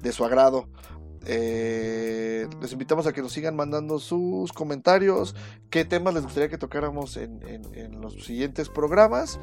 de 0.00 0.12
su 0.12 0.24
agrado. 0.24 0.68
Eh, 1.26 2.48
les 2.60 2.72
invitamos 2.72 3.06
a 3.06 3.12
que 3.12 3.20
nos 3.20 3.32
sigan 3.32 3.56
mandando 3.56 3.98
sus 3.98 4.52
comentarios, 4.52 5.34
qué 5.70 5.84
temas 5.84 6.14
les 6.14 6.22
gustaría 6.22 6.48
que 6.48 6.58
tocáramos 6.58 7.16
en, 7.16 7.40
los 8.00 8.24
siguientes 8.24 8.68
programas. 8.68 9.38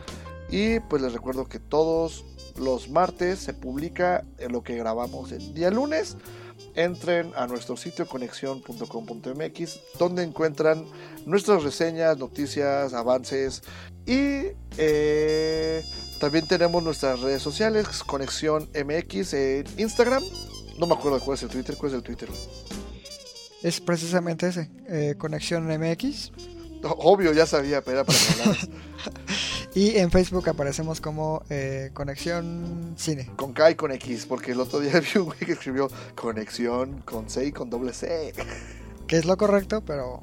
Y 0.49 0.79
pues 0.81 1.01
les 1.01 1.13
recuerdo 1.13 1.45
que 1.45 1.59
todos 1.59 2.25
los 2.57 2.89
martes 2.89 3.39
se 3.39 3.53
publica 3.53 4.25
lo 4.49 4.63
que 4.63 4.75
grabamos 4.75 5.31
el 5.31 5.53
día 5.53 5.71
lunes 5.71 6.17
entren 6.75 7.31
a 7.35 7.47
nuestro 7.47 7.77
sitio 7.77 8.07
conexión.com.mx 8.07 9.79
donde 9.97 10.23
encuentran 10.23 10.85
nuestras 11.25 11.63
reseñas, 11.63 12.17
noticias, 12.17 12.93
avances 12.93 13.63
y 14.05 14.47
eh, 14.77 15.83
también 16.19 16.47
tenemos 16.47 16.83
nuestras 16.83 17.19
redes 17.21 17.41
sociales, 17.41 18.03
Conexión 18.03 18.69
MX 18.73 19.33
en 19.33 19.65
Instagram. 19.77 20.23
No 20.77 20.87
me 20.87 20.93
acuerdo 20.93 21.19
cuál 21.19 21.35
es 21.35 21.43
el 21.43 21.49
Twitter, 21.49 21.75
cuál 21.77 21.91
es 21.91 21.95
el 21.97 22.03
Twitter. 22.03 22.29
Es 23.61 23.79
precisamente 23.79 24.47
ese, 24.47 24.69
eh, 24.87 25.15
Conexión 25.17 25.67
MX. 25.67 26.31
Obvio, 26.83 27.31
ya 27.31 27.45
sabía, 27.45 27.81
pero 27.81 27.99
era 27.99 28.05
para 28.05 28.17
que. 28.19 28.69
Y 29.75 29.97
en 29.97 30.11
Facebook 30.11 30.47
aparecemos 30.49 31.01
como 31.01 31.41
eh, 31.49 31.89
Conexión 31.93 32.93
Cine. 32.95 33.31
Con 33.37 33.53
K 33.53 33.71
y 33.71 33.75
con 33.75 33.91
X, 33.91 34.27
porque 34.27 34.51
el 34.51 34.59
otro 34.59 34.79
día 34.79 34.99
vi 34.99 35.19
un 35.19 35.25
güey 35.25 35.39
que 35.39 35.53
escribió 35.53 35.89
conexión 36.13 37.01
con 37.01 37.27
C 37.29 37.47
y 37.47 37.51
con 37.51 37.69
doble 37.69 37.93
C. 37.93 38.33
Que 39.07 39.17
es 39.17 39.25
lo 39.25 39.35
correcto, 39.35 39.83
pero 39.85 40.21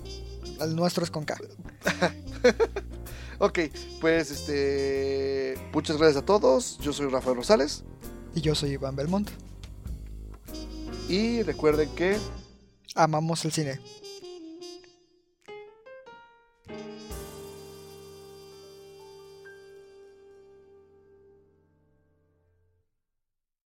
el 0.61 0.75
nuestro 0.75 1.05
es 1.05 1.11
con 1.11 1.25
K. 1.25 1.37
Ok, 3.39 3.59
pues 4.01 4.31
este. 4.31 5.55
Muchas 5.73 5.99
gracias 5.99 6.23
a 6.23 6.25
todos. 6.25 6.79
Yo 6.79 6.93
soy 6.93 7.09
Rafael 7.09 7.37
Rosales. 7.37 7.85
Y 8.35 8.41
yo 8.41 8.55
soy 8.55 8.71
Iván 8.71 8.97
Belmont. 8.97 9.31
Y 11.11 11.43
recuerden 11.43 11.89
que 11.97 12.17
Amamos 12.95 13.45
el 13.45 13.53
cine. 13.53 13.81